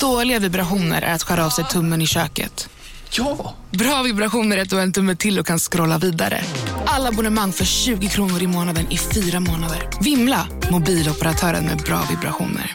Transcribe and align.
Dåliga 0.00 0.38
vibrationer 0.38 1.02
är 1.02 1.14
att 1.14 1.22
skära 1.22 1.46
av 1.46 1.50
sig 1.50 1.64
tummen 1.64 2.02
i 2.02 2.06
köket. 2.06 2.68
Ja! 3.10 3.54
Bra 3.70 4.02
vibrationer 4.02 4.56
är 4.56 4.62
att 4.62 4.70
du 4.70 4.76
har 4.76 4.82
en 4.82 4.92
tumme 4.92 5.16
till 5.16 5.38
och 5.38 5.46
kan 5.46 5.58
scrolla 5.58 5.98
vidare. 5.98 6.40
Alla 6.86 7.08
abonnemang 7.08 7.52
för 7.52 7.64
20 7.64 8.08
kronor 8.08 8.42
i 8.42 8.46
månaden 8.46 8.86
i 8.90 8.98
fyra 8.98 9.40
månader. 9.40 9.88
Vimla! 10.00 10.46
Mobiloperatören 10.70 11.64
med 11.64 11.78
bra 11.78 12.02
vibrationer. 12.10 12.74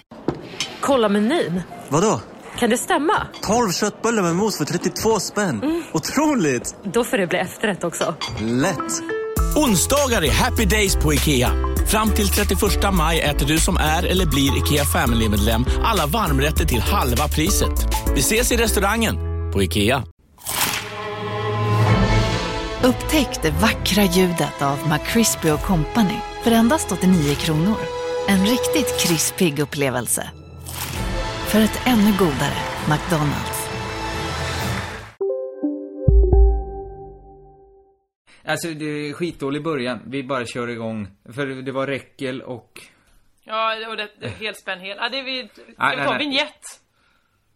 Kolla 0.82 1.10
menyn. 1.10 1.62
Vadå? 1.90 2.22
Kan 2.60 2.70
det 2.70 2.78
stämma? 2.78 3.28
12 3.42 3.72
köttbullar 3.72 4.24
med 4.24 4.36
mos 4.36 4.58
för 4.58 4.66
32 4.66 5.20
spänn. 5.20 5.84
Otroligt! 5.94 6.76
Då 6.94 7.04
får 7.04 7.18
det 7.18 7.28
bli 7.28 7.38
efterrätt 7.40 7.84
också. 7.84 8.16
Lätt! 8.42 9.02
Onsdagar 9.56 10.24
är 10.24 10.32
happy 10.32 10.66
days 10.66 10.96
på 10.96 11.14
IKEA. 11.14 11.52
Fram 11.88 12.12
till 12.12 12.30
31 12.30 12.94
maj 12.94 13.22
äter 13.22 13.48
du 13.48 13.58
som 13.58 13.78
är 13.78 14.04
eller 14.04 14.26
blir 14.26 14.58
IKEA 14.58 14.86
Family-medlem 14.86 15.66
alla 15.84 16.06
varmrätter 16.06 16.66
till 16.66 16.82
halva 16.82 17.28
priset. 17.28 17.88
Vi 18.14 18.20
ses 18.20 18.52
i 18.52 18.58
restaurangen 18.58 19.16
på 19.54 19.64
IKEA. 19.64 20.04
Upptäck 22.84 23.42
det 23.42 23.52
vackra 23.52 24.04
ljudet 24.04 24.62
av 24.62 24.78
McCrispy 24.90 25.50
Company 25.50 26.20
för 26.44 26.52
endast 26.52 26.92
89 26.92 27.36
kronor. 27.36 27.78
En 28.28 28.46
riktigt 28.46 29.00
krispig 29.00 29.60
upplevelse. 29.60 30.30
För 31.48 31.60
ett 31.60 31.80
ännu 31.86 32.12
godare 32.20 32.58
McDonalds. 32.90 33.55
Alltså 38.48 38.68
det 38.68 38.86
är 38.86 39.14
skitdålig 39.14 39.64
början. 39.64 40.00
Vi 40.06 40.24
bara 40.24 40.46
kör 40.46 40.68
igång. 40.68 41.08
För 41.36 41.48
det 41.48 41.72
var 41.72 41.88
räckel 41.88 42.42
och... 42.42 42.82
Ja, 43.44 43.88
och 43.90 43.98
det, 43.98 44.10
det 44.20 44.28
helspänn 44.28 44.80
hel. 44.80 44.98
Ja, 44.98 45.10
det 45.10 45.20
är 45.20 45.24
vi... 45.24 45.42
Nej, 45.44 45.50
vi 45.56 45.74
nej, 45.78 45.98
tar 45.98 46.14
nej. 46.14 46.20
vignett. 46.20 46.82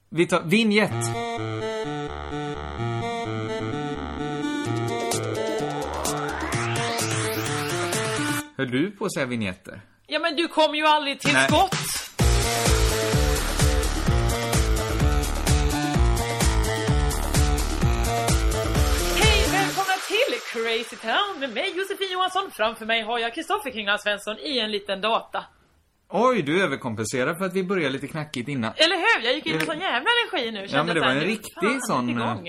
Vi 0.09 0.27
tar 0.27 0.41
vignett. 0.41 1.05
Höll 8.57 8.71
du 8.71 8.91
på 8.91 9.05
att 9.05 9.13
säga 9.13 9.25
vignetter? 9.25 9.81
Ja, 10.07 10.19
men 10.19 10.35
du 10.35 10.47
kom 10.47 10.75
ju 10.75 10.85
aldrig 10.85 11.19
till 11.19 11.33
Nej. 11.33 11.47
skott. 11.47 11.75
Crazy 20.53 20.95
Town 20.95 21.39
med 21.39 21.53
mig 21.53 21.73
Josefin 21.77 22.11
Johansson. 22.11 22.51
Framför 22.51 22.85
mig 22.85 23.01
har 23.01 23.19
jag 23.19 23.33
Kristoffer 23.35 23.71
Kringland 23.71 24.01
Svensson 24.01 24.37
i 24.39 24.59
en 24.59 24.71
liten 24.71 25.01
data. 25.01 25.43
Oj, 26.09 26.41
du 26.41 26.63
överkomkompenserar 26.63 27.35
för 27.35 27.45
att 27.45 27.53
vi 27.53 27.63
började 27.63 27.89
lite 27.89 28.07
knackigt 28.07 28.49
innan. 28.49 28.73
Eller 28.75 28.95
hur? 28.95 29.25
Jag 29.25 29.35
gick 29.35 29.45
in 29.45 29.55
i 29.55 29.59
sån 29.59 29.79
jävla 29.79 30.09
energi 30.09 30.51
nu. 30.51 30.65
Ja, 30.69 30.83
men 30.83 30.95
det 30.95 31.01
var 31.01 31.07
en 31.07 31.19
riktig 31.19 31.79
sån, 31.81 32.09
igång. 32.09 32.47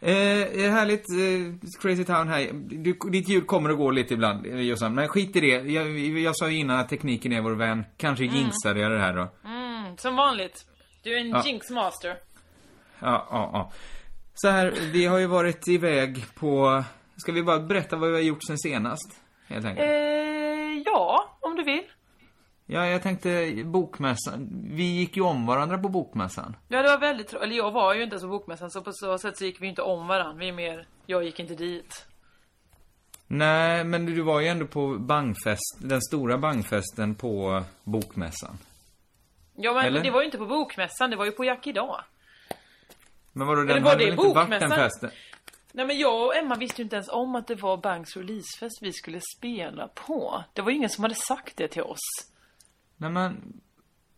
Eh, 0.00 0.70
härligt, 0.70 1.04
eh, 1.10 1.80
Crazy 1.82 2.04
Town 2.04 2.28
här. 2.28 2.50
Du, 2.52 2.98
ditt 3.10 3.28
ljud 3.28 3.46
kommer 3.46 3.70
och 3.70 3.76
går 3.78 3.92
lite 3.92 4.14
ibland, 4.14 4.46
eh, 4.46 4.60
Jossan. 4.60 4.94
Men 4.94 5.08
skit 5.08 5.36
i 5.36 5.40
det. 5.40 5.46
Jag, 5.72 5.98
jag 5.98 6.36
sa 6.36 6.48
ju 6.48 6.56
innan 6.58 6.78
att 6.78 6.88
tekniken 6.88 7.32
är 7.32 7.40
vår 7.40 7.54
vän. 7.54 7.84
Kanske 7.96 8.24
jinxade 8.24 8.80
jag 8.80 8.90
det 8.90 8.98
här 8.98 9.14
då. 9.16 9.28
Mm, 9.48 9.96
som 9.96 10.16
vanligt. 10.16 10.64
Du 11.02 11.14
är 11.14 11.20
en 11.20 11.28
Ja. 11.28 11.42
jinx 11.46 11.70
master. 11.70 12.16
Ja, 13.00 13.26
ja, 13.30 13.50
ja. 13.52 13.72
Så 14.40 14.48
här, 14.48 14.70
vi 14.92 15.06
har 15.06 15.18
ju 15.18 15.26
varit 15.26 15.68
iväg 15.68 16.24
på... 16.34 16.84
Ska 17.16 17.32
vi 17.32 17.42
bara 17.42 17.60
berätta 17.60 17.96
vad 17.96 18.08
vi 18.08 18.14
har 18.14 18.22
gjort 18.22 18.44
sen 18.46 18.58
senast? 18.58 19.20
Helt 19.46 19.64
Eh, 19.64 19.70
enkelt. 19.70 20.86
ja, 20.86 21.36
om 21.40 21.56
du 21.56 21.62
vill. 21.64 21.84
Ja, 22.66 22.86
jag 22.86 23.02
tänkte 23.02 23.52
bokmässan. 23.64 24.48
Vi 24.70 24.82
gick 24.82 25.16
ju 25.16 25.22
om 25.22 25.46
varandra 25.46 25.78
på 25.78 25.88
bokmässan. 25.88 26.56
Ja, 26.68 26.82
det 26.82 26.88
var 26.88 26.98
väldigt 26.98 27.28
tro- 27.28 27.40
Eller 27.40 27.56
jag 27.56 27.70
var 27.70 27.94
ju 27.94 28.02
inte 28.02 28.14
ens 28.14 28.22
på 28.22 28.28
bokmässan, 28.28 28.70
så 28.70 28.82
på 28.82 28.92
så 28.92 29.18
sätt 29.18 29.38
så 29.38 29.44
gick 29.44 29.62
vi 29.62 29.66
inte 29.66 29.82
om 29.82 30.06
varandra. 30.06 30.34
Vi 30.38 30.48
är 30.48 30.52
mer... 30.52 30.86
Jag 31.06 31.24
gick 31.24 31.40
inte 31.40 31.54
dit. 31.54 32.06
Nej, 33.26 33.84
men 33.84 34.06
du 34.06 34.20
var 34.22 34.40
ju 34.40 34.46
ändå 34.48 34.66
på 34.66 34.96
bangfest, 34.98 35.78
den 35.80 36.00
stora 36.02 36.38
bangfesten 36.38 37.14
på 37.14 37.62
bokmässan. 37.84 38.58
Ja, 39.56 39.72
men 39.74 39.84
Eller? 39.86 40.02
det 40.02 40.10
var 40.10 40.20
ju 40.20 40.24
inte 40.26 40.38
på 40.38 40.46
bokmässan, 40.46 41.10
det 41.10 41.16
var 41.16 41.24
ju 41.24 41.30
på 41.32 41.44
Jack 41.44 41.66
idag. 41.66 42.00
Men 43.32 43.46
vadå, 43.46 43.60
Eller 43.60 43.74
den 43.74 43.82
var 43.82 43.90
hade 43.90 44.04
det 44.04 44.10
väl 44.10 44.18
inte 44.26 44.34
varit 44.34 44.60
den 44.60 44.70
festen? 44.70 45.10
Nej 45.72 45.86
men 45.86 45.98
jag 45.98 46.26
och 46.26 46.36
Emma 46.36 46.54
visste 46.56 46.82
ju 46.82 46.84
inte 46.84 46.96
ens 46.96 47.08
om 47.08 47.34
att 47.34 47.46
det 47.46 47.54
var 47.54 47.76
Banks 47.76 48.16
releasefest 48.16 48.78
vi 48.82 48.92
skulle 48.92 49.20
spela 49.36 49.88
på. 49.88 50.44
Det 50.52 50.62
var 50.62 50.70
ju 50.70 50.76
ingen 50.76 50.90
som 50.90 51.04
hade 51.04 51.14
sagt 51.14 51.56
det 51.56 51.68
till 51.68 51.82
oss. 51.82 51.98
Nej 52.96 53.10
men, 53.10 53.60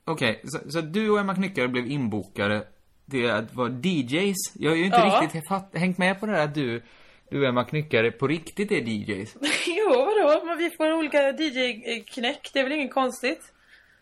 okej, 0.04 0.40
så, 0.44 0.70
så 0.70 0.80
du 0.80 1.10
och 1.10 1.18
Emma 1.20 1.34
Knyckare 1.34 1.68
blev 1.68 1.86
inbokade 1.90 2.66
till 3.10 3.30
att 3.30 3.54
vara 3.54 3.68
DJs. 3.82 4.36
Jag 4.54 4.70
har 4.70 4.76
ju 4.76 4.84
inte 4.84 4.96
Ja. 4.98 5.20
riktigt 5.22 5.48
fatt, 5.48 5.70
hängt 5.74 5.98
med 5.98 6.20
på 6.20 6.26
det 6.26 6.32
här 6.32 6.44
att 6.44 6.54
du, 6.54 6.82
du 7.30 7.40
och 7.42 7.46
Emma 7.48 7.64
Knyckare 7.64 8.10
på 8.10 8.26
riktigt 8.28 8.72
är 8.72 8.76
DJs. 8.80 9.36
jo, 9.66 9.88
vadå? 9.90 10.44
Men 10.46 10.58
vi 10.58 10.70
får 10.70 10.92
olika 10.92 11.32
DJ-knäck, 11.32 12.50
det 12.52 12.58
är 12.60 12.64
väl 12.64 12.72
inget 12.72 12.94
konstigt? 12.94 13.52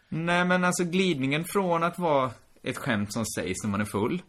Nej 0.09 0.45
men 0.45 0.65
alltså 0.65 0.85
glidningen 0.85 1.45
från 1.45 1.83
att 1.83 1.99
vara 1.99 2.31
ett 2.63 2.77
skämt 2.79 3.13
som 3.13 3.25
sägs 3.27 3.63
när 3.65 3.71
man 3.71 3.81
är 3.81 3.85
full 3.85 4.23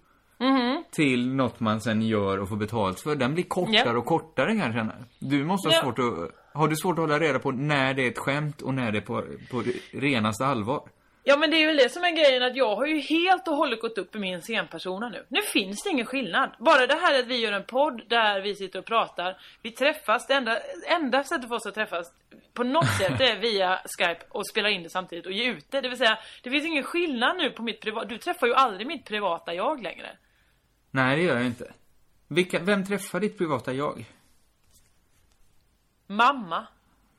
till 0.91 1.27
något 1.35 1.59
man 1.59 1.81
sen 1.81 2.01
gör 2.01 2.37
och 2.39 2.49
får 2.49 2.55
betalt 2.55 2.99
för, 2.99 3.15
den 3.15 3.33
blir 3.33 3.43
kortare 3.43 3.81
Ja. 3.85 3.97
och 3.97 4.05
kortare 4.05 4.47
kan 4.47 4.57
jag 4.65 4.73
känna. 4.73 4.93
Du 5.19 5.43
måste 5.45 5.69
ha 5.69 5.75
Ja. 5.75 5.81
svårt 5.81 5.99
att, 5.99 6.31
har 6.53 6.67
du 6.67 6.75
svårt 6.75 6.93
att 6.93 6.99
hålla 6.99 7.19
reda 7.19 7.39
på 7.39 7.51
när 7.51 7.93
det 7.93 8.05
är 8.05 8.11
ett 8.11 8.17
skämt 8.17 8.61
och 8.61 8.73
när 8.73 8.91
det 8.91 8.97
är 8.97 9.01
på, 9.01 9.23
på 9.51 9.63
renaste 9.93 10.45
allvar? 10.45 10.81
Ja 11.23 11.37
men 11.37 11.51
det 11.51 11.63
är 11.63 11.67
väl 11.67 11.77
det 11.77 11.89
som 11.89 12.03
är 12.03 12.11
grejen 12.11 12.43
att 12.43 12.55
jag 12.55 12.75
har 12.75 12.85
ju 12.85 12.99
helt 12.99 13.47
och 13.47 13.55
hållet 13.55 13.81
gått 13.81 13.97
upp 13.97 14.15
i 14.15 14.19
min 14.19 14.41
scenpersona 14.41 15.09
nu. 15.09 15.25
Nu 15.27 15.41
finns 15.41 15.83
det 15.83 15.89
ingen 15.89 16.05
skillnad. 16.05 16.49
Bara 16.59 16.87
det 16.87 16.95
här 16.95 17.19
att 17.19 17.27
vi 17.27 17.37
gör 17.37 17.51
en 17.51 17.63
podd 17.63 18.01
där 18.07 18.41
vi 18.41 18.55
sitter 18.55 18.79
och 18.79 18.85
pratar. 18.85 19.37
Vi 19.61 19.71
träffas, 19.71 20.27
det 20.27 20.33
enda, 20.33 20.57
enda 20.99 21.23
sättet 21.23 21.47
för 21.47 21.55
oss 21.55 21.65
att 21.65 21.73
träffas 21.75 22.07
på 22.53 22.63
något 22.63 22.97
sätt 22.97 23.21
är 23.21 23.39
via 23.39 23.79
Skype 23.97 24.21
och 24.29 24.47
spela 24.47 24.69
in 24.69 24.83
det 24.83 24.89
samtidigt 24.89 25.25
och 25.25 25.31
ge 25.31 25.49
ut 25.49 25.65
det. 25.71 25.81
Det 25.81 25.89
vill 25.89 25.97
säga, 25.97 26.17
det 26.43 26.49
finns 26.49 26.65
ingen 26.65 26.83
skillnad 26.83 27.37
nu 27.37 27.49
på 27.49 27.63
mitt 27.63 27.81
privata... 27.81 28.05
Du 28.07 28.17
träffar 28.17 28.47
ju 28.47 28.53
aldrig 28.53 28.87
mitt 28.87 29.05
privata 29.05 29.53
jag 29.53 29.83
längre. 29.83 30.07
Nej, 30.91 31.15
det 31.17 31.21
gör 31.23 31.35
jag 31.37 31.45
inte. 31.45 31.73
Vilka, 32.27 32.59
vem 32.59 32.85
träffar 32.85 33.19
ditt 33.19 33.37
privata 33.37 33.73
jag? 33.73 34.05
Mamma. 36.07 36.67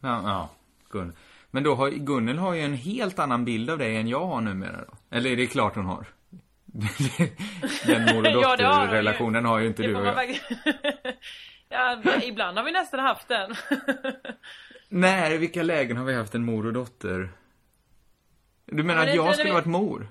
Ja, 0.01 0.23
ja, 0.25 0.51
Gun. 0.91 1.13
Men 1.51 1.63
då 1.63 1.75
har, 1.75 1.91
Gunnel 1.91 2.39
har 2.39 2.55
ju 2.55 2.61
en 2.61 2.75
helt 2.75 3.19
annan 3.19 3.45
bild 3.45 3.71
av 3.71 3.79
dig 3.79 3.97
än 3.97 4.09
jag 4.09 4.27
har 4.27 4.41
numera 4.41 4.77
då. 4.77 5.17
Eller 5.17 5.31
är 5.31 5.37
det 5.37 5.47
klart 5.47 5.75
hon 5.75 5.87
har? 5.87 6.07
Den 7.87 8.03
mor 8.17 8.19
och 8.19 8.27
Ja, 8.43 8.57
det 8.57 8.65
har 8.65 8.87
dotter-relationen 8.87 9.45
har 9.45 9.59
ju 9.59 9.67
inte 9.67 9.83
Det 9.83 9.89
du 9.89 9.95
och 9.97 10.07
jag. 10.07 10.41
ja, 11.69 12.03
ibland 12.23 12.59
har 12.59 12.65
vi 12.65 12.73
nästan 12.73 13.01
haft 13.01 13.29
den. 13.29 13.55
Nej, 14.89 15.35
i 15.35 15.39
vilka 15.39 15.63
lägen 15.63 15.97
har 15.97 16.05
vi 16.05 16.15
haft 16.15 16.35
en 16.35 16.45
mor 16.45 16.67
och 16.67 16.73
dotter? 16.73 17.31
Du 18.67 18.83
menar 18.83 19.01
men 19.01 19.09
att 19.09 19.15
jag 19.15 19.35
skulle 19.35 19.49
det- 19.49 19.55
varit 19.55 19.67
mor? 19.67 20.09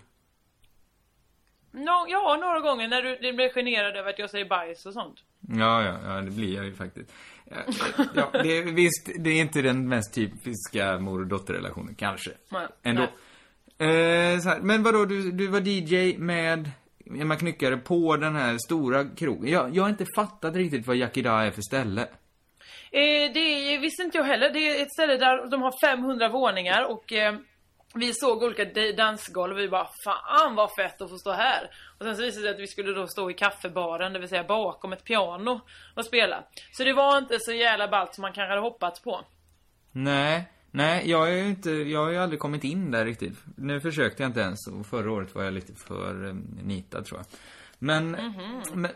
Nå, 1.72 2.06
ja, 2.10 2.38
några 2.42 2.60
gånger 2.60 2.88
när 2.88 3.02
du, 3.02 3.18
du 3.22 3.34
blir 3.34 3.50
generad 3.50 3.96
över 3.98 4.10
att 4.10 4.20
jag 4.20 4.30
säger 4.30 4.46
bajs 4.46 4.86
och 4.86 4.94
sånt. 4.94 5.18
Ja, 5.50 5.84
ja, 5.84 5.96
ja, 6.06 6.22
det 6.22 6.32
blir 6.32 6.56
jag 6.56 6.66
ju 6.66 6.74
faktiskt. 6.76 7.14
Ja, 7.52 7.58
ja, 8.16 8.30
det, 8.44 8.58
är- 8.58 8.64
visst, 8.74 9.10
det 9.20 9.30
är 9.30 9.42
inte 9.42 9.62
den 9.62 9.90
mest 9.90 10.14
typiska 10.16 11.00
mor 11.00 11.20
och 11.22 11.28
dotterrelationen, 11.28 11.96
kanske. 11.96 12.32
Nej, 12.52 12.68
Ändå. 12.84 13.02
Eh, 13.04 14.40
så 14.40 14.50
här, 14.50 14.60
men 14.62 14.84
vadå, 14.84 15.06
du, 15.06 15.32
du 15.32 15.48
var 15.48 15.60
DJ 15.68 16.18
med 16.18 16.72
Emma 17.20 17.36
Knyckare 17.36 17.78
på 17.78 18.18
den 18.18 18.36
här 18.36 18.58
stora 18.58 19.06
krogen. 19.06 19.52
Jag, 19.52 19.76
jag 19.76 19.84
har 19.84 19.90
inte 19.90 20.06
fattat 20.16 20.56
riktigt 20.56 20.88
vad 20.88 20.96
Yakida 20.96 21.32
är 21.32 21.52
för 21.52 21.62
ställe. 21.62 22.02
Eh, 22.92 23.34
det 23.34 23.78
visste 23.78 24.04
inte 24.04 24.18
jag 24.18 24.26
heller. 24.26 24.50
Det 24.50 24.60
är 24.60 24.82
ett 24.82 24.92
ställe 24.94 25.18
där 25.18 25.50
de 25.52 25.62
har 25.62 25.74
500 25.88 26.30
våningar 26.30 26.92
och 26.92 27.14
eh, 27.14 27.36
vi 27.94 28.14
såg 28.14 28.44
olika 28.44 28.66
dansgolv 28.98 29.54
och 29.54 29.60
vi 29.60 29.70
bara 29.70 29.88
Fan 30.06 30.56
vad 30.56 30.72
fett 30.76 31.02
att 31.02 31.10
få 31.10 31.18
stå 31.18 31.32
här! 31.32 31.70
Och 31.98 32.06
sen 32.06 32.16
så 32.16 32.22
visade 32.22 32.42
det 32.42 32.48
sig 32.48 32.56
att 32.56 32.60
vi 32.62 32.68
skulle 32.68 32.92
då 32.94 33.08
stå 33.08 33.32
i 33.32 33.34
kaffebaren, 33.34 34.14
det 34.14 34.20
vill 34.20 34.30
säga 34.30 34.44
bakom 34.44 34.94
ett 34.94 35.04
piano 35.04 35.62
och 35.96 36.06
spela. 36.06 36.44
Så 36.72 36.84
det 36.84 36.94
var 36.94 37.18
inte 37.18 37.38
så 37.40 37.52
jävla 37.52 37.88
ballt 37.88 38.16
som 38.16 38.22
man 38.22 38.34
kanske 38.34 38.50
hade 38.50 38.62
hoppats 38.62 39.02
på. 39.02 39.22
Nej, 39.92 40.52
nej, 40.72 41.10
jag 41.10 41.30
är 41.30 41.34
ju 41.34 41.48
inte, 41.50 41.72
jag 41.72 42.00
har 42.04 42.12
ju 42.12 42.18
aldrig 42.18 42.40
kommit 42.40 42.64
in 42.64 42.92
där 42.92 43.06
riktigt. 43.06 43.38
Nu 43.58 43.80
försökte 43.82 44.24
jag 44.24 44.30
inte 44.30 44.40
ens 44.42 44.68
och 44.68 44.86
förra 44.86 45.12
året 45.12 45.36
var 45.36 45.44
jag 45.44 45.54
lite 45.54 45.74
för 45.76 46.28
eh, 46.28 46.34
nitad 46.64 47.06
tror 47.06 47.20
jag. 47.20 47.26
Men, 47.80 48.12
Mhm. 48.12 48.62
men, 48.74 48.92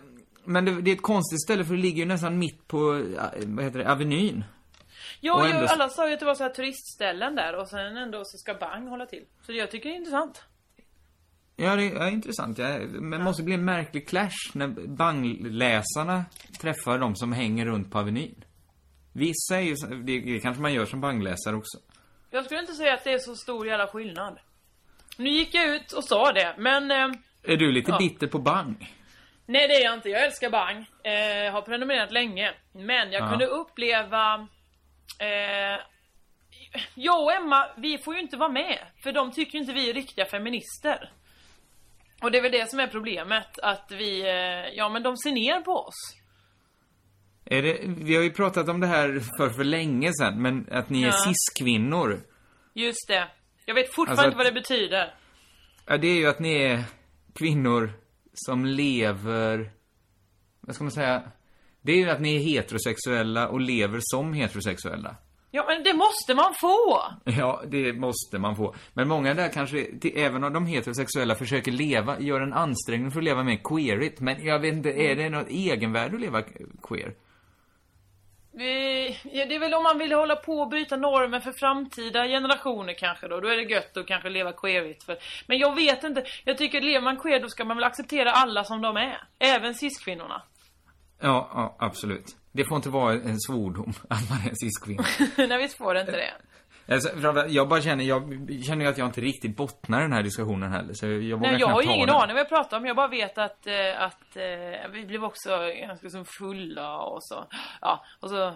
men 0.45 0.65
det, 0.65 0.81
det 0.81 0.91
är 0.91 0.95
ett 0.95 1.01
konstigt 1.01 1.41
ställe 1.41 1.65
för 1.65 1.73
det 1.75 1.81
ligger 1.81 1.97
ju 1.99 2.05
nästan 2.05 2.37
mitt 2.39 2.67
på, 2.67 2.77
eh, 2.95 3.23
vad 3.45 3.65
heter 3.65 3.79
det, 3.79 3.91
Avenyn. 3.91 4.43
Ja, 5.25 5.47
ändå- 5.47 5.67
alla 5.67 5.89
sa 5.89 6.07
ju 6.07 6.13
att 6.13 6.19
det 6.19 6.25
var 6.25 6.35
så 6.35 6.43
här 6.43 6.49
turistställen 6.49 7.35
där 7.35 7.55
och 7.55 7.67
sen 7.69 7.97
ändå 7.97 8.25
så 8.25 8.37
ska 8.37 8.53
Bang 8.53 8.87
hålla 8.89 9.05
till. 9.05 9.23
Så 9.45 9.51
jag 9.53 9.71
tycker 9.71 9.89
det 9.89 9.95
är 9.95 9.97
intressant. 9.97 10.43
Ja, 11.55 11.75
det 11.75 11.83
är 11.87 12.07
intressant. 12.09 12.57
Ja, 12.57 12.67
men 12.79 13.11
det 13.11 13.19
måste 13.25 13.43
bli 13.43 13.53
en 13.53 13.65
märklig 13.65 14.07
clash 14.07 14.51
när 14.53 14.67
bangläsarna 14.87 16.25
träffar 16.61 16.97
de 16.99 17.15
som 17.15 17.33
hänger 17.33 17.65
runt 17.65 17.91
på 17.91 17.99
Avenyn. 17.99 18.43
Vissa 19.13 19.55
är 19.55 19.61
ju, 19.61 19.75
det, 20.03 20.39
kanske 20.39 20.61
man 20.61 20.73
gör 20.73 20.85
som 20.85 21.01
bangläsare 21.01 21.55
också. 21.55 21.77
Jag 22.31 22.45
skulle 22.45 22.59
inte 22.59 22.73
säga 22.73 22.93
att 22.93 23.03
det 23.03 23.13
är 23.13 23.19
så 23.19 23.35
stor 23.35 23.67
jävla 23.67 23.87
skillnad. 23.87 24.39
Nu 25.17 25.29
gick 25.29 25.53
jag 25.55 25.75
ut 25.75 25.91
och 25.91 26.03
sa 26.03 26.31
det, 26.31 26.55
men... 26.57 26.91
Eh, 26.91 26.97
Är 27.43 27.57
du 27.57 27.71
lite 27.71 27.91
Ja. 27.91 27.97
bitter 27.97 28.27
på 28.27 28.39
Bang? 28.39 28.93
nej 29.45 29.67
det 29.67 29.73
är 29.73 29.83
jag 29.83 29.93
inte, 29.93 30.09
jag 30.09 30.25
älskar 30.25 30.49
Bang. 30.49 30.77
Eh, 31.03 31.53
har 31.53 31.61
prenumererat 31.61 32.11
länge. 32.11 32.53
Men 32.71 33.11
jag 33.11 33.21
Ja. 33.21 33.29
kunde 33.29 33.45
uppleva... 33.45 34.47
Eh, 35.19 35.79
jag 36.95 37.23
och 37.23 37.33
Emma, 37.33 37.67
vi 37.77 37.97
får 37.97 38.13
ju 38.15 38.21
inte 38.21 38.37
vara 38.37 38.49
med. 38.49 38.79
För 39.03 39.11
de 39.11 39.31
tycker 39.31 39.53
ju 39.53 39.59
inte 39.59 39.73
vi 39.73 39.89
är 39.89 39.93
riktiga 39.93 40.25
feminister. 40.25 41.11
Och 42.21 42.31
det 42.31 42.37
är 42.37 42.41
väl 42.41 42.51
det 42.51 42.69
som 42.69 42.79
är 42.79 42.87
problemet, 42.87 43.59
att 43.59 43.91
vi... 43.91 44.21
Eh, 44.21 44.75
ja 44.77 44.89
men 44.89 45.03
de 45.03 45.17
ser 45.17 45.31
ner 45.31 45.61
på 45.61 45.71
oss. 45.71 46.15
Är 47.45 47.61
det, 47.63 47.77
vi 47.85 48.15
har 48.15 48.23
ju 48.23 48.31
pratat 48.31 48.69
om 48.69 48.79
det 48.79 48.87
här 48.87 49.19
för, 49.37 49.49
för 49.49 49.63
länge 49.63 50.11
sedan, 50.13 50.41
men 50.41 50.67
att 50.71 50.89
ni 50.89 51.03
är 51.03 51.07
Ja. 51.07 51.11
cis-kvinnor. 51.25 52.21
Just 52.73 53.07
det. 53.07 53.27
Jag 53.65 53.75
vet 53.75 53.93
fortfarande 53.93 54.11
Alltså 54.21 54.25
inte 54.27 54.37
vad 54.37 54.47
att- 54.47 54.53
det 54.53 54.61
betyder. 54.61 55.13
Ja, 55.85 55.97
det 55.97 56.07
är 56.07 56.15
ju 56.15 56.27
att 56.27 56.39
ni 56.39 56.53
är 56.63 56.83
kvinnor 57.35 57.93
som 58.33 58.65
lever... 58.65 59.71
Vad 60.61 60.75
ska 60.75 60.83
man 60.83 60.91
säga? 60.91 61.31
Det 61.83 61.91
är 61.91 61.97
ju 61.97 62.09
att 62.09 62.21
ni 62.21 62.35
är 62.35 62.39
heterosexuella 62.39 63.47
och 63.47 63.61
lever 63.61 63.99
som 64.01 64.33
heterosexuella. 64.33 65.15
Ja 65.51 65.65
men 65.67 65.83
det 65.83 65.93
måste 65.93 66.35
man 66.35 66.53
få! 66.53 67.03
Ja, 67.23 67.63
det 67.67 67.93
måste 67.93 68.39
man 68.39 68.55
få. 68.55 68.75
Men 68.93 69.07
många 69.07 69.33
där 69.33 69.49
kanske, 69.49 69.99
till, 69.99 70.17
även 70.17 70.43
om 70.43 70.53
de 70.53 70.65
heterosexuella 70.65 71.35
försöker 71.35 71.71
leva, 71.71 72.19
gör 72.19 72.41
en 72.41 72.53
ansträngning 72.53 73.11
för 73.11 73.19
att 73.19 73.23
leva 73.23 73.43
mer 73.43 73.59
queerigt. 73.63 74.19
Men 74.19 74.45
jag 74.45 74.59
vet 74.59 74.73
inte, 74.73 74.89
är 74.89 75.15
det 75.15 75.29
något 75.29 75.49
egenvärde 75.49 76.15
att 76.15 76.21
leva 76.21 76.41
queer? 76.83 77.13
Vi, 78.55 79.07
ja, 79.23 79.45
det 79.45 79.55
är 79.55 79.59
väl 79.59 79.73
om 79.73 79.83
man 79.83 79.97
vill 79.97 80.11
hålla 80.11 80.35
på 80.35 80.53
och 80.59 80.69
bryta 80.69 80.95
normer 80.95 81.39
för 81.39 81.51
framtida 81.51 82.27
generationer 82.27 82.93
kanske 82.93 83.27
då. 83.27 83.39
Då 83.39 83.47
är 83.47 83.57
det 83.57 83.63
gött 83.63 83.97
att 83.97 84.07
kanske 84.07 84.29
leva 84.29 84.51
queerigt. 84.51 85.03
För, 85.03 85.17
men 85.47 85.57
jag 85.57 85.75
vet 85.75 86.03
inte. 86.03 86.23
Jag 86.45 86.57
tycker 86.57 86.77
att 86.77 86.83
lever 86.83 87.01
man 87.01 87.17
queer 87.17 87.39
då 87.39 87.49
ska 87.49 87.65
man 87.65 87.77
väl 87.77 87.83
acceptera 87.83 88.31
alla 88.31 88.63
som 88.63 88.81
de 88.81 88.97
är. 88.97 89.23
Även 89.39 89.75
cis-kvinnorna. 89.75 90.41
Ja, 91.23 91.49
ja, 91.53 91.75
absolut. 91.79 92.25
Det 92.51 92.65
får 92.65 92.75
inte 92.75 92.89
vara 92.89 93.13
en 93.13 93.39
svordom 93.39 93.93
att 94.09 94.29
man 94.29 94.39
är 94.39 94.53
cis-kvinna. 94.63 95.03
Nej 95.49 95.57
visst 95.57 95.77
får 95.77 95.93
det 95.93 95.99
inte 95.99 96.11
det. 96.11 96.33
Alltså, 96.93 97.09
jag 97.47 97.67
bara 97.69 97.81
känner, 97.81 98.03
jag 98.03 98.21
känner 98.67 98.85
ju 98.85 98.91
att 98.91 98.97
jag 98.97 99.07
inte 99.07 99.21
riktigt 99.21 99.57
bottnar 99.57 99.99
i 99.99 100.01
den 100.01 100.13
här 100.13 100.23
diskussionen 100.23 100.71
heller. 100.71 100.93
Så 100.93 101.05
jag 101.05 101.37
vågar 101.37 101.51
Nej 101.51 101.59
jag 101.59 101.67
har 101.67 101.81
ju 101.81 101.91
ingen 101.93 102.07
den. 102.07 102.15
aning 102.15 102.33
vad 102.35 102.39
jag 102.39 102.49
pratar 102.49 102.77
om. 102.77 102.85
Jag 102.85 102.95
bara 102.95 103.07
vet 103.07 103.37
att, 103.37 103.67
eh, 103.67 104.01
att 104.01 104.35
eh, 104.37 104.89
vi 104.91 105.05
blev 105.05 105.23
också 105.23 105.49
ganska 105.81 106.09
så 106.09 106.23
fulla 106.25 106.97
och 106.97 107.23
så. 107.23 107.45
Ja, 107.81 108.05
och 108.19 108.29
så 108.29 108.53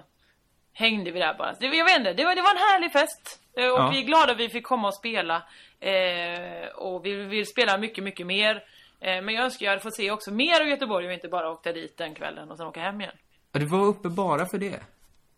hängde 0.74 1.12
vi 1.12 1.20
där 1.20 1.34
bara. 1.38 1.54
Det, 1.60 1.66
jag 1.66 1.86
vet 1.86 1.98
inte, 1.98 2.14
det 2.14 2.26
var, 2.26 2.36
det 2.36 2.42
var 2.42 2.52
en 2.52 2.58
härlig 2.58 2.92
fest. 2.92 3.40
Eh, 3.58 3.68
Och 3.70 3.80
Ja. 3.80 3.90
vi 3.94 4.00
är 4.02 4.06
glada 4.06 4.32
att 4.32 4.40
vi 4.40 4.50
fick 4.50 4.66
komma 4.66 4.88
och 4.88 4.96
spela. 4.96 5.44
Eh, 5.80 6.68
och 6.76 7.06
vi 7.06 7.14
vill 7.16 7.46
spela 7.46 7.78
mycket, 7.78 8.04
mycket 8.04 8.28
mer. 8.28 8.64
Eh, 9.00 9.22
men 9.24 9.36
jag 9.36 9.44
önskar 9.46 9.66
jag 9.66 9.72
hade 9.72 9.82
fått 9.84 9.96
se 9.96 10.12
också 10.12 10.32
mer 10.32 10.62
av 10.62 10.68
Göteborg 10.68 11.08
och 11.08 11.14
inte 11.14 11.28
bara 11.28 11.50
åkte 11.52 11.72
dit 11.72 11.98
den 11.98 12.16
kvällen 12.16 12.52
och 12.52 12.58
sen 12.58 12.68
åka 12.68 12.80
hem 12.80 13.02
igen. 13.02 13.14
Ja, 13.52 13.60
Du 13.60 13.66
var 13.66 13.86
uppe 13.86 14.10
bara 14.10 14.46
för 14.46 14.58
det? 14.58 14.80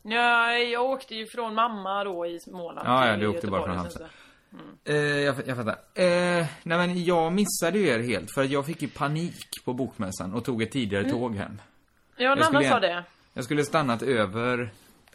Ja, 0.02 0.54
jag 0.54 0.86
åkte 0.86 1.16
ju 1.16 1.28
från 1.28 1.56
mamma 1.56 2.04
då 2.04 2.26
i 2.26 2.40
Småland 2.40 2.88
Ja, 2.88 3.08
ja, 3.08 3.18
du 3.18 3.28
åkte 3.28 3.48
bara 3.48 3.60
Göteborg 3.60 3.64
från 3.64 3.86
och 3.86 3.92
sen 3.92 4.02
Halmstad. 4.02 4.08
så- 4.10 4.92
Eh, 4.92 4.96
jag, 4.98 5.36
jag 5.46 5.58
fattar. 5.58 5.72
Eh, 5.94 6.46
nej 6.64 6.78
men 6.78 7.04
jag 7.04 7.34
missade 7.34 7.80
ju 7.80 7.88
er 7.88 8.00
helt 8.00 8.34
för 8.34 8.42
att 8.44 8.50
jag 8.50 8.66
fick 8.66 8.82
ju 8.82 8.88
panik 8.88 9.66
på 9.66 9.74
bokmässan 9.74 10.34
och 10.34 10.46
tog 10.46 10.62
ett 10.62 10.72
tidigare 10.72 11.04
Mm. 11.04 11.16
tåg 11.20 11.36
hem. 11.36 11.62
Ja, 12.18 12.24
Jag 12.24 12.40
annan 12.42 12.64
sa 12.64 12.80
det. 12.80 13.04
Jag 13.34 13.44
skulle 13.44 13.64
stannat 13.64 14.02
över, 14.02 14.72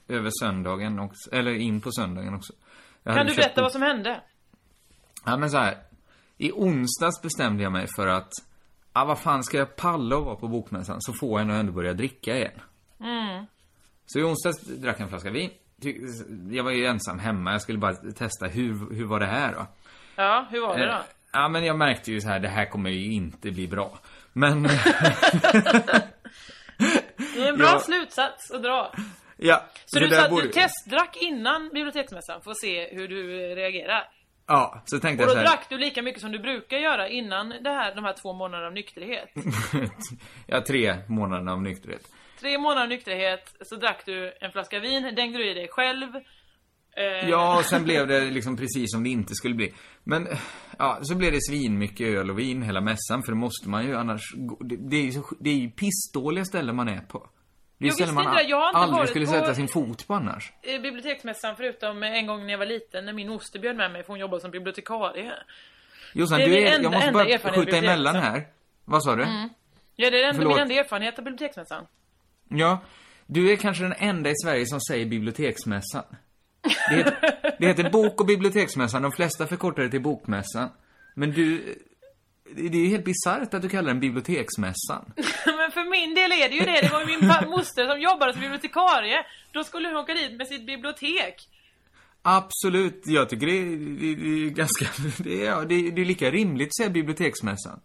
över 0.08 0.30
söndagen 0.40 0.98
också, 0.98 1.30
eller 1.34 1.50
in 1.54 1.80
på 1.80 1.90
söndagen 1.92 2.34
också. 2.34 2.52
Jag 3.02 3.16
Kan 3.16 3.26
du 3.26 3.32
köpt 3.32 3.36
berätta 3.44 3.54
bok- 3.60 3.62
vad 3.64 3.72
som 3.72 3.82
hände? 3.82 4.20
Ja 5.24 5.36
men 5.36 5.50
så 5.50 5.56
här. 5.58 5.76
I 6.38 6.52
onsdags 6.52 7.22
bestämde 7.22 7.62
jag 7.62 7.72
mig 7.72 7.86
för 7.96 8.06
att, 8.06 8.30
ah, 8.92 9.04
vad 9.04 9.18
fan 9.18 9.44
ska 9.44 9.58
jag 9.58 9.76
palla 9.76 10.16
och 10.16 10.24
vara 10.24 10.36
på 10.36 10.48
bokmässan 10.48 10.96
så 11.00 11.12
får 11.12 11.40
jag 11.40 11.46
nog 11.46 11.56
ändå 11.56 11.72
börja 11.72 11.92
dricka 11.92 12.36
igen. 12.36 12.60
Mm. 13.00 13.46
Så 14.06 14.18
i 14.18 14.22
onsdags 14.22 14.60
drack 14.60 14.96
jag 14.96 15.02
en 15.02 15.08
flaska 15.08 15.30
vin. 15.30 15.50
Jag 16.50 16.64
var 16.64 16.70
ju 16.70 16.86
ensam 16.86 17.18
hemma, 17.18 17.52
jag 17.52 17.62
skulle 17.62 17.78
bara 17.78 17.94
testa 17.94 18.46
hur, 18.46 18.94
hur 18.94 19.04
var 19.04 19.20
det 19.20 19.26
här 19.26 19.52
då? 19.52 19.66
Ja, 20.16 20.46
hur 20.50 20.60
var 20.60 20.78
det 20.78 20.86
då? 20.86 20.92
Eh, 20.92 21.00
Ja 21.32 21.48
men 21.48 21.64
jag 21.64 21.78
märkte 21.78 22.12
ju 22.12 22.20
så 22.20 22.28
här, 22.28 22.40
det 22.40 22.48
här 22.48 22.64
kommer 22.70 22.90
ju 22.90 23.12
inte 23.12 23.50
bli 23.50 23.68
bra. 23.68 23.98
Men, 24.32 24.62
Det 27.16 27.40
är 27.42 27.48
en 27.48 27.58
bra 27.58 27.66
Ja. 27.72 27.80
slutsats 27.80 28.50
att 28.50 28.62
dra. 28.62 28.92
ja. 29.36 29.64
Så 29.86 29.98
du 29.98 30.08
sa 30.10 30.24
att 30.24 30.30
borde- 30.30 30.46
du 30.46 30.52
testdrack 30.52 31.16
innan 31.20 31.68
biblioteksmässan 31.68 32.40
för 32.42 32.50
att 32.50 32.60
se 32.60 32.94
hur 32.94 33.08
du 33.08 33.26
reagerar? 33.54 34.08
Ja, 34.46 34.82
så 34.84 34.98
tänkte 34.98 35.24
Och 35.24 35.30
jag 35.30 35.36
då 35.36 35.40
så 35.40 35.46
här. 35.46 35.56
drack 35.56 35.66
du 35.68 35.78
lika 35.78 36.02
mycket 36.02 36.20
som 36.20 36.32
du 36.32 36.38
brukar 36.38 36.76
göra 36.76 37.08
innan 37.08 37.48
det 37.48 37.70
här, 37.70 37.94
de 37.94 38.04
här 38.04 38.12
två 38.22 38.32
månaderna 38.32 38.66
av 38.66 38.72
nykterhet? 38.72 39.28
ja, 40.46 40.64
tre 40.66 40.96
månader 41.08 41.52
av 41.52 41.62
nykterhet. 41.62 42.02
Tre 42.40 42.58
månader 42.58 42.82
av 42.82 42.88
nykterhet, 42.88 43.56
så 43.60 43.76
drack 43.76 44.02
du 44.06 44.32
en 44.40 44.52
flaska 44.52 44.78
vin, 44.80 45.14
dängde 45.16 45.38
du 45.38 45.50
i 45.50 45.54
dig 45.54 45.68
själv. 45.68 46.16
Eh, 46.96 47.28
Ja, 47.28 47.58
och 47.58 47.64
sen 47.64 47.84
blev 47.88 48.06
det 48.06 48.20
liksom 48.20 48.56
precis 48.56 48.92
som 48.92 49.04
det 49.04 49.10
inte 49.10 49.34
skulle 49.34 49.54
bli. 49.54 49.74
Men, 50.04 50.28
ja, 50.78 50.98
så 51.02 51.14
blev 51.14 51.32
det 51.32 51.42
svin 51.42 51.78
mycket 51.78 52.06
öl 52.06 52.30
och 52.30 52.38
vin 52.38 52.62
hela 52.62 52.80
mässan, 52.80 53.22
för 53.22 53.32
det 53.32 53.38
måste 53.38 53.68
man 53.68 53.86
ju 53.86 53.96
annars 53.96 54.34
det, 54.60 54.76
det 54.76 54.96
är 54.96 55.02
ju 55.02 55.12
så, 55.12 55.24
det 55.40 55.50
är 55.50 55.54
ju 55.54 55.70
pissdåliga 55.70 56.44
ställen 56.44 56.76
man 56.76 56.88
är 56.88 57.00
på. 57.00 57.26
Jag 57.78 57.94
ställen 57.94 58.14
visste 58.14 58.28
man 58.28 58.36
det. 58.36 58.42
Jag 58.42 58.56
har 58.60 58.68
inte 58.68 58.78
aldrig 58.78 58.98
varit 58.98 59.10
skulle 59.10 59.26
på- 59.26 59.32
sätta 59.32 59.54
sin 59.54 59.68
fot 59.68 60.06
på 60.06 60.14
annars. 60.14 60.52
biblioteksmässan 60.62 61.56
förutom 61.56 62.02
en 62.02 62.26
gång 62.26 62.42
när 62.46 62.50
jag 62.50 62.58
var 62.58 62.66
liten 62.66 63.04
när 63.04 63.12
min 63.12 63.28
moster 63.28 63.58
bjöd 63.58 63.76
med 63.76 63.90
mig 63.92 64.02
för 64.02 64.08
hon 64.08 64.18
jobbade 64.20 64.40
som 64.40 64.50
bibliotekarie. 64.50 65.32
Jossan, 66.12 66.38
du 66.38 66.44
är, 66.58 66.74
enda- 66.74 66.82
jag 66.82 66.92
måste 66.92 67.12
bara 67.12 67.52
skjuta 67.52 67.76
emellan 67.76 68.16
här. 68.16 68.46
Vad 68.84 69.02
sa 69.04 69.16
du? 69.16 69.26
Ja, 69.96 70.10
det 70.10 70.22
är 70.22 70.32
Förlåt. 70.32 70.52
min 70.52 70.62
enda 70.62 70.74
erfarenhet 70.74 71.18
av 71.18 71.24
biblioteksmässan. 71.24 71.86
Ja, 72.48 72.78
du 73.26 73.52
är 73.52 73.56
kanske 73.56 73.82
den 73.84 73.94
enda 73.98 74.30
i 74.30 74.34
Sverige 74.44 74.66
som 74.66 74.80
säger 74.80 75.06
biblioteksmässan. 75.06 76.04
Det 76.90 76.94
heter, 76.96 77.16
det 77.58 77.66
heter 77.66 77.90
bok 77.90 78.20
och 78.20 78.26
biblioteksmässan, 78.26 79.02
de 79.02 79.12
flesta 79.12 79.46
förkortar 79.46 79.82
det 79.82 79.90
till 79.90 80.02
bokmässan. 80.02 80.68
Men 81.14 81.30
du, 81.32 81.74
det 82.52 82.78
är 82.78 82.82
ju 82.82 82.88
helt 82.88 83.04
bisarrt 83.04 83.54
att 83.54 83.62
du 83.62 83.68
kallar 83.68 83.88
den 83.88 84.00
biblioteksmässan. 84.00 85.04
Men 85.46 85.70
för 85.70 85.90
min 85.90 86.14
del 86.14 86.32
är 86.32 86.48
det 86.48 86.54
ju 86.54 86.64
det. 86.64 86.80
Det 86.80 86.92
var 86.92 87.00
ju 87.00 87.06
min 87.06 87.50
moster 87.50 87.88
som 87.88 88.00
jobbade 88.00 88.32
som 88.32 88.40
bibliotekarie. 88.42 89.26
Då 89.52 89.64
skulle 89.64 89.88
hon 89.88 89.96
åka 89.96 90.14
dit 90.14 90.32
med 90.32 90.46
sitt 90.46 90.66
bibliotek. 90.66 91.48
Absolut, 92.22 93.02
jag 93.06 93.28
tycker 93.28 93.46
det 93.46 93.58
är, 93.58 93.64
det, 93.64 94.14
det 94.14 94.46
är 94.46 94.50
ganska, 94.50 94.86
det 95.24 95.46
är, 95.46 95.64
det, 95.64 95.90
det 95.90 96.00
är 96.00 96.04
lika 96.04 96.30
rimligt 96.30 96.68
att 96.68 96.76
säga 96.76 96.90
biblioteksmässan. 96.90 97.80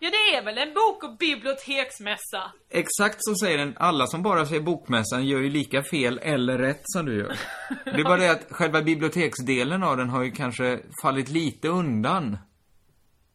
Ja, 0.00 0.10
det 0.10 0.36
är 0.36 0.44
väl 0.44 0.58
en 0.58 0.74
bok 0.74 1.04
och 1.04 1.16
biblioteksmässa? 1.16 2.52
Exakt 2.70 3.16
så 3.18 3.34
säger 3.34 3.58
den, 3.58 3.74
alla 3.78 4.06
som 4.06 4.22
bara 4.22 4.46
säger 4.46 4.62
bokmässan 4.62 5.26
gör 5.26 5.40
ju 5.40 5.50
lika 5.50 5.82
fel 5.82 6.20
eller 6.22 6.58
rätt 6.58 6.82
som 6.84 7.06
du 7.06 7.18
gör. 7.18 7.38
Det 7.84 8.00
är 8.00 8.04
bara 8.04 8.16
det 8.16 8.30
att 8.30 8.46
själva 8.50 8.82
biblioteksdelen 8.82 9.82
av 9.82 9.96
den 9.96 10.08
har 10.08 10.22
ju 10.22 10.30
kanske 10.30 10.80
fallit 11.02 11.28
lite 11.28 11.68
undan. 11.68 12.38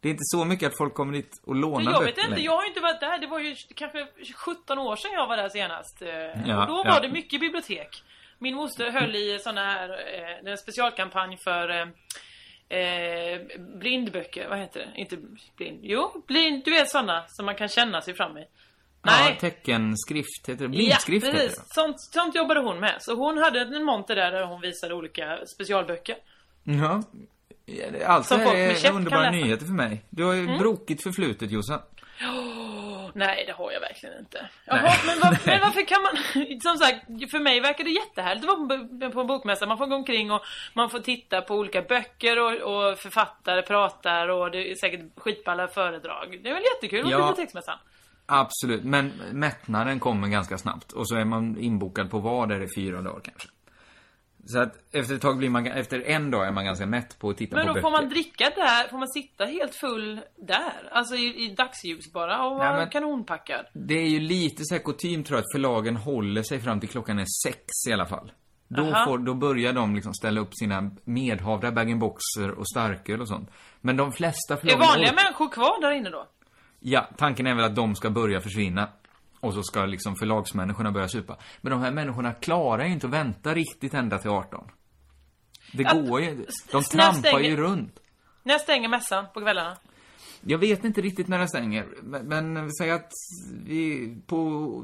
Det 0.04 0.10
är 0.10 0.12
inte 0.12 0.24
så 0.26 0.46
mycket 0.46 0.68
att 0.72 0.78
folk 0.78 0.94
kommer 0.94 1.14
dit 1.14 1.42
och 1.46 1.56
lånar 1.56 1.92
jag 1.92 2.00
vet 2.00 2.00
böcker 2.00 2.22
inte, 2.22 2.30
längre. 2.30 2.42
jag 2.46 2.52
har 2.56 2.64
ju 2.64 2.68
inte 2.68 2.82
varit 2.82 3.00
där. 3.00 3.18
Det 3.18 3.28
var 3.28 3.40
ju 3.40 3.56
kanske 3.76 4.08
17 4.36 4.78
år 4.80 4.96
sedan 4.96 5.12
jag 5.14 5.28
var 5.28 5.38
där 5.38 5.50
senast. 5.50 6.02
Eh, 6.02 6.10
Ja, 6.48 6.62
och 6.62 6.68
då 6.68 6.82
ja. 6.86 6.92
var 6.94 7.02
det 7.02 7.10
mycket 7.10 7.40
bibliotek. 7.40 8.04
Min 8.40 8.56
moster 8.56 8.92
höll 8.92 9.16
i 9.16 9.40
såna 9.40 9.62
här, 9.66 9.90
eh, 9.90 10.52
en 10.52 10.58
specialkampanj 10.58 11.38
för 11.38 11.70
eh, 11.70 11.88
eh, 12.80 13.42
blindböcker, 13.80 14.50
vad 14.50 14.60
heter 14.60 14.80
det? 14.80 15.02
Inte 15.02 15.18
blind, 15.58 15.80
jo, 15.84 16.24
blind, 16.28 16.62
du 16.66 16.72
vet 16.72 16.90
såna 16.90 17.24
som 17.28 17.46
man 17.46 17.56
kan 17.56 17.68
känna 17.68 18.02
sig 18.02 18.14
fram 18.14 18.38
i. 18.38 18.46
Ja, 19.06 19.12
Nej. 19.12 19.38
teckenskrift 19.40 20.48
heter 20.50 20.62
det. 20.64 20.70
Blindskrift 20.70 21.26
ja, 21.26 21.32
heter 21.32 21.44
precis. 21.46 21.64
det. 21.64 21.74
Sånt, 21.74 21.96
sånt 22.00 22.36
jobbade 22.36 22.60
hon 22.60 22.80
med. 22.80 22.96
Så 23.00 23.16
hon 23.16 23.38
hade 23.38 23.62
en 23.62 23.84
monter 23.84 24.16
där, 24.16 24.32
där 24.32 24.46
hon 24.46 24.62
visade 24.62 24.94
olika 24.94 25.40
specialböcker. 25.56 26.16
Ja. 26.64 27.04
Allt 28.06 28.30
det 28.30 28.38
här 28.38 28.56
är 28.56 28.92
underbara. 28.92 29.28
Mm. 29.28 29.42
nyheter 29.42 29.66
för 29.66 29.74
mig. 29.74 30.06
Du 30.10 30.24
har 30.24 30.34
ju 30.34 30.58
brokigt 30.58 31.04
förflutet 31.04 31.52
Jossan. 31.52 31.80
Åh, 32.22 33.10
nej, 33.14 33.44
det 33.48 33.54
har 33.54 33.72
jag 33.72 33.80
verkligen 33.80 34.20
inte. 34.20 34.50
Jaha, 34.66 34.94
men, 35.06 35.20
var, 35.20 35.38
men 35.46 35.60
varför 35.62 35.86
kan 35.88 36.02
man... 36.02 36.16
Som 36.62 36.78
sagt, 36.78 37.32
för 37.32 37.40
mig 37.40 37.60
verkar 37.60 37.84
det 37.84 37.90
jättehärligt 37.90 38.46
att 38.50 38.58
vara 38.58 38.68
på, 38.68 38.74
en- 39.06 39.12
på 39.12 39.24
bokmässa. 39.24 39.66
Man 39.66 39.78
får 39.78 39.88
gå 39.88 39.96
omkring 39.96 40.32
och 40.32 40.42
man 40.74 40.90
får 40.90 41.00
titta 41.00 41.42
på 41.42 41.56
olika 41.56 41.82
böcker 41.82 42.40
och, 42.40 42.52
och 42.92 42.98
författare 43.00 43.62
pratar 43.62 44.28
och 44.28 44.52
det 44.52 44.72
är 44.72 44.76
säkert 44.76 45.02
skitballa 45.18 45.68
föredrag. 45.68 46.40
Det 46.44 46.50
är 46.50 46.54
väl 46.54 46.64
jättekul 46.76 47.04
på 47.04 47.12
Ja. 47.12 47.18
biblioteksmässan? 47.18 47.78
Absolut, 48.26 48.84
men 48.84 49.12
mättnaden 49.32 50.00
kommer 50.00 50.28
ganska 50.28 50.58
snabbt. 50.58 50.92
Och 50.92 51.08
så 51.10 51.16
är 51.16 51.26
man 51.26 51.58
inbokad 51.60 52.12
på 52.12 52.20
vad 52.20 52.52
är 52.52 52.60
det 52.60 52.68
fyra 52.76 53.02
dagar 53.02 53.22
kanske. 53.24 53.48
Så 54.46 54.60
att 54.60 54.74
efter 54.92 55.16
ett 55.16 55.22
tag 55.22 55.38
blir 55.38 55.50
man, 55.50 55.68
efter 55.68 56.02
en 56.02 56.32
dag 56.32 56.48
är 56.48 56.52
man 56.52 56.66
ganska 56.66 56.86
mätt 56.86 57.20
på 57.20 57.30
att 57.30 57.38
titta 57.38 57.56
Men 57.56 57.64
på 57.64 57.68
då 57.68 57.74
böcker. 57.74 57.82
får 57.82 57.92
man 57.92 58.10
dricka 58.10 58.50
där, 58.56 58.88
får 58.90 58.98
man 58.98 59.08
sitta 59.08 59.46
helt 59.46 59.76
full 59.76 60.22
där? 60.36 60.90
Alltså 60.92 61.16
i, 61.16 61.46
i 61.46 61.56
dagsljus 61.58 62.12
bara 62.14 62.46
och 62.46 62.56
vara 62.58 62.78
men- 62.78 62.90
kanonpackad? 62.90 63.66
Det 63.74 63.94
är 63.94 64.10
ju 64.10 64.20
lite 64.20 64.64
så 64.66 64.76
här 64.76 64.82
kutym 64.82 65.24
tror 65.24 65.38
jag 65.38 65.42
att 65.44 65.52
förlagen 65.54 65.96
håller 65.96 66.44
sig 66.44 66.60
fram 66.60 66.80
till 66.80 66.90
klockan 66.90 67.20
är 67.20 67.26
sex 67.48 67.60
i 67.90 67.94
alla 67.94 68.06
fall. 68.06 68.32
Då, 68.68 68.84
får, 69.08 69.18
då 69.18 69.34
börjar 69.34 69.74
de 69.74 69.96
liksom 69.96 70.14
ställa 70.14 70.42
upp 70.42 70.56
sina 70.56 70.92
medhavda 71.04 71.72
bag-in-boxer 71.72 72.52
och 72.52 72.68
starköl 72.70 73.22
och 73.22 73.28
sånt. 73.28 73.50
Men 73.82 73.98
de 73.98 74.12
flesta 74.12 74.54
Är 74.54 74.58
förlagen... 74.58 74.80
vanliga 74.80 75.14
människor 75.14 75.50
kvar 75.50 75.82
där 75.82 75.92
inne 75.92 76.10
då? 76.10 76.28
Ja, 76.80 77.10
tanken 77.18 77.48
är 77.48 77.56
väl 77.56 77.66
att 77.66 77.76
de 77.76 77.96
ska 77.96 78.10
börja 78.10 78.42
försvinna. 78.42 78.90
Och 79.44 79.54
så 79.54 79.64
ska 79.64 79.86
liksom 79.86 80.16
förlagsmänniskorna 80.16 80.92
börja 80.92 81.08
supa. 81.08 81.38
Men 81.62 81.72
de 81.72 81.82
här 81.82 81.92
människorna 81.92 82.34
klarar 82.34 82.86
ju 82.86 82.92
inte 82.94 83.08
att 83.08 83.14
vänta 83.14 83.54
riktigt 83.54 83.94
ända 83.94 84.18
till 84.18 84.30
18. 84.30 84.68
Det 85.74 85.86
Att- 85.86 86.08
går 86.10 86.22
ju. 86.22 86.46
De 86.72 86.82
trampar 86.84 87.14
stänger- 87.14 87.50
ju 87.50 87.56
runt. 87.58 88.00
När 88.44 88.58
stänger 88.58 88.90
mässan 88.90 89.26
på 89.34 89.42
kvällarna? 89.42 89.78
Jag 90.42 90.58
vet 90.58 90.84
inte 90.86 91.02
riktigt 91.02 91.28
när 91.28 91.38
den 91.38 91.48
stänger, 91.48 91.88
men, 92.04 92.26
men 92.28 92.72
säg 92.74 92.92
att 92.92 93.12
vi 93.66 94.16
på 94.28 94.38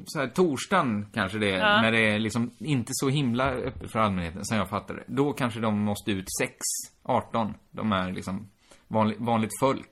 så 0.06 0.20
här, 0.20 0.28
torsdagen 0.28 1.08
kanske 1.14 1.38
det 1.38 1.52
är, 1.52 1.58
Ja. 1.58 1.82
när 1.82 1.92
det 1.92 2.00
är 2.00 2.20
liksom 2.20 2.52
inte 2.60 2.92
så 2.94 3.10
himla 3.10 3.50
öppet 3.52 3.92
för 3.92 4.00
allmänheten, 4.00 4.46
som 4.46 4.58
jag 4.58 4.70
fattar 4.70 4.94
det. 4.96 5.04
Då 5.08 5.34
kanske 5.34 5.60
de 5.60 5.80
måste 5.80 6.12
ut 6.12 6.26
6, 6.42 6.54
18. 7.04 7.54
De 7.72 7.92
är 7.92 8.12
liksom 8.12 8.50
vanlig, 8.88 9.18
vanligt 9.20 9.60
folk. 9.60 9.92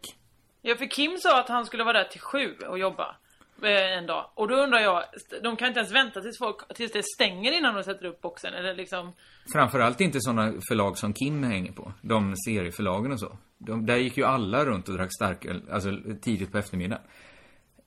Ja, 0.61 0.75
för 0.75 0.85
Kim 0.85 1.17
sa 1.17 1.39
att 1.39 1.49
han 1.49 1.65
skulle 1.65 1.83
vara 1.83 1.97
där 1.97 2.09
till 2.09 2.21
sju 2.21 2.53
och 2.69 2.79
jobba 2.79 3.15
en 3.63 4.05
dag. 4.05 4.29
Och 4.33 4.47
då 4.47 4.55
undrar 4.55 4.79
jag, 4.79 5.03
de 5.43 5.55
kan 5.55 5.67
inte 5.67 5.79
ens 5.79 5.93
vänta 5.93 6.21
tills, 6.21 6.37
folk, 6.37 6.75
tills 6.75 6.91
det 6.91 7.03
stänger 7.03 7.51
innan 7.51 7.75
de 7.75 7.83
sätter 7.83 8.05
upp 8.05 8.21
boxen? 8.21 8.53
Eller 8.53 8.75
liksom... 8.75 9.13
Framförallt 9.53 10.01
inte 10.01 10.21
sådana 10.21 10.53
förlag 10.69 10.97
som 10.97 11.13
Kim 11.13 11.43
hänger 11.43 11.71
på. 11.71 11.93
De 12.01 12.35
serieförlagen 12.35 13.11
och 13.11 13.19
så. 13.19 13.37
De, 13.57 13.85
där 13.85 13.95
gick 13.95 14.17
ju 14.17 14.23
alla 14.23 14.65
runt 14.65 14.89
och 14.89 14.95
drack 14.95 15.13
starköl, 15.13 15.61
alltså 15.71 15.89
tidigt 16.21 16.51
på 16.51 16.57
eftermiddagen. 16.57 17.03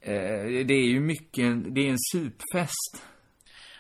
Eh, 0.01 0.67
det 0.67 0.75
är 0.75 0.87
ju 0.87 1.01
mycket, 1.01 1.75
det 1.75 1.81
är 1.81 1.91
en 1.91 1.99
supfest. 2.13 3.03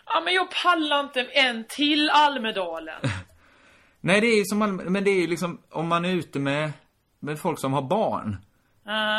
Ja, 0.06 0.20
men 0.24 0.34
jag 0.34 0.48
pallar 0.62 1.00
inte 1.00 1.22
en 1.22 1.64
till 1.68 2.10
Almedalen. 2.10 3.00
Nej, 4.00 4.20
det 4.20 4.26
är 4.26 4.38
ju 4.38 4.44
som 4.44 4.62
allmän, 4.62 4.92
men 4.92 5.04
det 5.04 5.10
är 5.10 5.20
ju 5.20 5.26
liksom, 5.26 5.60
om 5.70 5.88
man 5.88 6.04
är 6.04 6.12
ute 6.12 6.38
med, 6.38 6.72
med 7.18 7.38
folk 7.38 7.58
som 7.58 7.72
har 7.72 7.82
barn. 7.82 8.36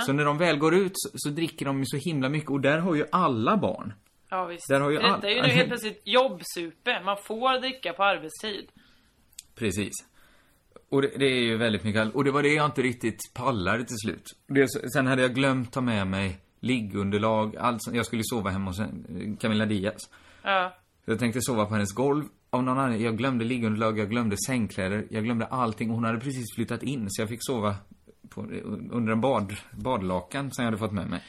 Så 0.05 0.13
när 0.13 0.25
de 0.25 0.37
väl 0.37 0.57
går 0.57 0.75
ut 0.75 0.91
så, 0.95 1.09
så 1.13 1.29
dricker 1.29 1.65
de 1.65 1.79
ju 1.79 1.85
så 1.85 1.97
himla 1.97 2.29
mycket 2.29 2.49
och 2.49 2.61
där 2.61 2.77
har 2.79 2.95
ju 2.95 3.05
alla 3.11 3.57
barn. 3.57 3.93
Ja, 4.29 4.45
visst. 4.45 4.67
Där 4.69 4.79
har 4.79 4.89
ju 4.89 4.97
Detta 4.97 5.09
all- 5.13 5.23
är 5.25 5.29
ju 5.29 5.41
nu 5.41 5.47
helt 5.47 5.67
plötsligt 5.69 6.01
jobbsupe. 6.05 7.01
Man 7.05 7.17
får 7.23 7.59
dricka 7.59 7.93
på 7.93 8.03
arbetstid. 8.03 8.69
Precis. 9.55 9.91
Och 10.89 11.01
det, 11.01 11.11
det 11.17 11.25
är 11.25 11.41
ju 11.43 11.57
väldigt 11.57 11.83
mycket 11.83 12.15
Och 12.15 12.23
det 12.23 12.31
var 12.31 12.43
det 12.43 12.53
jag 12.53 12.65
inte 12.65 12.81
riktigt 12.81 13.19
pallade 13.33 13.85
till 13.85 13.97
slut. 13.97 14.23
Det, 14.47 14.67
sen 14.93 15.07
hade 15.07 15.21
jag 15.21 15.35
glömt 15.35 15.73
ta 15.73 15.81
med 15.81 16.07
mig 16.07 16.37
liggunderlag, 16.59 17.55
allt. 17.57 17.81
Jag 17.93 18.05
skulle 18.05 18.21
sova 18.25 18.49
hemma 18.49 18.69
hos 18.71 18.81
Camilla 19.39 19.65
Diaz. 19.65 20.09
Ja. 20.43 20.73
Jag 21.05 21.19
tänkte 21.19 21.39
sova 21.41 21.65
på 21.65 21.73
hennes 21.73 21.91
golv. 21.93 22.23
Av 22.49 22.63
någon 22.63 22.79
anledning, 22.79 23.05
jag 23.05 23.17
glömde 23.17 23.45
liggunderlag, 23.45 23.99
jag 23.99 24.09
glömde 24.09 24.35
sängkläder, 24.47 25.07
jag 25.09 25.23
glömde 25.23 25.45
allting. 25.45 25.89
Hon 25.89 26.03
hade 26.03 26.19
precis 26.19 26.55
flyttat 26.55 26.83
in, 26.83 27.05
så 27.09 27.21
jag 27.21 27.29
fick 27.29 27.39
sova 27.41 27.75
på, 28.35 28.41
under 28.91 29.11
en 29.11 29.21
bad, 29.21 29.55
badlakan 29.71 30.51
som 30.51 30.63
jag 30.63 30.67
hade 30.71 30.77
fått 30.77 30.91
med 30.91 31.09
mig. 31.09 31.19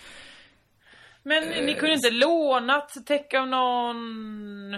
Men 1.23 1.53
Eh, 1.53 1.65
ni 1.65 1.75
kunde 1.75 1.95
inte 1.95 2.11
lånat 2.11 2.93
täcke 3.07 3.41
av 3.41 3.49
någon... 3.49 3.97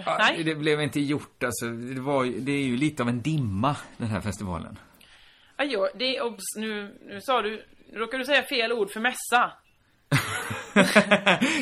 Ja, 0.05 0.17
Nej? 0.19 0.43
Det 0.43 0.55
blev 0.55 0.81
inte 0.81 0.99
gjort 0.99 1.43
alltså. 1.43 1.65
Det, 1.65 2.01
var, 2.01 2.25
det 2.25 2.51
är 2.51 2.63
ju 2.63 2.77
lite 2.77 3.03
av 3.03 3.09
en 3.09 3.21
dimma, 3.21 3.75
den 3.97 4.07
här 4.07 4.21
festivalen. 4.21 4.79
Ja, 5.57 5.89
det 5.95 6.17
är 6.17 6.23
obs, 6.23 6.43
nu, 6.57 6.97
nu 7.05 7.21
sa 7.21 7.41
du... 7.41 7.65
Nu 7.91 7.99
råkar 7.99 8.17
du 8.17 8.25
säga 8.25 8.43
fel 8.43 8.71
ord 8.73 8.91
för 8.91 8.99
mässa. 8.99 9.51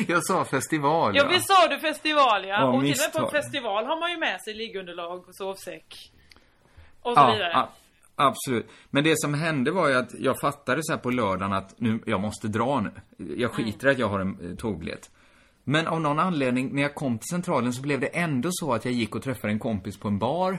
jag 0.08 0.24
sa 0.24 0.44
festival, 0.44 1.16
Ja, 1.16 1.28
visst 1.28 1.46
sa 1.48 1.68
du 1.68 1.78
festival, 1.78 2.44
ja. 2.44 2.48
Ja, 2.48 2.64
och 2.64 2.82
till 2.82 2.92
och 2.92 2.98
med 2.98 3.12
på 3.12 3.24
en 3.36 3.42
festival 3.42 3.86
har 3.86 4.00
man 4.00 4.10
ju 4.10 4.16
med 4.16 4.40
sig 4.44 4.54
liggunderlag 4.54 5.28
och 5.28 5.34
sovsäck. 5.36 6.12
Och 7.02 7.14
så 7.14 7.20
Ja, 7.20 7.32
vidare. 7.32 7.50
ja, 7.52 7.72
absolut. 8.16 8.66
Men 8.90 9.04
det 9.04 9.20
som 9.20 9.34
hände 9.34 9.70
var 9.70 9.88
ju 9.88 9.94
att 9.94 10.14
jag 10.18 10.40
fattade 10.40 10.80
så 10.82 10.92
här 10.92 10.98
på 10.98 11.10
lördagen 11.10 11.52
att 11.52 11.80
nu, 11.80 12.02
jag 12.06 12.20
måste 12.20 12.48
dra 12.48 12.80
nu. 12.80 12.90
Jag 13.36 13.52
skiter 13.52 13.88
i 13.88 13.90
att 13.90 13.98
jag 13.98 14.08
har 14.08 14.20
en 14.20 14.50
eh, 14.50 14.56
tågbiljett. 14.56 15.10
Men 15.64 15.86
av 15.86 16.00
någon 16.00 16.18
anledning, 16.18 16.74
när 16.74 16.82
jag 16.82 16.94
kom 16.94 17.18
till 17.18 17.28
Centralen 17.28 17.72
så 17.72 17.82
blev 17.82 18.00
det 18.00 18.06
ändå 18.06 18.48
så 18.52 18.72
att 18.72 18.84
jag 18.84 18.94
gick 18.94 19.14
och 19.14 19.22
träffade 19.22 19.52
en 19.52 19.58
kompis 19.58 19.98
på 19.98 20.08
en 20.08 20.18
bar. 20.18 20.52
Eh, 20.52 20.58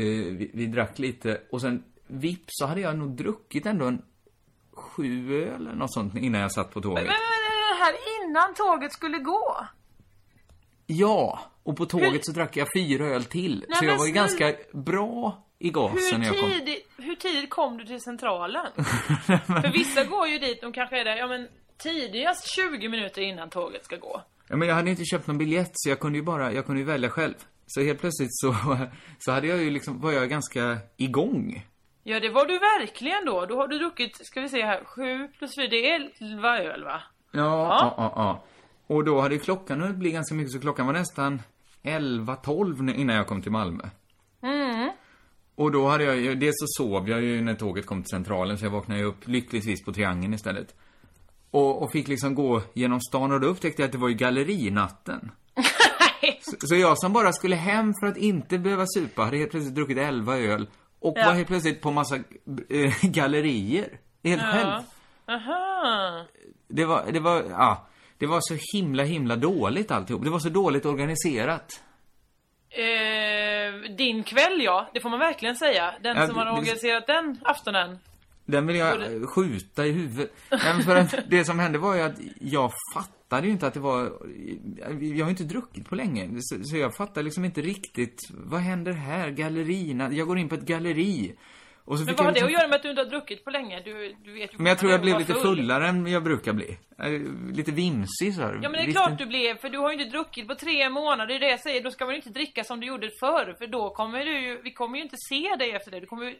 vi, 0.00 0.50
vi 0.54 0.66
drack 0.66 0.98
lite 0.98 1.40
och 1.50 1.60
sen 1.60 1.84
vips 2.06 2.46
så 2.48 2.66
hade 2.66 2.80
jag 2.80 2.98
nog 2.98 3.16
druckit 3.16 3.66
ändå 3.66 3.86
en 3.86 4.02
sju 4.72 5.42
öl 5.42 5.54
eller 5.54 5.74
något 5.74 5.92
sånt 5.92 6.16
innan 6.16 6.40
jag 6.40 6.52
satt 6.52 6.74
på 6.74 6.80
tåget. 6.80 7.04
Men, 7.04 7.04
men, 7.04 7.14
men 7.48 7.78
det 7.78 7.84
här 7.84 7.94
innan 8.24 8.54
tåget 8.54 8.92
skulle 8.92 9.18
gå? 9.18 9.66
Ja, 10.86 11.40
och 11.62 11.76
på 11.76 11.86
tåget 11.86 12.24
så 12.26 12.32
drack 12.32 12.56
jag 12.56 12.68
fyra 12.76 13.06
öl 13.06 13.24
till. 13.24 13.64
Nej, 13.68 13.78
så 13.78 13.84
jag 13.84 13.98
var 13.98 14.06
ju 14.06 14.12
ganska 14.12 14.54
bra 14.72 15.43
i 15.58 15.70
gasen 15.70 16.20
när 16.20 16.26
jag 16.26 16.34
Hur 16.34 16.40
kom. 16.40 16.50
tidigt, 16.50 16.88
hur 16.96 17.14
tidigt 17.14 17.50
kom 17.50 17.76
du 17.78 17.84
till 17.84 18.00
centralen? 18.00 18.66
För 19.46 19.72
vissa 19.72 20.04
går 20.04 20.26
ju 20.28 20.38
dit, 20.38 20.60
de 20.60 20.72
kanske 20.72 21.00
är 21.00 21.04
där, 21.04 21.16
ja 21.16 21.26
men 21.26 21.48
tidigast 21.78 22.46
20 22.56 22.88
minuter 22.88 23.22
innan 23.22 23.50
tåget 23.50 23.84
ska 23.84 23.96
gå. 23.96 24.22
Ja, 24.48 24.56
men 24.56 24.68
jag 24.68 24.74
hade 24.74 24.90
inte 24.90 25.04
köpt 25.04 25.26
någon 25.26 25.38
biljett 25.38 25.70
så 25.72 25.88
jag 25.88 26.00
kunde 26.00 26.18
ju 26.18 26.24
bara, 26.24 26.52
jag 26.52 26.66
kunde 26.66 26.80
ju 26.80 26.86
välja 26.86 27.10
själv. 27.10 27.34
Så 27.66 27.80
helt 27.80 28.00
plötsligt 28.00 28.30
så, 28.32 28.54
så 29.18 29.32
hade 29.32 29.46
jag 29.46 29.58
ju 29.58 29.70
liksom, 29.70 30.00
var 30.00 30.12
jag 30.12 30.28
ganska 30.28 30.78
igång. 30.96 31.66
Ja 32.02 32.20
det 32.20 32.30
var 32.30 32.46
du 32.46 32.58
verkligen 32.58 33.24
då. 33.24 33.46
Då 33.46 33.56
har 33.56 33.68
du 33.68 33.78
druckit, 33.78 34.26
ska 34.26 34.40
vi 34.40 34.48
se 34.48 34.64
här, 34.64 34.84
7 34.84 35.28
plus 35.38 35.54
4, 35.56 35.66
det 35.70 35.90
är 35.90 36.10
11 36.20 36.58
öl 36.58 36.84
va? 36.84 37.02
Ja, 37.30 37.40
ja, 37.40 37.94
ja. 37.96 38.12
ja. 38.16 38.44
Och 38.86 39.04
då 39.04 39.20
hade 39.20 39.34
ju 39.34 39.40
klockan 39.40 39.80
hunnit 39.80 39.96
bli 39.96 40.10
ganska 40.10 40.34
mycket, 40.34 40.52
så 40.52 40.60
klockan 40.60 40.86
var 40.86 40.92
nästan 40.92 41.42
11-12 41.82 42.94
innan 42.94 43.16
jag 43.16 43.26
kom 43.26 43.42
till 43.42 43.52
Malmö. 43.52 43.84
Och 45.56 45.72
då 45.72 45.88
hade 45.88 46.04
jag 46.04 46.16
ju, 46.16 46.34
dels 46.34 46.54
så 46.58 46.66
sov 46.82 47.08
jag 47.08 47.22
ju 47.22 47.40
när 47.40 47.54
tåget 47.54 47.86
kom 47.86 48.02
till 48.02 48.10
Centralen, 48.10 48.58
så 48.58 48.64
jag 48.64 48.70
vaknade 48.70 49.00
ju 49.00 49.06
upp 49.06 49.28
lyckligtvis 49.28 49.84
på 49.84 49.92
Triangeln 49.92 50.34
istället. 50.34 50.74
Och, 51.50 51.82
och 51.82 51.92
fick 51.92 52.08
liksom 52.08 52.34
gå 52.34 52.62
genom 52.72 53.00
stan 53.00 53.32
och 53.32 53.40
då 53.40 53.46
upptäckte 53.46 53.82
jag 53.82 53.86
att 53.86 53.92
det 53.92 53.98
var 53.98 54.08
ju 54.08 54.14
gallerinatten. 54.14 55.30
så, 56.42 56.66
så 56.66 56.74
jag 56.74 56.98
som 56.98 57.12
bara 57.12 57.32
skulle 57.32 57.56
hem 57.56 57.92
för 58.00 58.06
att 58.06 58.16
inte 58.16 58.58
behöva 58.58 58.84
supa 58.86 59.22
hade 59.22 59.36
helt 59.36 59.50
plötsligt 59.50 59.74
druckit 59.74 59.98
11 59.98 60.36
öl 60.38 60.66
och 61.00 61.14
Ja. 61.16 61.26
var 61.26 61.32
helt 61.32 61.48
plötsligt 61.48 61.80
på 61.80 61.90
massa 61.90 62.16
äh, 62.68 62.92
gallerier. 63.02 63.88
Helt 64.24 64.42
själv. 64.42 64.82
Aha. 65.28 66.24
Det 66.68 66.84
var, 66.84 67.12
det 67.12 67.20
var, 67.20 67.42
ja. 67.50 67.86
Det 68.18 68.26
var 68.26 68.40
så 68.42 68.56
himla, 68.76 69.02
himla 69.02 69.36
dåligt 69.36 69.90
alltihop. 69.90 70.24
Det 70.24 70.30
var 70.30 70.38
så 70.38 70.48
dåligt 70.48 70.86
organiserat. 70.86 71.82
Eh, 72.76 73.90
din 73.96 74.22
kväll 74.22 74.62
ja, 74.62 74.90
det 74.94 75.00
får 75.00 75.10
man 75.10 75.18
verkligen 75.18 75.56
säga. 75.56 75.94
Den 76.02 76.16
Ja, 76.16 76.26
som 76.26 76.36
har 76.36 76.44
det- 76.44 76.50
organiserat 76.52 77.06
den 77.06 77.38
aftonen. 77.44 77.98
Den 78.46 78.66
vill 78.66 78.76
jag 78.76 79.02
eh, 79.02 79.26
skjuta 79.26 79.86
i 79.86 79.92
huvudet. 79.92 80.32
Men 80.50 80.82
för 80.82 80.96
att 80.96 81.14
det 81.28 81.44
som 81.44 81.58
hände 81.58 81.78
var 81.78 81.94
ju 81.94 82.00
att 82.02 82.18
jag 82.40 82.72
fattade 82.94 83.46
ju 83.46 83.52
inte 83.52 83.66
att 83.66 83.74
det 83.74 83.80
var... 83.80 84.12
Jag 85.00 85.24
har 85.24 85.24
ju 85.24 85.30
inte 85.30 85.44
druckit 85.44 85.88
på 85.88 85.94
länge. 85.94 86.28
Så, 86.40 86.64
så 86.64 86.76
jag 86.76 86.96
fattade 86.96 87.22
liksom 87.24 87.44
inte 87.44 87.60
riktigt. 87.60 88.18
Vad 88.30 88.60
händer 88.60 88.92
här? 88.92 89.30
Gallerierna. 89.30 90.12
Jag 90.12 90.26
går 90.28 90.38
in 90.38 90.48
på 90.48 90.54
ett 90.54 90.60
galleri. 90.66 91.34
Och 91.86 91.98
så 91.98 92.04
Men 92.04 92.14
vad 92.14 92.26
har 92.26 92.32
jag 92.32 92.34
det 92.34 92.40
liksom... 92.40 92.46
att 92.46 92.52
göra 92.52 92.68
med 92.68 92.76
att 92.76 92.82
du 92.82 92.90
inte 92.90 93.02
har 93.02 93.10
druckit 93.10 93.44
på 93.44 93.50
länge? 93.50 93.80
Du, 93.84 94.14
du 94.24 94.32
vet 94.32 94.52
ju 94.54 94.56
Men 94.58 94.66
jag 94.66 94.78
tror 94.78 94.92
jag 94.92 95.00
blev 95.00 95.18
lite 95.18 95.32
full. 95.34 95.42
fullare 95.42 95.88
än 95.88 96.06
jag 96.06 96.22
brukar 96.24 96.52
bli. 96.52 96.78
Lite 97.52 97.72
vimsig 97.72 98.34
så 98.34 98.40
här. 98.42 98.52
Ja 98.62 98.68
men 98.68 98.72
det 98.72 98.78
är 98.78 98.86
Visste- 98.86 99.00
klart 99.00 99.18
du 99.18 99.26
blev, 99.26 99.56
för 99.58 99.68
du 99.68 99.78
har 99.78 99.92
ju 99.92 99.98
inte 100.02 100.10
druckit 100.16 100.48
på 100.48 100.54
tre 100.54 100.88
månader, 100.90 101.26
det 101.26 101.34
är 101.34 101.40
det 101.40 101.48
jag 101.50 101.60
säger. 101.60 101.82
Då 101.82 101.90
ska 101.90 102.04
man 102.04 102.14
ju 102.14 102.16
inte 102.16 102.30
dricka 102.30 102.64
som 102.64 102.80
du 102.80 102.86
gjorde 102.86 103.10
förr, 103.20 103.54
för 103.58 103.66
då 103.66 103.90
kommer 103.90 104.24
du 104.24 104.40
ju, 104.40 104.62
vi 104.62 104.72
kommer 104.72 104.96
ju 104.98 105.02
inte 105.04 105.16
se 105.28 105.56
dig 105.58 105.70
efter 105.70 105.90
det. 105.90 106.00
Du 106.00 106.06
kommer 106.06 106.24
ju 106.26 106.34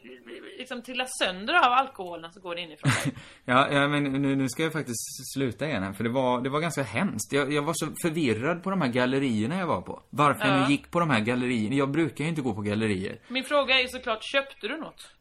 liksom 0.57 0.81
trilla 0.81 1.05
sönder 1.23 1.53
av 1.53 1.71
alkoholen 1.73 2.31
som 2.33 2.41
går 2.41 2.57
inifrån 2.57 2.91
dig. 3.03 3.13
Ja, 3.45 3.67
ja 3.71 3.87
men 3.87 4.03
nu, 4.03 4.35
nu 4.35 4.49
ska 4.49 4.63
jag 4.63 4.73
faktiskt 4.73 5.33
sluta 5.33 5.67
igen 5.67 5.83
här, 5.83 5.93
för 5.93 6.03
det 6.03 6.09
var, 6.09 6.41
det 6.41 6.49
var 6.49 6.59
ganska 6.59 6.83
hemskt. 6.83 7.33
Jag, 7.33 7.53
jag 7.53 7.61
var 7.61 7.73
så 7.75 7.85
förvirrad 8.01 8.63
på 8.63 8.69
de 8.69 8.81
här 8.81 8.89
gallerierna 8.89 9.59
jag 9.59 9.67
var 9.67 9.81
på. 9.81 10.01
Varför 10.09 10.47
jag 10.47 10.57
Ja. 10.57 10.65
nu 10.67 10.71
gick 10.71 10.91
på 10.91 10.99
de 10.99 11.09
här 11.09 11.19
gallerierna. 11.19 11.75
Jag 11.75 11.91
brukar 11.91 12.23
ju 12.23 12.29
inte 12.29 12.41
gå 12.41 12.53
på 12.53 12.61
gallerier. 12.61 13.19
Min 13.27 13.43
fråga 13.43 13.77
är 13.79 13.81
ju 13.81 13.87
såklart, 13.87 14.23
köpte 14.23 14.67
du 14.67 14.77
något? 14.77 15.11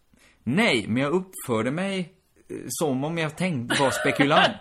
Nej, 0.45 0.85
men 0.89 1.03
jag 1.03 1.13
uppförde 1.13 1.71
mig 1.71 2.13
eh, 2.51 2.57
som 2.69 3.05
om 3.05 3.19
jag 3.19 3.37
tänkte 3.37 3.81
vara 3.81 3.91
spekulant. 3.91 4.57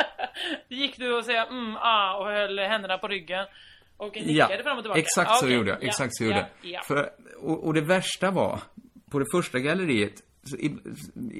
Gick 0.68 0.98
du 0.98 1.14
och 1.18 1.24
säga 1.24 1.46
mm, 1.46 1.76
ah 1.76 2.18
och 2.18 2.26
höll 2.26 2.58
händerna 2.58 2.98
på 2.98 3.08
ryggen? 3.08 3.46
Och 3.96 4.16
nickade 4.16 4.62
fram 4.62 4.76
och 4.78 4.84
tillbaka? 4.84 5.00
exakt 5.00 5.30
Ah, 5.30 5.34
så 5.34 5.44
okej. 5.44 5.56
gjorde 5.56 5.70
jag. 5.70 5.82
Ja, 5.82 5.86
Exakt 5.86 6.16
så 6.16 6.24
ja, 6.24 6.28
gjorde 6.28 6.48
jag. 6.62 6.70
Ja. 6.72 6.82
För, 6.82 7.10
och, 7.40 7.66
och 7.66 7.74
det 7.74 7.80
värsta 7.80 8.30
var, 8.30 8.60
på 9.10 9.18
det 9.18 9.26
första 9.34 9.58
galleriet, 9.58 10.14
så 10.44 10.56
i, 10.56 10.76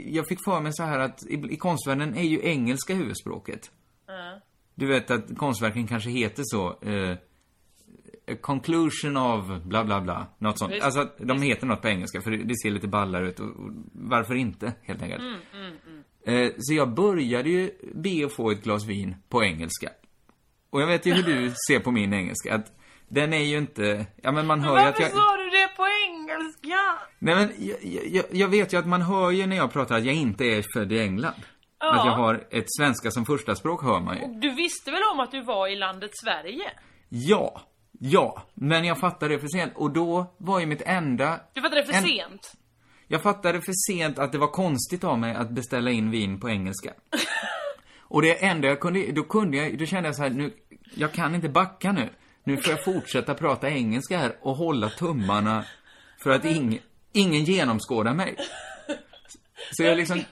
jag 0.06 0.28
fick 0.28 0.38
för 0.44 0.60
mig 0.60 0.72
så 0.74 0.82
här 0.82 0.98
att 0.98 1.26
i, 1.26 1.34
i 1.50 1.56
konstvärlden 1.56 2.16
är 2.16 2.22
ju 2.22 2.40
engelska 2.42 2.94
huvudspråket. 2.94 3.70
Du 4.74 4.86
vet 4.86 5.10
att 5.10 5.36
konstverken 5.36 5.86
kanske 5.86 6.10
heter 6.10 6.42
så, 6.46 6.68
eh, 6.68 7.16
conclusion 8.36 9.16
of 9.16 9.62
bla 9.62 9.84
bla 9.84 10.00
bla, 10.00 10.26
något 10.38 10.58
sånt. 10.58 10.72
Visst. 10.72 10.84
Alltså, 10.84 11.00
att 11.00 11.18
de 11.18 11.42
heter 11.42 11.66
något 11.66 11.82
på 11.82 11.88
engelska 11.88 12.20
för 12.20 12.30
det, 12.30 12.36
det 12.36 12.54
ser 12.62 12.70
lite 12.70 12.88
ballare 12.88 13.28
ut 13.28 13.40
och, 13.40 13.46
och 13.46 13.70
varför 13.92 14.34
inte, 14.34 14.72
helt 14.82 15.02
enkelt. 15.02 15.20
Mm, 15.20 15.38
Eh, 16.28 16.52
så 16.58 16.74
jag 16.74 16.94
började 16.94 17.50
ju 17.50 17.70
be 17.94 18.26
att 18.26 18.32
få 18.32 18.50
ett 18.50 18.62
glas 18.62 18.86
vin 18.86 19.16
på 19.28 19.44
engelska. 19.44 19.90
Och 20.70 20.82
jag 20.82 20.86
vet 20.86 21.06
ju 21.06 21.12
hur 21.12 21.22
du 21.22 21.52
ser 21.68 21.80
på 21.80 21.90
min 21.90 22.12
engelska, 22.12 22.54
att 22.54 22.72
den 23.08 23.32
är 23.32 23.44
ju 23.44 23.58
inte, 23.58 24.06
ja 24.22 24.32
men 24.32 24.46
man 24.46 24.58
Men 24.58 24.68
hör 24.68 24.80
ju 24.80 24.86
att 24.86 25.00
jag... 25.00 25.10
sa 25.10 25.36
du 25.36 25.50
det 25.50 25.68
engelska! 26.08 26.98
Nej 27.18 27.34
men, 27.34 27.52
jag, 27.58 28.06
jag, 28.06 28.24
jag 28.30 28.48
vet 28.48 28.72
ju 28.72 28.76
att 28.78 28.86
man 28.86 29.02
hör 29.02 29.30
ju 29.30 29.46
när 29.46 29.56
jag 29.56 29.72
pratar 29.72 29.96
att 29.96 30.04
jag 30.04 30.14
inte 30.14 30.44
är 30.44 30.64
född 30.74 30.92
i 30.92 31.00
England. 31.00 31.42
Ja. 31.80 32.00
Att 32.00 32.06
jag 32.06 32.12
har 32.12 32.46
ett 32.50 32.66
svenska 32.78 33.10
som 33.10 33.26
första 33.26 33.54
språk 33.54 33.82
hör 33.82 34.00
man 34.00 34.16
ju. 34.16 34.22
Och 34.22 34.40
du 34.40 34.54
visste 34.54 34.90
väl 34.90 35.02
om 35.12 35.20
att 35.20 35.30
du 35.30 35.42
var 35.42 35.68
i 35.68 35.76
landet 35.76 36.10
Sverige? 36.24 36.70
Ja, 37.08 37.60
ja. 37.98 38.42
Men 38.54 38.84
jag 38.84 38.98
fattade 38.98 39.34
det 39.34 39.40
för 39.40 39.48
sent. 39.48 39.72
Och 39.76 39.90
då 39.90 40.34
var 40.38 40.60
ju 40.60 40.66
mitt 40.66 40.82
enda... 40.82 41.40
Du 41.52 41.62
fattade 41.62 41.80
det 41.80 41.86
för 41.86 41.92
En- 41.94 42.02
sent? 42.02 42.52
Jag 43.10 43.22
fattade 43.22 43.60
för 43.60 43.72
sent 43.92 44.18
att 44.18 44.32
det 44.32 44.38
var 44.38 44.48
konstigt 44.48 45.04
av 45.04 45.18
mig 45.18 45.34
att 45.34 45.50
beställa 45.50 45.90
in 45.90 46.10
vin 46.10 46.40
på 46.40 46.48
engelska. 46.50 46.92
Och 48.10 48.22
det 48.22 48.44
enda 48.44 48.68
jag 48.68 48.80
kunde, 48.80 49.12
då 49.12 49.22
kunde 49.22 49.56
jag, 49.56 49.78
då 49.78 49.86
kände 49.86 50.08
jag 50.08 50.16
så 50.16 50.22
här, 50.22 50.30
nu, 50.30 50.52
jag 50.94 51.12
kan 51.12 51.34
inte 51.34 51.48
backa 51.48 51.92
nu. 51.92 52.08
Nu 52.44 52.56
får 52.56 52.70
jag 52.70 52.84
fortsätta 52.84 53.34
prata 53.34 53.70
engelska 53.70 54.18
här 54.18 54.36
och 54.40 54.56
hålla 54.56 54.88
tummarna 54.90 55.64
för 56.22 56.30
att 56.30 56.44
ing, 56.44 56.80
ingen 57.12 57.44
genomskådar 57.44 58.14
mig. 58.14 58.36
Så 59.72 59.82
jag 59.82 59.96
liksom... 59.96 60.24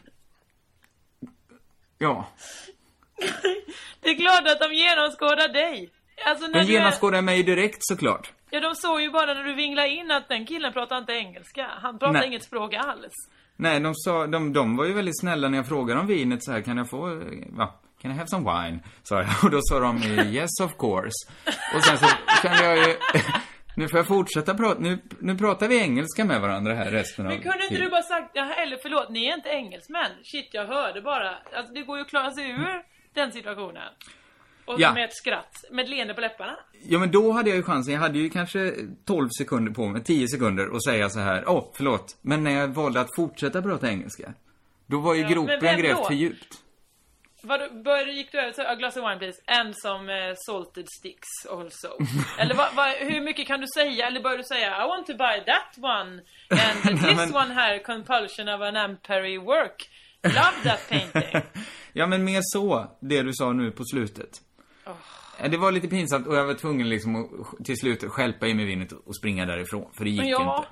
Ja. 1.99 2.29
Det 4.01 4.09
är 4.11 4.17
klart 4.17 4.47
att 4.53 4.61
de 4.61 4.75
genomskådar 4.75 5.49
dig! 5.49 5.91
Alltså 6.27 6.47
är... 6.53 6.63
genomskådar 6.63 7.23
mig 7.23 7.43
direkt 7.43 7.79
såklart. 7.81 8.33
Ja, 8.51 8.61
de 8.61 8.75
såg 8.75 9.01
ju 9.01 9.11
bara 9.11 9.35
när 9.35 9.45
du 9.45 9.55
vinglade 9.55 9.89
in 9.89 10.11
att 10.11 10.29
den 10.29 10.47
killen 10.47 10.73
pratar 10.73 10.99
inte 10.99 11.13
engelska. 11.13 11.67
Han 11.83 11.99
pratar 11.99 12.13
Nej. 12.13 12.27
inget 12.27 12.45
språk 12.45 12.75
alls. 12.75 13.13
Nej, 13.57 13.81
de 13.81 13.95
sa, 13.95 14.27
de, 14.27 14.53
de 14.53 14.77
var 14.77 14.85
ju 14.85 14.93
väldigt 14.93 15.21
snälla 15.21 15.49
när 15.49 15.59
jag 15.59 15.69
frågade 15.69 16.01
om 16.01 16.07
vinet 16.07 16.45
så 16.45 16.53
här, 16.53 16.61
kan 16.61 16.77
jag 16.77 16.91
få, 16.91 17.09
eh, 17.09 17.19
va? 17.49 17.75
Can 18.03 18.11
I 18.11 18.15
have 18.15 18.27
some 18.27 18.53
wine? 18.53 18.81
Sa 19.03 19.17
jag. 19.17 19.29
Och 19.45 19.51
då 19.51 19.59
sa 19.63 19.81
de, 19.81 19.97
eh, 19.97 20.35
yes 20.35 20.61
of 20.63 20.77
course. 20.79 21.33
Och 21.75 21.85
sen 21.85 21.99
så 21.99 22.07
kände 22.43 22.65
jag 22.65 22.77
ju, 22.77 22.97
nu 23.77 23.89
får 23.89 23.99
jag 23.99 24.07
fortsätta 24.07 24.55
prata, 24.55 24.81
nu, 24.81 24.99
nu 25.21 25.39
pratar 25.39 25.69
vi 25.69 25.79
engelska 25.79 26.25
med 26.25 26.41
varandra 26.41 26.75
här 26.75 26.91
resten 26.91 27.27
av 27.27 27.33
Men 27.33 27.43
kunde 27.43 27.65
inte 27.65 27.79
du 27.79 27.91
bara 27.91 28.03
sagt, 28.03 28.31
ja, 28.35 28.55
eller 28.55 28.79
förlåt, 28.83 29.11
ni 29.11 29.27
är 29.27 29.35
inte 29.35 29.49
engelsmän. 29.49 30.11
Shit, 30.23 30.49
jag 30.53 30.67
hörde 30.67 31.03
bara. 31.03 31.31
Alltså 31.57 31.73
det 31.73 31.83
går 31.83 31.97
ju 31.97 32.03
att 32.03 32.09
klara 32.09 32.31
sig 32.31 32.51
ur 32.51 32.83
den 33.15 33.33
situationen. 33.33 33.93
Och 34.67 34.81
Ja. 34.81 34.93
med 34.95 35.05
ett 35.05 35.17
skratt, 35.17 35.65
med 35.71 35.83
ett 35.85 35.91
leende 35.91 36.15
på 36.15 36.21
läpparna. 36.21 36.57
Ja, 36.89 36.99
men 36.99 37.11
då 37.11 37.33
hade 37.33 37.51
jag 37.51 37.57
ju 37.57 37.63
chansen. 37.63 37.95
Jag 37.95 38.01
hade 38.01 38.19
ju 38.19 38.31
kanske 38.31 38.75
12 39.05 39.29
sekunder 39.39 39.73
på 39.73 39.87
mig, 39.87 40.05
10 40.05 40.29
sekunder, 40.29 40.69
och 40.69 40.85
säga 40.85 41.09
så 41.09 41.21
här, 41.21 41.45
åh, 41.47 41.59
oh, 41.59 41.73
förlåt. 41.77 42.17
Men 42.23 42.45
när 42.45 42.51
jag 42.51 42.69
valde 42.69 43.01
att 43.01 43.15
fortsätta 43.17 43.63
prata 43.63 43.89
engelska, 43.89 44.35
då 44.87 45.01
var 45.01 45.15
ju 45.15 45.23
Ja, 45.23 45.29
gropen 45.29 45.61
grävt 45.79 46.07
för 46.07 46.15
djupt. 46.15 46.55
Vad, 47.43 47.83
började, 47.85 48.13
gick 48.13 48.33
du 48.33 48.39
över 48.41 48.53
till 48.53 48.67
a 48.67 48.75
glass 48.75 48.97
of 48.97 49.03
wine 49.03 49.19
please? 49.19 49.43
And 49.47 49.75
some 49.77 50.29
eh, 50.29 50.35
salted 50.47 50.87
sticks 50.99 51.29
also. 51.51 51.89
Eller 52.39 52.55
vad, 52.55 52.75
vad, 52.75 52.89
hur 52.89 53.21
mycket 53.21 53.47
kan 53.47 53.61
du 53.61 53.67
säga? 53.77 54.07
Eller 54.07 54.23
börjar 54.23 54.39
du 54.39 54.45
säga 54.45 54.85
I 54.85 54.89
want 54.89 55.07
to 55.07 55.13
buy 55.13 55.41
that 55.47 55.79
one. 55.79 56.23
And 56.51 57.01
this 57.05 57.17
men- 57.17 57.37
one 57.37 57.55
here, 57.55 57.79
compulsion 57.79 58.49
of 58.49 58.61
an 58.61 58.77
ampere 58.77 59.39
work. 59.39 59.89
Love 60.23 60.57
that 60.65 60.89
painting. 60.89 61.43
Ja, 61.93 62.07
men 62.07 62.25
mer 62.25 62.41
så, 62.43 62.97
det 63.01 63.23
du 63.23 63.33
sa 63.33 63.53
nu 63.53 63.71
på 63.71 63.85
slutet. 63.85 64.31
Eh, 65.39 65.51
Det 65.51 65.57
var 65.57 65.73
lite 65.73 65.89
pinsamt 65.89 66.27
och 66.27 66.37
jag 66.37 66.45
var 66.47 66.55
tvungen 66.55 66.89
liksom 66.89 67.17
att 67.17 67.65
till 67.65 67.77
slut 67.77 68.05
skälpa 68.05 68.47
i 68.47 68.55
mig 68.55 68.65
vinet 68.65 68.93
och 68.93 69.17
springa 69.17 69.47
därifrån. 69.47 69.91
För 69.97 70.05
det 70.05 70.11
gick 70.11 70.21
ja, 70.25 70.57
inte. 70.59 70.69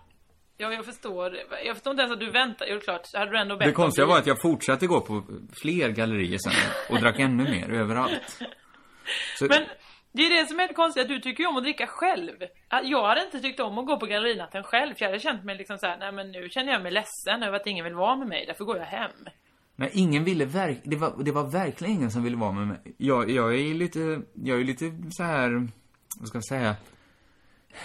ja, 0.57 0.73
jag 0.73 0.85
förstår. 0.85 1.37
Jag 1.65 1.77
förstår 1.77 1.91
inte 1.91 2.03
ens 2.03 2.13
att 2.13 2.21
du 2.21 2.31
väntar. 2.31 2.67
Jo, 2.71 2.81
klart, 2.81 3.15
hade 3.15 3.31
du 3.31 3.39
ändå 3.39 3.57
bett 3.57 3.69
Det 3.69 3.73
konstiga 3.73 4.07
var 4.07 4.19
att 4.19 4.27
jag 4.27 4.43
fortsatte 4.43 4.87
gå 4.87 5.01
på 5.01 5.23
fler 5.63 5.89
gallerier 5.89 6.39
sen 6.39 6.53
och 6.91 7.01
drack 7.01 7.19
ännu 7.19 7.45
mer 7.45 7.71
överallt. 7.73 8.39
Så, 9.39 9.47
Men 9.47 9.63
det 10.13 10.23
är 10.27 10.41
det 10.43 10.49
som 10.49 10.61
är 10.61 10.69
det 10.69 10.75
konstiga, 10.75 11.03
att 11.03 11.09
du 11.09 11.21
tycker 11.21 11.43
ju 11.43 11.49
om 11.49 11.57
att 11.57 11.63
dricka 11.63 11.87
själv. 11.87 12.33
Att 12.69 12.89
Jag 12.89 13.09
hade 13.09 13.23
inte 13.25 13.41
tyckt 13.41 13.61
om 13.61 13.79
att 13.79 13.87
gå 13.87 14.01
på 14.01 14.07
gallerinatten 14.07 14.63
själv, 14.63 14.95
för 14.95 15.03
jag 15.05 15.09
hade 15.09 15.21
känt 15.21 15.45
mig 15.45 15.57
liksom 15.57 15.79
såhär, 15.79 15.97
nej 15.99 16.13
men 16.13 16.31
nu 16.33 16.49
känner 16.51 16.73
jag 16.73 16.83
mig 16.83 16.93
ledsen 16.93 17.43
över 17.43 17.57
att 17.57 17.67
ingen 17.67 17.85
vill 17.85 17.95
vara 17.95 18.17
med 18.17 18.29
mig, 18.29 18.45
därför 18.47 18.65
går 18.65 18.77
jag 18.79 18.85
hem. 18.85 19.11
Nej, 19.77 19.91
ingen 19.93 20.25
ville 20.25 20.45
verk... 20.45 20.81
Det 20.85 20.97
var, 20.97 21.15
det 21.25 21.33
var 21.33 21.45
verkligen 21.45 21.95
ingen 21.95 22.11
som 22.11 22.23
ville 22.23 22.37
vara 22.37 22.53
med 22.53 22.67
mig. 22.67 22.81
Jag, 22.97 23.31
jag 23.31 23.55
är 23.55 23.75
lite, 23.75 24.23
jag 24.35 24.61
är 24.61 24.65
lite 24.65 24.95
så 25.11 25.23
här, 25.23 25.69
vad 26.19 26.29
ska 26.29 26.37
jag 26.37 26.47
säga? 26.47 26.77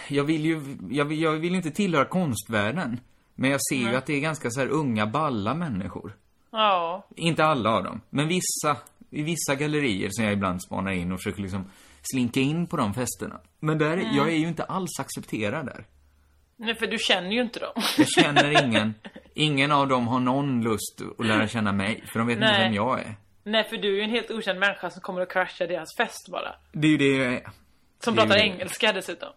Jag 0.07 0.23
vill 0.23 0.45
ju, 0.45 0.77
jag 0.89 1.05
vill, 1.05 1.21
jag 1.21 1.31
vill 1.31 1.55
inte 1.55 1.71
tillhöra 1.71 2.05
konstvärlden. 2.05 2.99
Men 3.35 3.49
jag 3.49 3.59
ser 3.69 3.89
ju 3.89 3.95
att 3.95 4.05
det 4.05 4.13
är 4.13 4.19
ganska 4.19 4.49
så 4.49 4.59
här 4.59 4.67
unga, 4.67 5.07
balla 5.07 5.53
människor. 5.53 6.15
Ja. 6.51 7.07
Inte 7.15 7.45
alla 7.45 7.69
av 7.69 7.83
dem, 7.83 8.01
men 8.09 8.27
vissa. 8.27 8.77
I 9.11 9.23
vissa 9.23 9.55
gallerier 9.55 10.09
som 10.11 10.23
jag 10.23 10.33
ibland 10.33 10.63
spanar 10.63 10.91
in 10.91 11.11
och 11.11 11.19
försöker 11.19 11.41
liksom 11.41 11.65
slinka 12.01 12.39
in 12.39 12.67
på 12.67 12.77
de 12.77 12.93
festerna. 12.93 13.39
Men 13.59 13.77
där, 13.77 13.97
jag 13.97 14.27
är 14.27 14.37
ju 14.37 14.47
inte 14.47 14.63
alls 14.63 14.99
accepterad 14.99 15.65
där. 15.65 15.85
Nej, 16.59 16.75
för 16.75 16.87
du 16.87 16.97
känner 16.99 17.31
ju 17.31 17.41
inte 17.41 17.59
dem. 17.59 17.73
Jag 17.97 18.07
känner 18.07 18.63
ingen. 18.65 18.93
Ingen 19.33 19.71
av 19.71 19.87
dem 19.87 20.07
har 20.07 20.19
någon 20.19 20.61
lust 20.63 21.01
att 21.19 21.25
lära 21.25 21.47
känna 21.47 21.71
mig, 21.71 22.03
för 22.11 22.19
de 22.19 22.27
vet 22.27 22.35
inte 22.37 22.47
Nej. 22.51 22.63
vem 22.63 22.73
jag 22.73 22.99
är. 22.99 23.15
Nej, 23.43 23.63
för 23.63 23.77
du 23.77 23.91
är 23.93 23.97
ju 23.97 24.01
en 24.01 24.09
helt 24.09 24.31
okänd 24.31 24.59
människa 24.59 24.89
som 24.89 25.01
kommer 25.01 25.21
att 25.21 25.31
crasha 25.31 25.67
deras 25.67 25.95
fest 25.97 26.29
bara. 26.31 26.55
Det 26.71 26.87
är 26.87 26.91
ju 26.91 26.97
det 26.97 27.17
jag 27.17 27.33
är. 27.33 27.49
Som 28.03 28.15
Det 28.15 28.21
är 28.21 28.25
pratar 28.25 28.39
det. 28.39 28.45
engelska 28.45 28.93
dessutom. 28.93 29.29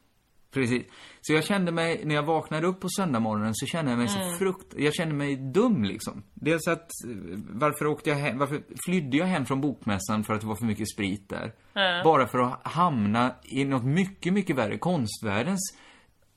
Precis. 0.55 0.83
Så 1.21 1.33
jag 1.33 1.45
kände 1.45 1.73
mig, 1.73 2.01
när 2.05 2.15
jag 2.15 2.23
vaknade 2.23 2.67
upp 2.67 2.81
på 2.81 2.89
söndagmorgonen 2.89 3.55
så 3.55 3.67
kände 3.67 3.91
jag 3.91 3.99
mig 3.99 4.09
så 4.09 4.37
frukt... 4.39 4.75
Jag 4.77 4.95
kände 4.95 5.15
mig 5.15 5.37
dum 5.37 5.85
liksom. 5.85 6.23
Dels 6.35 6.69
att, 6.69 6.91
varför 7.51 7.87
åkte 7.87 8.11
jag 8.11 8.17
hem, 8.17 8.39
varför 8.39 8.63
flydde 8.87 9.17
jag 9.17 9.27
hem 9.27 9.47
från 9.47 9.61
bokmässan 9.61 10.25
för 10.25 10.35
att 10.35 10.41
det 10.41 10.47
var 10.47 10.57
för 10.57 10.65
mycket 10.65 10.91
sprit 10.91 11.29
där? 11.29 11.53
Bara 12.05 12.27
för 12.27 12.39
att 12.39 12.67
hamna 12.67 13.35
i 13.45 13.65
något 13.65 13.85
mycket, 13.85 14.33
mycket 14.33 14.57
värre, 14.57 14.79
konstvärldens 14.79 15.79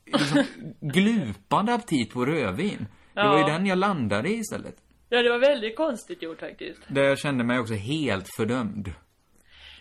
liksom, 0.05 0.43
glupande 0.81 1.73
aptit 1.73 2.13
på 2.13 2.25
rödvin. 2.25 2.87
Det 3.13 3.21
var 3.23 3.35
ju 3.37 3.41
Ja. 3.41 3.47
den 3.47 3.65
jag 3.65 3.77
landade 3.77 4.29
i 4.29 4.33
istället. 4.33 4.75
Ja, 5.09 5.21
det 5.21 5.29
var 5.29 5.39
väldigt 5.39 5.75
konstigt 5.77 6.21
gjort 6.21 6.39
faktiskt. 6.39 6.81
Där 6.87 7.03
jag 7.03 7.19
kände 7.19 7.43
mig 7.43 7.59
också 7.59 7.73
helt 7.73 8.27
fördömd. 8.37 8.91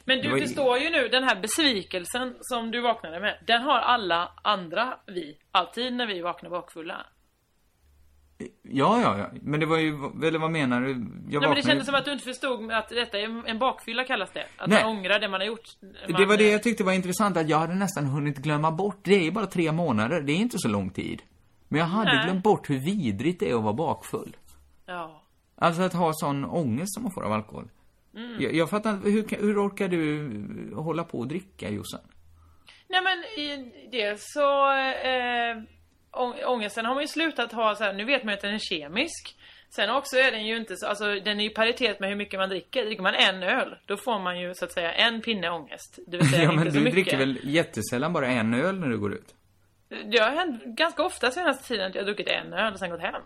Men 0.04 0.18
du 0.22 0.30
var 0.30 0.38
förstår 0.38 0.78
ju 0.78 0.90
nu, 0.90 1.08
den 1.08 1.24
här 1.24 1.40
besvikelsen 1.40 2.34
som 2.40 2.70
du 2.70 2.80
vaknade 2.80 3.20
med, 3.20 3.38
den 3.46 3.62
har 3.62 3.78
alla 3.78 4.32
andra 4.42 4.98
vi. 5.06 5.38
Alltid 5.50 5.92
när 5.92 6.06
vi 6.06 6.20
vaknar 6.20 6.50
bakfulla. 6.50 7.06
Ja, 8.62 9.00
ja, 9.02 9.18
ja. 9.18 9.26
Men 9.42 9.60
det 9.60 9.66
var 9.66 9.78
ju, 9.78 9.88
eller 10.24 10.38
vad 10.38 10.50
menar 10.50 10.80
du? 10.80 10.88
Jag 10.88 11.40
Nej 11.40 11.48
men 11.48 11.54
det 11.54 11.62
kändes 11.62 11.86
som 11.86 11.94
att 11.94 12.04
du 12.04 12.12
inte 12.12 12.24
förstod 12.24 12.72
att 12.72 12.88
detta 12.88 13.18
är 13.18 13.48
en 13.48 13.58
bakfylla 13.58 14.04
kallas 14.04 14.30
det. 14.32 14.46
Att 14.56 14.68
Nej. 14.70 14.82
man 14.84 14.96
ångrar 14.98 15.20
det 15.20 15.28
man 15.28 15.40
har 15.40 15.46
gjort. 15.46 15.68
Det 16.06 16.12
Man- 16.12 16.28
var 16.28 16.36
det 16.36 16.50
jag 16.50 16.62
tyckte 16.62 16.84
var 16.84 16.92
intressant, 16.92 17.36
att 17.36 17.48
jag 17.48 17.58
hade 17.58 17.74
nästan 17.74 18.06
hunnit 18.06 18.38
glömma 18.38 18.70
bort. 18.70 18.98
Det 19.02 19.14
är 19.14 19.22
ju 19.22 19.30
bara 19.30 19.46
tre 19.46 19.72
månader, 19.72 20.20
det 20.20 20.32
är 20.32 20.36
inte 20.36 20.58
så 20.58 20.68
lång 20.68 20.90
tid. 20.90 21.22
Men 21.68 21.80
jag 21.80 21.86
hade 21.86 22.14
Nej. 22.14 22.24
glömt 22.24 22.44
bort 22.44 22.70
hur 22.70 22.78
vidrigt 22.78 23.40
det 23.40 23.50
är 23.50 23.54
att 23.56 23.62
vara 23.62 23.72
bakfull. 23.74 24.36
Ja. 24.86 25.22
Alltså 25.56 25.82
att 25.82 25.92
ha 25.92 26.12
sån 26.14 26.44
ångest 26.44 26.94
som 26.94 27.02
man 27.02 27.12
får 27.12 27.22
av 27.22 27.32
alkohol. 27.32 27.68
Mm. 28.16 28.36
Jag, 28.42 28.54
jag 28.54 28.70
fattar 28.70 28.98
hur, 29.04 29.40
hur 29.40 29.66
orkar 29.66 29.88
du 29.88 30.72
hålla 30.74 31.04
på 31.04 31.18
och 31.18 31.28
dricka, 31.28 31.70
Jossan? 31.70 32.00
Nej 32.88 33.00
men 33.02 33.44
i 33.44 33.72
det 33.90 34.20
så, 34.20 34.70
eh, 34.76 35.62
ångesten 36.46 36.84
har 36.86 36.94
man 36.94 37.02
ju 37.02 37.08
slutat 37.08 37.52
ha 37.52 37.74
så 37.74 37.84
här, 37.84 37.92
nu 37.92 38.04
vet 38.04 38.24
man 38.24 38.32
ju 38.32 38.34
att 38.36 38.42
den 38.42 38.54
är 38.54 38.58
kemisk. 38.58 39.36
Sen 39.70 39.90
också 39.90 40.16
är 40.16 40.30
den 40.32 40.46
ju 40.46 40.56
inte 40.56 40.76
så, 40.76 40.86
alltså 40.86 41.04
den 41.20 41.40
är 41.40 41.44
ju 41.44 41.50
paritet 41.50 42.00
med 42.00 42.08
hur 42.08 42.16
mycket 42.16 42.40
man 42.40 42.48
dricker. 42.48 42.84
Dricker 42.84 43.02
man 43.02 43.14
en 43.14 43.42
öl, 43.42 43.76
då 43.86 43.96
får 43.96 44.18
man 44.18 44.40
ju 44.40 44.54
så 44.54 44.64
att 44.64 44.72
säga 44.72 44.92
en 44.92 45.20
pinne 45.20 45.50
ångest. 45.50 45.98
Det 46.06 46.16
vill 46.16 46.30
säga 46.30 46.42
Ja, 46.42 46.52
men 46.52 46.58
inte 46.58 46.70
så 46.70 46.78
du 46.78 46.84
mycket. 46.84 46.94
dricker 47.04 47.18
väl 47.18 47.38
jättesällan 47.42 48.12
bara 48.12 48.26
en 48.26 48.54
öl 48.54 48.80
när 48.80 48.88
du 48.88 48.98
går 48.98 49.14
ut? 49.14 49.34
Det 50.12 50.18
har 50.18 50.30
hänt 50.30 50.64
ganska 50.64 51.02
ofta 51.02 51.30
senaste 51.30 51.68
tiden 51.68 51.86
att 51.86 51.94
jag 51.94 52.02
har 52.02 52.06
druckit 52.06 52.28
en 52.28 52.52
öl 52.52 52.72
och 52.72 52.78
sen 52.78 52.90
gått 52.90 53.00
hem. 53.00 53.22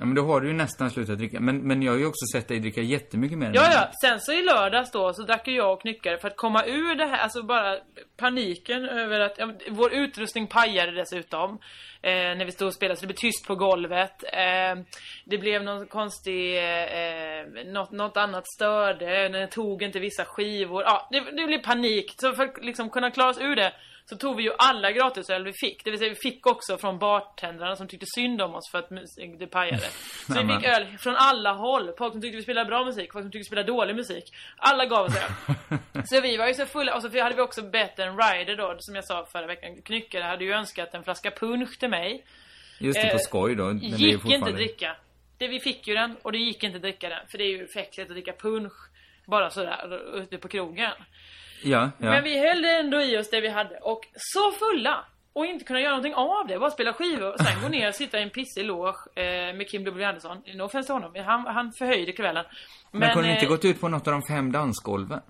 Ja, 0.00 0.06
men 0.06 0.14
då 0.14 0.22
har 0.22 0.40
du 0.40 0.48
ju 0.48 0.54
nästan 0.54 0.90
slutat 0.90 1.18
dricka. 1.18 1.40
Men, 1.40 1.58
men 1.58 1.82
jag 1.82 1.92
har 1.92 1.98
ju 1.98 2.06
också 2.06 2.26
sett 2.32 2.48
dig 2.48 2.60
dricka 2.60 2.80
jättemycket 2.80 3.38
mer 3.38 3.52
Ja, 3.54 3.68
ja. 3.72 3.90
Sen 4.02 4.20
så 4.20 4.32
i 4.32 4.42
lördags 4.42 4.90
då 4.90 5.12
så 5.12 5.22
drack 5.22 5.48
jag 5.48 5.72
och 5.72 5.80
knyckare 5.80 6.18
för 6.18 6.28
att 6.28 6.36
komma 6.36 6.64
ur 6.66 6.94
det 6.94 7.06
här, 7.06 7.18
alltså 7.18 7.42
bara 7.42 7.76
paniken 8.16 8.84
över 8.88 9.20
att, 9.20 9.38
ja, 9.38 9.52
vår 9.70 9.92
utrustning 9.92 10.46
pajade 10.46 10.92
dessutom. 10.92 11.58
Eh, 12.02 12.12
när 12.12 12.44
vi 12.44 12.52
stod 12.52 12.68
och 12.68 12.74
spelade 12.74 12.96
så 12.96 13.00
det 13.00 13.06
blev 13.06 13.16
tyst 13.16 13.46
på 13.46 13.54
golvet. 13.54 14.24
Eh, 14.32 14.84
det 15.24 15.38
blev 15.38 15.64
någon 15.64 15.86
konstig, 15.86 16.58
eh, 16.58 17.64
något, 17.66 17.90
något 17.90 18.16
annat 18.16 18.44
störde, 18.56 19.28
den 19.28 19.48
tog 19.48 19.82
inte 19.82 20.00
vissa 20.00 20.24
skivor. 20.24 20.82
Ja, 20.82 21.08
det, 21.10 21.20
det 21.20 21.46
blev 21.46 21.58
panik. 21.58 22.14
Så 22.16 22.32
för 22.32 22.42
att 22.42 22.64
liksom 22.64 22.90
kunna 22.90 23.10
klara 23.10 23.30
oss 23.30 23.40
ur 23.40 23.56
det 23.56 23.72
så 24.04 24.16
tog 24.16 24.36
vi 24.36 24.42
ju 24.42 24.52
alla 24.58 24.92
gratisöl 24.92 25.44
vi 25.44 25.52
fick. 25.52 25.84
Det 25.84 25.90
vill 25.90 25.98
säga 25.98 26.10
vi 26.10 26.30
fick 26.30 26.46
också 26.46 26.78
från 26.78 26.98
bartendrarna 26.98 27.76
som 27.76 27.88
tyckte 27.88 28.06
synd 28.14 28.42
om 28.42 28.54
oss 28.54 28.70
för 28.70 28.78
att 28.78 28.88
det 29.38 29.46
pajade. 29.46 29.86
Så 30.26 30.42
vi 30.42 30.54
fick 30.54 30.64
öl 30.66 30.98
från 30.98 31.16
alla 31.16 31.52
håll. 31.52 31.92
Folk 31.98 32.12
som 32.12 32.22
tyckte 32.22 32.36
vi 32.36 32.42
spelade 32.42 32.66
bra 32.66 32.84
musik, 32.84 33.12
folk 33.12 33.22
som 33.24 33.30
tyckte 33.30 33.38
vi 33.38 33.44
spelade 33.44 33.66
dålig 33.72 33.96
musik. 33.96 34.24
Alla 34.56 34.86
gav 34.86 35.06
oss 35.06 35.16
öl. 35.16 35.78
så 36.06 36.20
vi 36.20 36.36
var 36.36 36.46
ju 36.48 36.54
så 36.54 36.66
fulla. 36.66 36.94
Och 36.94 37.02
så 37.02 37.20
hade 37.22 37.34
vi 37.34 37.40
också 37.42 37.62
bett 37.62 37.98
en 37.98 38.18
rider 38.18 38.56
då, 38.56 38.76
som 38.78 38.94
jag 38.94 39.04
sa 39.04 39.26
förra 39.32 39.46
veckan. 39.46 39.82
Knyckare 39.82 40.24
hade 40.24 40.44
ju 40.44 40.52
önskat 40.52 40.94
en 40.94 41.04
flaska 41.04 41.30
punsch 41.30 41.78
till 41.78 41.88
mig. 41.90 42.24
Just 42.78 43.00
det, 43.02 43.08
på 43.08 43.14
Eh, 43.14 43.18
skoj 43.18 43.54
då. 43.54 43.64
Men 43.64 43.78
Gick 43.78 44.00
inte 44.00 44.22
fortfarande- 44.22 44.52
dricka. 44.52 44.96
Det, 45.38 45.48
vi 45.48 45.60
fick 45.60 45.88
ju 45.88 45.94
den 45.94 46.16
och 46.22 46.32
det 46.32 46.38
gick 46.38 46.64
inte 46.64 46.78
dricka 46.78 47.08
den. 47.08 47.26
För 47.30 47.38
det 47.38 47.44
är 47.44 47.48
ju 47.48 47.68
fäckligt 47.68 48.08
att 48.10 48.14
dricka 48.16 48.32
punsch 48.32 48.72
bara 49.26 49.50
sådär 49.50 50.00
ute 50.22 50.38
på 50.38 50.48
krogen. 50.48 50.92
Ja, 51.62 51.90
ja. 51.98 52.10
Men 52.10 52.24
vi 52.24 52.38
hällde 52.38 52.70
ändå 52.70 53.02
i 53.02 53.18
oss 53.18 53.30
det 53.30 53.40
vi 53.40 53.48
hade 53.48 53.76
och 53.76 54.00
så 54.14 54.52
fulla 54.52 55.04
och 55.32 55.46
inte 55.46 55.64
kunna 55.64 55.80
göra 55.80 55.90
någonting 55.90 56.14
av 56.14 56.46
det. 56.46 56.58
Bara 56.58 56.70
spela 56.70 56.92
skivor 56.92 57.32
och 57.32 57.40
sen 57.40 57.62
gå 57.62 57.68
ner 57.68 57.88
och 57.88 57.94
sitta 57.94 58.18
i 58.18 58.22
en 58.22 58.30
pissig 58.30 58.64
loge 58.64 58.98
eh, 59.14 59.56
med 59.56 59.68
Kim 59.68 59.84
W 59.84 60.04
Andersson. 60.04 60.42
No 60.54 60.62
offense 60.62 60.86
till 60.86 60.94
honom, 60.94 61.12
han, 61.26 61.46
han 61.46 61.72
förhöjde 61.72 62.12
kvällen. 62.12 62.44
Men, 62.92 63.12
kunde 63.12 63.28
ni 63.28 63.34
inte 63.34 63.46
eh, 63.46 63.50
gått 63.50 63.64
ut 63.64 63.80
på 63.80 63.88
något 63.88 64.06
av 64.06 64.12
de 64.12 64.22
fem 64.22 64.52
dansgolven? 64.52 65.20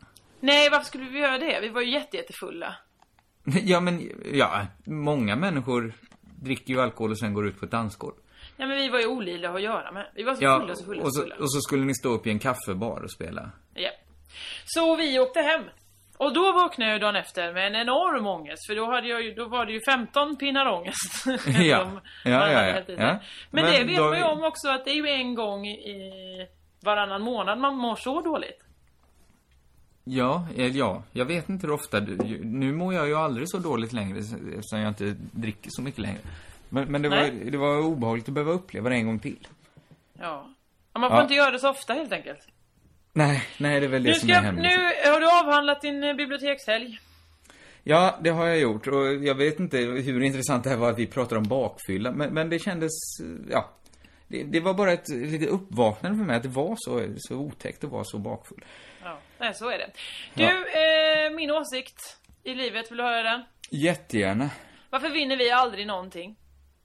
Nej, 0.40 0.70
varför 0.70 0.84
skulle 0.86 1.04
vi 1.04 1.18
göra 1.18 1.38
det? 1.38 1.60
Vi 1.60 1.68
var 1.68 1.80
ju 1.80 1.90
jätte, 1.90 2.16
jättefulla. 2.16 2.74
Ja, 3.62 3.80
men, 3.80 4.10
ja, 4.32 4.66
många 4.84 5.36
människor 5.36 5.92
dricker 6.20 6.74
ju 6.74 6.80
alkohol 6.80 7.10
och 7.10 7.18
sen 7.18 7.34
går 7.34 7.46
ut 7.46 7.58
på 7.58 7.64
ett 7.64 7.70
dansgolv. 7.70 8.14
Ja 8.56 8.66
men 8.66 8.76
vi 8.76 8.88
var 8.88 8.98
ju 9.00 9.06
olidliga 9.06 9.50
att 9.50 9.62
göra 9.62 9.92
med. 9.92 10.06
Vi 10.14 10.22
var 10.22 10.34
så 10.34 10.44
Ja, 10.44 10.60
fulla, 10.60 10.74
så 10.74 10.84
fulla, 10.84 11.02
och 11.02 11.14
så, 11.14 11.22
fulla. 11.22 11.34
och 11.34 11.52
så 11.52 11.60
skulle 11.60 11.84
ni 11.84 11.94
stå 11.94 12.08
upp 12.08 12.26
i 12.26 12.30
en 12.30 12.38
kaffebar 12.38 13.00
och 13.04 13.10
spela. 13.10 13.50
Ja. 13.74 13.90
Så 14.64 14.96
vi 14.96 15.18
åkte 15.18 15.40
hem. 15.40 15.62
Och 16.20 16.32
då 16.34 16.52
vaknade 16.52 16.90
jag 16.90 17.00
dagen 17.00 17.16
efter 17.16 17.52
med 17.52 17.66
en 17.66 17.74
enorm 17.76 18.26
ångest. 18.26 18.66
För 18.66 18.76
då, 18.76 18.86
hade 18.86 19.08
jag 19.08 19.22
ju, 19.22 19.34
då 19.34 19.48
var 19.48 19.66
det 19.66 19.72
ju 19.72 19.80
15 19.80 20.36
pinnar 20.36 20.66
ångest. 20.66 21.24
Ja. 21.46 21.62
Ja, 21.64 21.90
ja, 22.24 22.50
ja, 22.52 22.82
ja. 22.86 22.94
Men, 22.96 23.18
Men 23.50 23.64
det 23.64 23.84
vet 23.84 23.96
då- 23.96 24.08
man 24.08 24.18
ju 24.18 24.24
om 24.24 24.44
också 24.44 24.68
att 24.68 24.84
det 24.84 24.90
är 24.90 24.94
ju 24.94 25.08
en 25.08 25.34
gång 25.34 25.66
i 25.66 26.02
varannan 26.80 27.22
månad 27.22 27.58
man 27.58 27.74
mår 27.76 27.96
så 27.96 28.20
dåligt. 28.20 28.60
Ja, 30.04 30.46
eh, 30.56 30.76
ja, 30.76 31.02
jag 31.12 31.24
vet 31.24 31.48
inte 31.48 31.66
hur 31.66 31.74
ofta. 31.74 32.00
du- 32.00 32.40
Nu 32.44 32.72
mår 32.72 32.94
jag 32.94 33.08
ju 33.08 33.14
aldrig 33.16 33.48
så 33.50 33.58
dåligt 33.58 33.92
längre 33.92 34.18
eftersom 34.18 34.78
jag 34.80 34.88
inte 34.88 35.14
dricker 35.32 35.68
så 35.72 35.82
mycket 35.82 36.00
längre. 36.00 36.18
Men, 36.68 36.92
men 36.92 37.02
det, 37.02 37.08
var, 37.08 37.50
det 37.50 37.58
var 37.58 37.78
obehagligt 37.78 38.28
att 38.28 38.34
behöva 38.34 38.52
uppleva 38.52 38.88
det 38.88 38.94
en 38.96 39.06
gång 39.06 39.18
till. 39.18 39.48
Ja. 40.18 40.48
ja 40.92 41.00
man 41.00 41.10
får 41.10 41.16
Ja. 41.18 41.22
inte 41.22 41.34
göra 41.34 41.50
det 41.50 41.58
så 41.58 41.70
ofta 41.70 41.92
helt 41.94 42.12
enkelt. 42.12 42.40
Nej, 43.12 43.42
nej 43.58 43.80
det 43.80 43.86
är 43.86 43.90
väl 43.90 44.02
det 44.02 44.08
Nu, 44.08 44.14
som 44.14 44.28
ska, 44.28 44.38
är 44.38 44.42
hemligt. 44.42 44.64
nu 44.64 45.10
har 45.10 45.20
du 45.20 45.30
avhandlat 45.40 45.80
din 45.80 46.04
eh, 46.04 46.14
bibliotekshelg. 46.14 46.98
Ja, 47.82 48.18
det 48.22 48.30
har 48.30 48.46
jag 48.46 48.58
gjort 48.58 48.86
och 48.86 49.14
jag 49.14 49.34
vet 49.34 49.60
inte 49.60 49.78
hur 49.78 50.22
intressant 50.22 50.64
det 50.64 50.70
här 50.70 50.76
var 50.76 50.90
att 50.90 50.98
vi 50.98 51.06
pratade 51.06 51.36
om 51.38 51.48
bakfylla, 51.48 52.12
men, 52.12 52.34
men 52.34 52.50
det 52.50 52.58
kändes, 52.58 52.90
ja. 53.50 53.70
Det, 54.28 54.42
det 54.42 54.60
var 54.60 54.74
bara 54.74 54.92
ett 54.92 55.08
litet 55.08 55.48
uppvaknande 55.48 56.18
för 56.18 56.24
mig 56.24 56.36
att 56.36 56.42
det 56.42 56.48
var 56.48 56.74
så, 56.78 57.06
så 57.18 57.36
otäckt 57.36 57.84
att 57.84 57.90
vara 57.90 58.04
så 58.04 58.18
bakfull. 58.18 58.64
Ja, 59.02 59.18
nej, 59.38 59.54
så 59.54 59.68
är 59.70 59.78
det. 59.78 59.90
Du, 60.34 60.42
Ja. 60.42 60.50
eh, 60.50 61.30
min 61.36 61.50
åsikt 61.50 62.16
i 62.44 62.54
livet, 62.54 62.90
vill 62.90 62.98
du 62.98 63.04
höra 63.04 63.22
den? 63.22 63.42
Jättegärna. 63.70 64.50
Varför 64.90 65.10
vinner 65.10 65.36
vi 65.36 65.50
aldrig 65.50 65.86
någonting? 65.86 66.36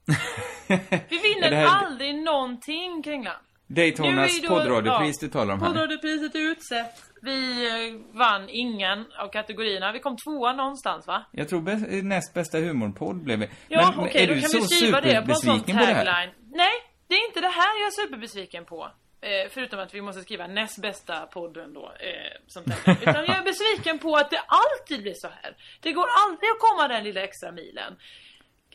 Vi 1.08 1.18
vinner 1.18 1.52
Ja, 1.52 1.68
här- 1.68 1.86
aldrig 1.86 2.14
någonting, 2.14 3.02
Kringlan. 3.02 3.34
Daytonas 3.66 4.40
poddradiopris 4.48 5.22
ja, 5.22 5.26
du 5.26 5.32
talar 5.32 5.54
om 5.54 5.60
här. 5.60 5.68
Poddradiopriset 5.68 6.34
är 6.34 6.38
utsett. 6.38 7.02
Vi 7.22 7.66
eh, 7.66 8.16
vann 8.18 8.48
ingen 8.48 9.04
av 9.18 9.28
kategorierna. 9.28 9.92
Vi 9.92 9.98
kom 9.98 10.16
tvåa 10.16 10.52
någonstans, 10.52 11.06
va? 11.06 11.24
Jag 11.30 11.48
tror 11.48 11.60
bäst, 11.60 11.84
näst 11.88 12.34
bästa 12.34 12.58
humorpodd 12.58 13.16
blev 13.16 13.38
vi. 13.38 13.48
Ja, 13.68 13.94
okej, 13.98 14.22
är 14.22 14.28
då 14.28 14.34
du 14.34 14.40
kan 14.40 14.50
så 14.50 14.58
vi 14.58 14.64
skriva 14.64 15.00
det 15.00 15.22
på 15.22 15.30
en 15.30 15.36
sån 15.36 15.60
tagline. 15.60 16.30
Nej, 16.52 16.72
det 17.08 17.14
är 17.14 17.26
inte 17.26 17.40
det 17.40 17.48
här 17.48 17.80
jag 17.80 17.86
är 17.86 18.04
superbesviken 18.04 18.64
på. 18.64 18.90
Eh, 19.20 19.50
förutom 19.50 19.80
att 19.80 19.94
vi 19.94 20.00
måste 20.00 20.22
skriva 20.22 20.46
näst 20.46 20.82
bästa 20.82 21.26
podden 21.26 21.74
då, 21.74 21.84
eh, 21.84 22.40
som 22.46 22.64
tagline. 22.64 22.98
Utan 23.02 23.24
jag 23.24 23.36
är 23.36 23.44
besviken 23.44 23.98
på 23.98 24.16
att 24.16 24.30
det 24.30 24.40
alltid 24.46 25.02
blir 25.02 25.14
så 25.14 25.28
här. 25.28 25.56
Det 25.80 25.92
går 25.92 26.06
aldrig 26.24 26.50
att 26.50 26.60
komma 26.60 26.88
den 26.88 27.04
lilla 27.04 27.20
extra 27.20 27.52
milen. 27.52 27.96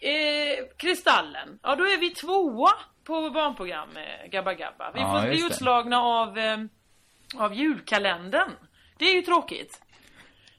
Eh, 0.01 0.65
Kristallen, 0.77 1.59
ja 1.63 1.75
då 1.75 1.83
är 1.83 1.97
vi 1.97 2.09
tvåa 2.09 2.71
på 3.11 3.29
barnprogram 3.29 3.89
med 3.93 4.31
Gabba 4.31 4.53
Gabba. 4.53 4.91
Vi 4.93 4.99
Ja, 4.99 5.13
får 5.13 5.27
bli 5.27 5.31
just 5.31 5.49
det. 5.49 5.53
utslagna 5.53 5.97
av, 6.01 6.37
eh, 6.37 6.57
av 7.37 7.53
julkalendern. 7.53 8.49
Det 8.97 9.05
är 9.05 9.13
ju 9.15 9.21
tråkigt. 9.21 9.81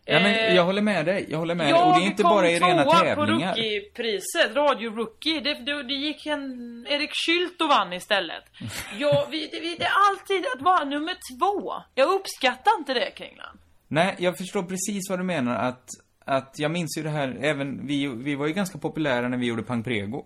Ja, 0.04 0.20
men 0.20 0.34
Eh, 0.34 0.54
jag 0.54 0.64
håller 0.64 0.82
med 0.82 1.06
dig. 1.06 1.26
Jag 1.28 1.38
håller 1.38 1.54
med 1.54 1.66
dig. 1.66 1.70
jag 1.70 1.88
Och 1.88 1.94
det 1.94 2.04
är 2.04 2.06
inte 2.06 2.22
kom 2.22 2.30
bara 2.30 2.50
i 2.50 2.58
rena 2.60 2.84
tävlingar. 2.84 3.16
på 3.16 3.26
Rookie-priset, 3.26 4.54
Radio 4.54 4.90
Rookie. 4.96 5.40
Det, 5.40 5.54
det, 5.54 5.82
det 5.82 5.94
gick 5.94 6.26
en... 6.26 6.86
Erik 6.88 7.10
Schüldt 7.12 7.62
och 7.62 7.68
vann 7.68 7.92
istället. 7.92 8.44
Ja, 8.98 9.26
vi, 9.30 9.46
det, 9.46 9.60
det 9.60 9.84
är 9.84 9.92
alltid 10.10 10.44
att 10.56 10.62
vara 10.62 10.84
nummer 10.84 11.14
två. 11.38 11.74
Jag 11.94 12.08
uppskattar 12.08 12.72
inte 12.78 12.94
det, 12.94 13.10
Kringlan. 13.10 13.58
Nej, 13.88 14.16
jag 14.18 14.38
förstår 14.38 14.62
precis 14.62 15.10
vad 15.10 15.18
du 15.18 15.22
menar. 15.22 15.54
Att, 15.54 15.84
att 16.26 16.54
jag 16.58 16.70
minns 16.70 16.98
ju 16.98 17.02
det 17.02 17.10
här, 17.10 17.36
även 17.40 17.86
vi, 17.86 18.06
vi 18.06 18.34
var 18.34 18.46
ju 18.46 18.52
ganska 18.52 18.78
populära 18.78 19.28
när 19.28 19.38
vi 19.38 19.46
gjorde 19.46 19.62
Pang 19.62 19.82
Prego. 19.82 20.24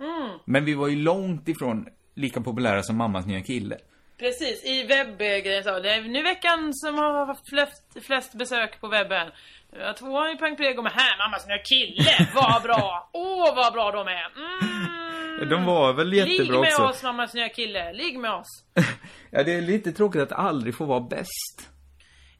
Mm. 0.00 0.38
Men 0.44 0.64
vi 0.64 0.74
var 0.74 0.88
ju 0.88 0.96
långt 0.96 1.48
ifrån 1.48 1.88
lika 2.14 2.40
populära 2.40 2.82
som 2.82 2.96
mammas 2.96 3.26
nya 3.26 3.40
kille. 3.40 3.78
Precis, 4.18 4.64
i 4.64 4.86
webbgrejen 4.86 5.64
så. 5.64 5.80
Det 5.80 5.90
är 5.94 6.02
nu 6.02 6.22
veckan 6.22 6.74
som 6.74 6.94
har 6.98 7.26
haft 7.26 7.48
flest, 7.48 7.82
flest 8.06 8.34
besök 8.34 8.80
på 8.80 8.88
webben. 8.88 9.30
Jag 9.78 9.86
har 9.86 9.92
två 9.92 10.28
i 10.28 10.36
Pang 10.36 10.56
Prego 10.56 10.82
med 10.82 10.92
här, 10.92 11.18
mammas 11.18 11.46
nya 11.46 11.58
kille. 11.58 12.28
Vad 12.34 12.62
bra! 12.62 13.10
Åh, 13.12 13.56
vad 13.56 13.72
bra 13.72 13.90
de 13.92 14.08
är! 14.08 14.26
Mm. 14.36 15.48
De 15.48 15.64
var 15.64 15.92
väl 15.92 16.08
Ligg 16.08 16.28
jättebra 16.28 16.60
med 16.60 16.68
också. 16.68 16.82
oss, 16.82 17.02
mammas 17.02 17.34
nya 17.34 17.48
kille. 17.48 17.92
Ligg 17.92 18.18
med 18.18 18.30
oss. 18.30 18.64
Ja, 19.30 19.42
det 19.42 19.52
är 19.52 19.60
lite 19.60 19.92
tråkigt 19.92 20.22
att 20.22 20.32
aldrig 20.32 20.74
få 20.74 20.84
vara 20.84 21.00
bäst. 21.00 21.70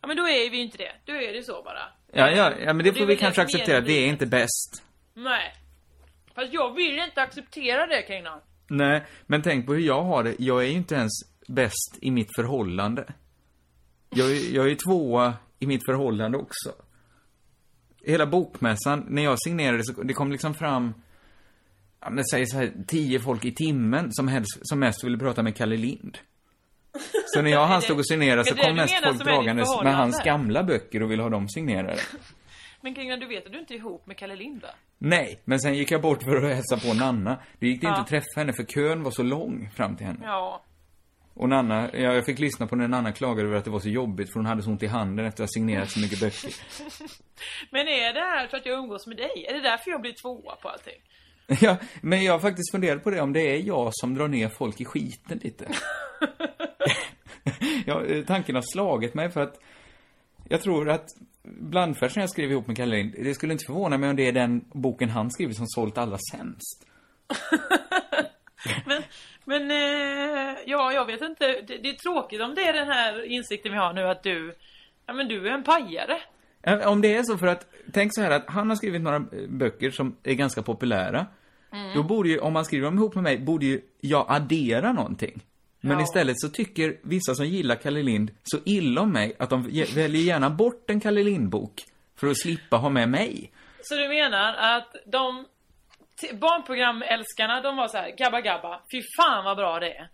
Ja, 0.01 0.09
men 0.09 0.17
då 0.17 0.29
är 0.29 0.51
vi 0.51 0.59
inte 0.59 0.79
det. 0.79 0.93
Då 1.05 1.12
är 1.12 1.33
det 1.33 1.43
så 1.43 1.62
bara. 1.62 1.83
Ja, 2.12 2.31
ja, 2.31 2.53
ja 2.64 2.73
men 2.73 2.85
det 2.85 2.90
Och 2.90 2.97
får 2.97 3.07
vi 3.07 3.17
kanske 3.17 3.40
det 3.40 3.45
acceptera. 3.45 3.81
Vi 3.81 4.05
är 4.05 4.07
inte 4.07 4.27
bäst. 4.27 4.83
Nej. 5.14 5.53
Fast 6.35 6.53
jag 6.53 6.75
vill 6.75 6.99
inte 6.99 7.23
acceptera 7.23 7.87
det, 7.87 8.03
Kringlan. 8.03 8.40
Nej, 8.70 9.05
men 9.27 9.42
tänk 9.42 9.66
på 9.66 9.75
hur 9.75 9.81
jag 9.81 10.03
har 10.03 10.25
det. 10.25 10.35
Jag 10.38 10.62
är 10.64 10.68
ju 10.68 10.77
inte 10.77 10.94
ens 10.94 11.12
bäst 11.49 11.99
i 12.01 12.11
mitt 12.11 12.35
förhållande. 12.37 13.12
Jag 14.11 14.31
är, 14.31 14.55
jag 14.55 14.70
är 14.70 14.75
tvåa 14.75 15.35
i 15.59 15.66
mitt 15.66 15.85
förhållande 15.87 16.38
också. 16.38 16.73
Hela 18.05 18.27
bokmässan, 18.27 19.07
när 19.09 19.25
jag 19.25 19.42
signerade 19.42 19.85
så 19.85 20.03
det 20.03 20.14
kom 20.14 20.33
liksom 20.33 20.55
fram, 20.55 20.94
ja 22.01 22.11
men 22.11 22.25
säg 22.25 22.47
så 22.47 22.57
här, 22.57 22.73
tio 22.87 23.20
folk 23.20 23.44
i 23.44 23.55
timmen 23.55 24.12
som 24.12 24.29
helst, 24.29 24.59
som 24.62 24.79
mest 24.79 25.05
ville 25.05 25.18
prata 25.18 25.42
med 25.42 25.57
Kalle 25.57 25.77
Lind. 25.77 26.18
Så 27.27 27.42
när 27.42 27.51
jag 27.51 27.62
och 27.62 27.68
han 27.68 27.83
stod 27.83 27.99
och 27.99 28.07
signerade 28.07 28.44
så 28.44 28.55
kom 28.55 28.77
mest 28.77 28.94
folk 29.05 29.25
dragandes 29.25 29.68
med 29.83 29.97
hans 29.97 30.23
gamla 30.25 30.64
böcker 30.64 31.03
och 31.03 31.11
ville 31.11 31.23
ha 31.23 31.31
dem 31.31 31.49
signerade. 31.49 32.01
Men 32.81 32.94
Kringlan, 32.94 33.20
du 33.20 33.27
vet 33.27 33.47
att 33.47 33.53
du 33.53 33.59
inte 33.59 33.75
är 33.75 33.77
ihop 33.77 34.07
med 34.07 34.16
Kalle 34.16 34.37
Lind, 34.37 34.62
va? 34.62 34.68
Nej, 34.98 35.40
men 35.44 35.61
sen 35.61 35.74
gick 35.74 35.90
jag 35.90 36.02
bort 36.02 36.22
för 36.22 36.37
att 36.37 36.54
hälsa 36.54 36.76
på 36.88 36.94
Nanna. 36.94 37.38
Det 37.59 37.66
gick 37.66 37.80
det 37.80 37.87
inte 37.87 37.98
Ja. 37.98 38.02
att 38.02 38.09
träffa 38.09 38.26
henne 38.40 38.52
för 38.52 38.64
kön 38.64 39.02
var 39.02 39.11
så 39.11 39.22
lång 39.22 39.70
fram 39.76 39.96
till 39.96 40.07
henne. 40.07 40.20
Ja. 40.22 40.62
Och 41.35 41.48
Nanna, 41.48 41.90
ja, 41.92 41.98
jag 42.14 42.26
fick 42.26 42.38
lyssna 42.38 42.66
på 42.66 42.76
när 42.76 42.88
Nanna 42.88 43.12
klagade 43.12 43.48
över 43.48 43.57
att 43.59 43.64
det 43.64 43.70
var 43.70 43.80
så 43.80 43.88
jobbigt 43.88 44.33
för 44.33 44.38
hon 44.38 44.46
hade 44.46 44.62
så 44.62 44.70
ont 44.70 44.83
i 44.83 44.87
handen 44.87 45.26
efter 45.26 45.42
att 45.44 45.48
ha 45.50 45.52
signerat 45.52 45.90
så 45.90 46.00
mycket 46.00 46.20
böcker. 46.20 46.50
Men 47.70 47.88
är 47.88 48.12
det 48.14 48.20
här 48.20 48.46
för 48.46 48.57
att 48.57 48.66
jag 48.66 48.78
umgås 48.78 49.07
med 49.07 49.16
dig? 49.16 49.46
Är 49.48 49.54
det 49.54 49.61
därför 49.61 49.90
jag 49.90 50.00
blir 50.00 50.12
tvåa 50.12 50.57
på 50.57 50.68
allting? 50.68 51.00
Ja, 51.61 51.76
men 52.00 52.24
jag 52.24 52.33
har 52.33 52.38
faktiskt 52.40 52.70
funderat 52.72 53.04
på 53.04 53.11
det, 53.11 53.20
om 53.20 53.33
det 53.33 53.40
är 53.40 53.57
jag 53.62 53.90
som 53.94 54.14
drar 54.14 54.28
ner 54.28 54.48
folk 54.48 54.80
i 54.80 54.85
skiten 54.85 55.38
lite. 55.42 55.68
ja, 57.87 58.02
tanken 58.26 58.54
har 58.54 58.62
slagit 58.62 59.14
mig 59.14 59.30
för 59.30 59.40
att 59.40 59.61
jag 60.48 60.62
tror 60.62 60.90
att 60.90 61.07
Blandfärd 61.42 62.12
som 62.12 62.20
jag 62.20 62.30
skrev 62.30 62.50
ihop 62.50 62.66
med 62.66 62.76
Kalle 62.76 62.96
Lind, 62.96 63.14
det 63.18 63.35
skulle 63.35 63.52
inte 63.52 63.64
förvåna 63.66 63.98
mig 63.98 64.11
om 64.11 64.16
det 64.16 64.28
är 64.28 64.33
den 64.33 64.64
boken 64.72 65.09
han 65.11 65.30
skrivit 65.30 65.57
som 65.57 65.66
sålt 65.66 65.98
allra 65.98 66.18
sämst. 66.33 66.87
Men, 68.87 69.02
men 69.44 69.70
eh, 69.70 70.57
ja, 70.66 70.92
jag 70.92 71.07
vet 71.07 71.22
inte. 71.22 71.46
Det, 71.46 71.78
det 71.78 71.88
är 71.88 71.94
tråkigt 71.94 72.40
om 72.40 72.54
det 72.54 72.68
är 72.68 72.72
den 72.72 72.88
här 72.88 73.24
insikten 73.24 73.72
vi 73.72 73.78
har 73.78 73.92
nu 73.92 74.09
att 74.09 74.22
du, 74.22 74.54
ja 75.07 75.12
men 75.12 75.28
du 75.28 75.48
är 75.48 75.52
en 75.52 75.64
pajare. 75.64 76.18
Ja, 76.62 76.88
Om 76.88 77.00
det 77.00 77.14
är 77.14 77.22
så 77.22 77.38
för 77.38 77.46
att, 77.46 77.66
tänk 77.92 78.14
så 78.14 78.20
här 78.20 78.30
att 78.30 78.44
han 78.46 78.68
har 78.68 78.76
skrivit 78.76 79.02
några 79.02 79.16
eh, 79.16 79.48
böcker 79.48 79.90
som 79.90 80.16
är 80.22 80.35
ganska 80.35 80.62
populära. 80.62 81.26
Då 81.94 82.02
borde 82.02 82.28
ju, 82.28 82.38
om 82.38 82.57
han 82.57 82.64
skriver 82.64 82.85
dem 82.85 82.98
ihop 82.98 83.14
med 83.14 83.24
mig, 83.24 83.38
borde 83.38 83.66
ju 83.66 83.80
jag 84.00 84.26
addera 84.28 84.92
någonting. 84.92 85.42
Men 85.85 85.99
Ja. 85.99 86.05
istället 86.05 86.40
så 86.40 86.49
tycker 86.49 86.97
vissa 87.03 87.35
som 87.35 87.47
gillar 87.47 87.77
Kalle 87.77 88.03
Lind 88.03 88.31
så 88.42 88.59
illa 88.64 89.01
om 89.01 89.12
mig 89.12 89.37
att 89.38 89.51
de 89.51 89.62
väljer 89.94 90.23
gärna 90.23 90.51
bort 90.51 90.90
en 90.90 91.01
Kalle 91.01 91.23
Lind-bok 91.23 91.83
för 92.16 92.27
att 92.27 92.38
slippa 92.40 92.77
ha 92.77 92.88
med 92.88 93.09
mig. 93.09 93.53
Så 93.83 93.94
du 93.94 94.09
menar 94.09 94.55
att 94.55 94.94
de 95.07 95.44
barnprogramälskarna, 96.40 97.61
de 97.61 97.77
var 97.77 97.88
så 97.88 97.97
här, 97.97 98.11
gabba 98.18 98.40
gabba, 98.40 98.81
fy 98.92 99.03
fan 99.16 99.44
vad 99.44 99.57
bra 99.57 99.81
det 99.81 99.92
är. 99.97 100.09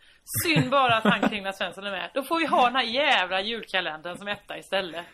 Synd 0.44 0.70
bara 0.70 0.96
att 0.96 1.04
han 1.04 1.28
Kringla 1.28 1.52
Svensson 1.52 1.86
är 1.86 1.90
med. 1.90 2.10
Då 2.14 2.22
får 2.22 2.38
vi 2.38 2.46
ha 2.46 2.66
den 2.66 2.76
här 2.76 2.84
jävla 2.84 3.42
julkalendern 3.42 4.16
som 4.18 4.28
etta 4.28 4.58
istället. 4.58 5.06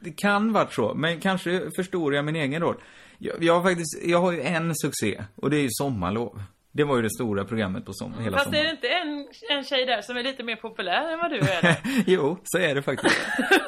Det 0.00 0.12
kan 0.12 0.52
varit 0.52 0.72
så, 0.72 0.94
men 0.94 1.20
kanske 1.20 1.70
förstorar 1.76 2.16
jag 2.16 2.24
min 2.24 2.36
egen 2.36 2.62
roll. 2.62 2.76
Jag, 3.18 3.42
jag 3.42 3.54
har 3.54 3.62
faktiskt, 3.62 4.04
jag 4.04 4.20
har 4.20 4.32
ju 4.32 4.42
en 4.42 4.74
succé 4.74 5.24
och 5.36 5.50
det 5.50 5.56
är 5.56 5.62
ju 5.62 5.68
Sommarlov. 5.70 6.42
Det 6.76 6.84
var 6.84 6.96
ju 6.96 7.02
det 7.02 7.10
stora 7.10 7.44
programmet 7.44 7.84
på 7.84 7.92
som, 7.92 8.14
hela 8.18 8.38
Fast 8.38 8.46
är 8.46 8.50
det 8.50 8.56
sommaren. 8.56 8.70
inte 8.76 8.88
en, 8.88 9.56
en 9.58 9.64
tjej 9.64 9.86
där 9.86 10.00
som 10.02 10.16
är 10.16 10.22
lite 10.22 10.42
mer 10.42 10.56
populär 10.56 11.12
än 11.12 11.18
vad 11.18 11.30
du 11.30 11.38
är? 11.38 11.76
jo, 12.06 12.38
så 12.44 12.58
är 12.58 12.74
det 12.74 12.82
faktiskt. 12.82 13.16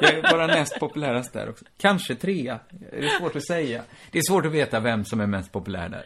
Jag 0.01 0.13
är 0.13 0.21
bara 0.21 0.47
näst 0.47 0.79
populärast 0.79 1.33
där 1.33 1.49
också. 1.49 1.65
Kanske 1.77 2.15
trea. 2.15 2.59
Det 2.69 2.97
är 2.97 3.19
svårt 3.19 3.35
att 3.35 3.45
säga. 3.45 3.83
Det 4.11 4.17
är 4.17 4.21
svårt 4.21 4.45
att 4.45 4.51
veta 4.51 4.79
vem 4.79 5.05
som 5.05 5.19
är 5.19 5.27
mest 5.27 5.51
populär 5.51 5.89
där. 5.89 6.05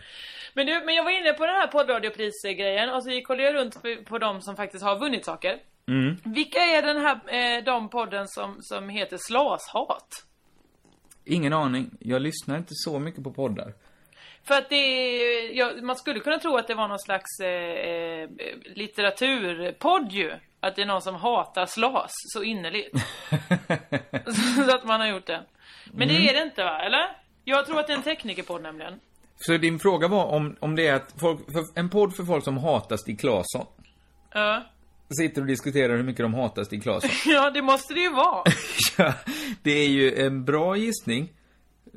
Men 0.54 0.66
du, 0.66 0.82
men 0.86 0.96
jag 0.96 1.04
var 1.04 1.12
inne 1.12 1.34
på 1.34 1.46
den 1.46 1.56
här 1.56 1.68
poddradioprisgrejen 1.68 2.90
och 2.90 3.04
så 3.04 3.22
kollade 3.24 3.44
jag 3.44 3.56
runt 3.56 3.82
på, 3.82 3.96
på 4.06 4.18
de 4.18 4.42
som 4.42 4.56
faktiskt 4.56 4.84
har 4.84 5.00
vunnit 5.00 5.26
saker. 5.26 5.58
Mm. 5.88 6.16
Vilka 6.24 6.60
är 6.60 6.82
den 6.82 6.98
här, 6.98 7.16
eh, 7.16 7.64
de 7.64 7.90
podden 7.90 8.28
som, 8.28 8.58
som 8.62 8.90
heter 8.90 9.18
Slashat? 9.20 10.08
Ingen 11.26 11.54
aning. 11.54 11.98
Jag 12.00 12.22
lyssnar 12.22 12.58
inte 12.58 12.74
så 12.74 13.00
mycket 13.00 13.24
på 13.24 13.32
poddar. 13.34 13.74
För 14.44 14.56
att 14.56 14.70
det 14.70 14.86
ja, 15.54 15.72
man 15.82 15.96
skulle 15.96 16.20
kunna 16.20 16.40
tro 16.40 16.58
att 16.58 16.68
det 16.68 16.76
var 16.76 16.88
någon 16.88 17.00
slags 17.00 17.40
eh, 17.40 17.50
eh, 17.50 18.30
litteraturpodd 18.76 20.12
ju. 20.12 20.32
Att 20.60 20.76
det 20.76 20.82
är 20.82 20.86
någon 20.86 21.02
som 21.02 21.16
hatar 21.16 21.66
slas 21.66 22.12
så 22.34 22.44
innerligt. 22.44 22.96
så 24.68 24.76
att 24.76 24.86
man 24.86 25.00
har 25.00 25.08
gjort 25.08 25.28
det. 25.28 25.44
Men 25.92 26.08
det 26.08 26.30
är 26.30 26.34
det 26.34 26.42
inte 26.42 26.64
va, 26.64 26.80
eller? 26.80 27.18
Jag 27.44 27.66
tror 27.66 27.80
att 27.80 27.88
det 27.88 27.94
är 27.94 27.98
en 27.98 28.04
teknikerpodd 28.04 28.62
nämligen. 28.62 29.00
Så 29.36 29.58
din 29.58 29.80
fråga 29.80 30.08
var 30.08 30.26
om, 30.26 30.56
om 30.60 30.76
det 30.76 30.88
är 30.88 30.94
att 30.94 31.14
folk, 31.20 31.40
en 31.76 31.90
podd 31.90 32.16
för 32.16 32.24
folk 32.24 32.44
som 32.44 32.58
hatar 32.58 32.98
Stig 32.98 33.20
Claesson. 33.20 33.66
Ja. 34.34 34.64
Sitter 35.18 35.42
och 35.42 35.48
diskuterar 35.48 35.96
hur 35.96 36.04
mycket 36.04 36.24
de 36.24 36.34
hatar 36.34 36.64
Stig 36.64 36.84
Claesson. 36.84 37.10
Ja, 37.26 37.50
det 37.50 37.62
måste 37.62 37.94
det 37.94 38.00
ju 38.00 38.14
vara. 38.14 38.44
ja, 38.98 39.14
det 39.64 39.72
är 39.72 39.90
ju 39.90 40.26
en 40.26 40.46
bra 40.46 40.78
gissning. 40.78 41.30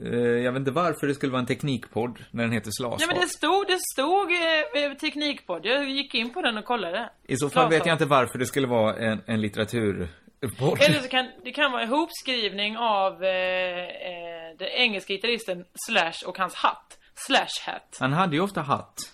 Eh, 0.05 0.19
Jag 0.19 0.53
vet 0.53 0.59
inte 0.61 0.71
varför 0.71 1.07
det 1.07 1.15
skulle 1.15 1.33
vara 1.33 1.41
en 1.41 1.47
teknikpodd 1.47 2.19
när 2.31 2.43
den 2.45 2.53
heter 2.53 2.71
Slashat. 2.71 3.01
Ja 3.01 3.07
men 3.07 3.21
det 3.21 3.29
stod, 3.29 3.67
det 3.67 3.79
stod 3.93 4.31
eh, 4.33 4.85
eh, 4.85 4.93
teknikpodd. 4.93 5.67
Jag 5.67 5.89
gick 5.91 6.15
in 6.15 6.33
på 6.33 6.43
den 6.43 6.59
och 6.59 6.65
kollade. 6.65 7.11
I 7.29 7.37
så 7.37 7.51
fall 7.51 7.71
vet 7.71 7.87
jag 7.87 7.95
inte 7.95 8.05
varför 8.07 8.39
det 8.39 8.47
skulle 8.47 8.67
vara 8.67 8.97
en, 8.97 9.23
en 9.27 9.41
litteraturpodd. 9.41 10.79
Eller 10.83 10.99
så 11.01 11.09
kan 11.09 11.27
det 11.45 11.53
kan 11.53 11.73
vara 11.73 11.83
en 11.83 11.89
hopskrivning 11.89 12.77
av 12.77 13.25
eh, 13.25 13.31
eh, 13.31 14.57
den 14.59 14.69
engelska 14.69 15.13
gitarristen 15.13 15.65
Slash 15.89 16.27
och 16.29 16.39
hans 16.39 16.55
hatt. 16.55 16.99
Slash 17.15 17.73
hat. 17.73 17.97
Han 18.01 18.13
hade 18.13 18.37
ju 18.37 18.43
ofta 18.43 18.61
hatt. 18.61 19.13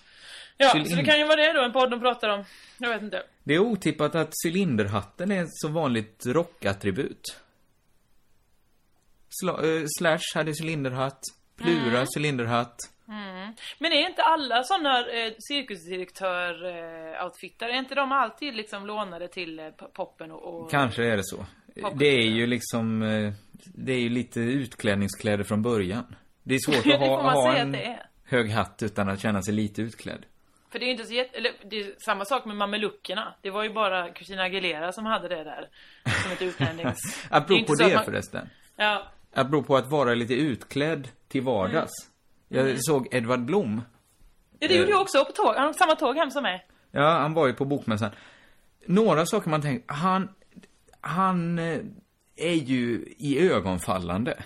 Ja, 0.57 0.69
Cylinder. 0.73 0.89
så 0.89 0.95
det 0.95 1.05
kan 1.05 1.19
ju 1.19 1.25
vara 1.25 1.35
det 1.35 1.53
då, 1.53 1.61
en 1.61 1.73
podd 1.73 1.91
de 1.91 1.99
pratar 1.99 2.29
om. 2.29 2.43
Jag 2.77 2.89
vet 2.89 3.01
inte. 3.01 3.23
Det 3.43 3.53
är 3.53 3.59
otippat 3.59 4.15
att 4.15 4.31
cylinderhatten 4.45 5.31
är 5.31 5.43
ett 5.43 5.49
så 5.53 5.67
vanligt 5.67 6.23
rockattribut. 6.25 7.37
Sla, 9.41 9.51
eh, 9.51 9.83
Slash 9.99 10.19
hade 10.35 10.51
cylinderhatt. 10.61 11.19
Plura 11.57 11.97
Mm. 11.97 12.05
cylinderhatt. 12.17 12.75
Men 13.79 13.91
är 13.91 14.09
inte 14.09 14.21
alla 14.23 14.63
sådana 14.63 14.99
eh, 14.99 15.33
cirkusdirektör-outfittar, 15.49 17.67
är 17.69 17.79
inte 17.79 17.95
de 17.95 18.11
alltid 18.11 18.55
liksom 18.55 18.85
lånade 18.85 19.27
till 19.27 19.59
eh, 19.59 19.65
poppen 19.93 20.31
och... 20.31 20.61
och... 20.63 20.71
Kanske 20.71 21.03
är 21.05 21.17
det 21.17 21.23
så. 21.25 21.45
Det 21.75 21.81
är 21.81 21.95
det. 21.95 22.05
ju 22.23 22.47
liksom, 22.47 23.01
eh, 23.01 23.33
det 23.75 23.93
är 23.93 23.99
ju 23.99 24.09
lite 24.09 24.39
utklädningskläder 24.39 25.43
från 25.43 25.61
början. 25.61 26.15
Det 26.43 26.55
är 26.55 26.59
svårt 26.65 26.75
att 26.77 26.83
det 26.83 26.97
ha, 26.97 27.31
ha 27.31 27.55
en 27.55 27.71
det 27.71 27.99
hög 28.25 28.51
hatt 28.51 28.83
utan 28.83 29.09
att 29.09 29.19
känna 29.21 29.41
sig 29.41 29.53
lite 29.53 29.81
utklädd. 29.81 30.25
För 30.71 30.79
det 30.79 30.85
är 30.85 30.91
inte 30.91 31.05
så 31.05 31.13
jätte... 31.13 31.37
Eller 31.37 31.51
det 31.69 31.79
är 31.79 31.93
samma 32.05 32.25
sak 32.25 32.45
med 32.45 32.55
mameluckerna. 32.55 33.35
Det 33.41 33.49
var 33.49 33.63
ju 33.63 33.73
bara 33.73 34.13
Christina 34.13 34.43
Aguilera 34.43 34.91
som 34.91 35.05
hade 35.05 35.27
det 35.27 35.43
där. 35.43 35.69
Som 36.23 36.31
ett 36.31 36.41
utlännings... 36.51 37.27
är 37.31 37.37
Apropå 37.37 37.75
det 37.75 37.85
att 37.85 37.93
man- 37.93 38.05
förresten. 38.05 38.49
Ja. 38.75 39.07
Apropå 39.33 39.75
att 39.77 39.87
vara 39.91 40.13
lite 40.13 40.33
utklädd 40.33 41.07
till 41.27 41.41
vardags. 41.41 41.91
Mm. 42.51 42.67
Jag 42.67 42.83
såg 42.83 43.07
Edvard 43.11 43.45
Blom. 43.45 43.81
ja, 44.59 44.67
det 44.67 44.75
gjorde 44.75 44.89
jag 44.91 45.01
också 45.01 45.25
på 45.25 45.31
tåg. 45.31 45.55
Han 45.55 45.65
har 45.65 45.73
samma 45.73 45.95
tåg 45.95 46.15
hem 46.15 46.31
som 46.31 46.43
mig. 46.43 46.67
Ja, 46.91 47.09
han 47.19 47.33
var 47.33 47.47
ju 47.47 47.53
på 47.53 47.65
bokmässan. 47.65 48.09
Några 48.85 49.25
saker 49.25 49.49
man 49.49 49.61
tänker, 49.61 49.93
han, 49.93 50.29
han 51.01 51.59
eh, 51.59 51.79
är 52.35 52.53
ju 52.53 53.05
i 53.17 53.49
ögonfallande. 53.49 54.43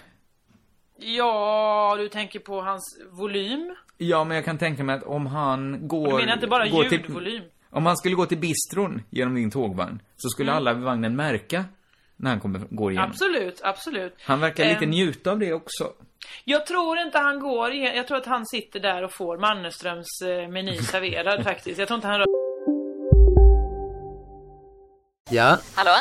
Ja, 0.99 1.95
du 1.99 2.09
tänker 2.09 2.39
på 2.39 2.61
hans 2.61 2.99
volym. 3.11 3.75
Ja, 3.97 4.23
men 4.23 4.35
jag 4.35 4.45
kan 4.45 4.57
tänka 4.57 4.83
mig 4.83 4.95
att 4.95 5.03
om 5.03 5.25
han 5.25 5.87
går... 5.87 6.07
Du 6.07 6.13
menar 6.15 6.33
inte 6.33 6.47
bara 6.47 6.67
går 6.67 6.83
till- 6.83 7.01
ljudvolym? 7.01 7.43
Om 7.69 7.85
han 7.85 7.97
skulle 7.97 8.15
gå 8.15 8.25
till 8.25 8.37
bistron 8.37 9.01
genom 9.09 9.35
din 9.35 9.51
tågvagn, 9.51 10.01
så 10.17 10.29
skulle 10.29 10.51
Mm. 10.51 10.57
alla 10.57 10.73
vid 10.73 10.83
vagnen 10.83 11.15
märka 11.15 11.65
när 12.17 12.29
han 12.31 12.39
kommer, 12.39 12.59
går 12.69 12.91
igenom. 12.91 13.09
Absolut, 13.09 13.61
absolut. 13.63 14.15
Han 14.23 14.39
verkar 14.39 14.65
lite 14.65 14.83
Ehm, 14.83 14.89
njuta 14.89 15.31
av 15.31 15.39
det 15.39 15.53
också. 15.53 15.91
Jag 16.43 16.65
tror 16.65 16.97
inte 16.99 17.17
han 17.17 17.39
går 17.39 17.71
igen. 17.71 17.95
Jag 17.95 18.07
tror 18.07 18.17
att 18.17 18.25
han 18.25 18.45
sitter 18.45 18.79
där 18.79 19.03
och 19.03 19.13
får 19.13 19.37
Mannerströms 19.37 20.21
eh, 20.21 20.47
meny 20.49 20.77
serverad 20.91 21.43
faktiskt. 21.43 21.79
Jag 21.79 21.87
tror 21.87 21.95
inte 21.95 22.07
han 22.07 22.17
rör... 22.19 22.25
Ja, 25.29 25.57
Hallå? 25.75 25.91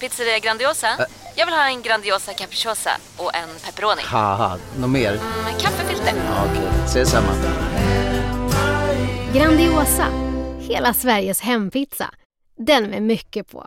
Pizzeria 0.00 0.38
Grandiosa? 0.38 0.88
Jag 1.36 1.46
vill 1.46 1.54
ha 1.54 1.66
en 1.68 1.82
Grandiosa 1.82 2.32
capriciosa 2.32 2.90
och 3.18 3.34
en 3.34 3.48
pepperoni. 3.66 4.02
haha, 4.04 4.58
något 4.80 4.90
mer? 4.90 5.12
Med 5.44 5.60
kaffefilter. 5.60 6.12
Ja, 6.26 6.44
Okej, 6.50 6.68
ses 6.84 7.10
samma. 7.10 7.32
Grandiosa, 9.34 10.06
hela 10.60 10.94
Sveriges 10.94 11.40
hempizza. 11.40 12.10
Den 12.56 12.90
med 12.90 13.02
mycket 13.02 13.50
på. 13.52 13.66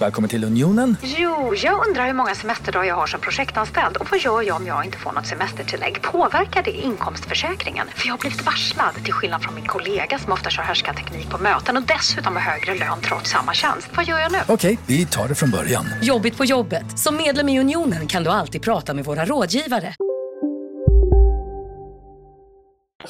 Välkommen 0.00 0.30
till 0.30 0.44
Unionen. 0.44 0.96
Jo, 1.02 1.54
jag 1.54 1.88
undrar 1.88 2.06
hur 2.06 2.12
många 2.12 2.34
semesterdagar 2.34 2.84
jag 2.88 2.94
har 2.94 3.06
som 3.06 3.20
projektanställd 3.20 3.96
och 3.96 4.10
vad 4.10 4.20
gör 4.20 4.42
jag 4.42 4.56
om 4.56 4.66
jag 4.66 4.84
inte 4.84 4.98
får 4.98 5.12
något 5.12 5.26
semestertillägg? 5.26 6.02
Påverkar 6.02 6.62
det 6.62 6.70
inkomstförsäkringen? 6.70 7.86
För 7.94 8.06
jag 8.06 8.12
har 8.12 8.18
blivit 8.18 8.46
varslad, 8.46 8.94
till 9.04 9.12
skillnad 9.12 9.42
från 9.42 9.54
min 9.54 9.66
kollega 9.66 10.18
som 10.18 10.32
ofta 10.32 10.50
kör 10.50 10.62
härskarteknik 10.62 11.30
på 11.30 11.38
möten 11.38 11.76
och 11.76 11.82
dessutom 11.82 12.36
har 12.36 12.42
högre 12.42 12.74
lön 12.74 13.00
trots 13.02 13.30
samma 13.30 13.54
tjänst. 13.54 13.90
Vad 13.96 14.04
gör 14.04 14.18
jag 14.18 14.32
nu? 14.32 14.38
Okej, 14.48 14.78
vi 14.86 15.06
tar 15.06 15.28
det 15.28 15.34
från 15.34 15.50
början. 15.50 15.84
Jobbigt 16.02 16.36
på 16.36 16.44
jobbet. 16.44 16.98
Som 16.98 17.16
medlem 17.16 17.48
i 17.48 17.60
Unionen 17.60 18.06
kan 18.06 18.24
du 18.24 18.30
alltid 18.30 18.62
prata 18.62 18.94
med 18.94 19.04
våra 19.04 19.24
rådgivare. 19.24 19.94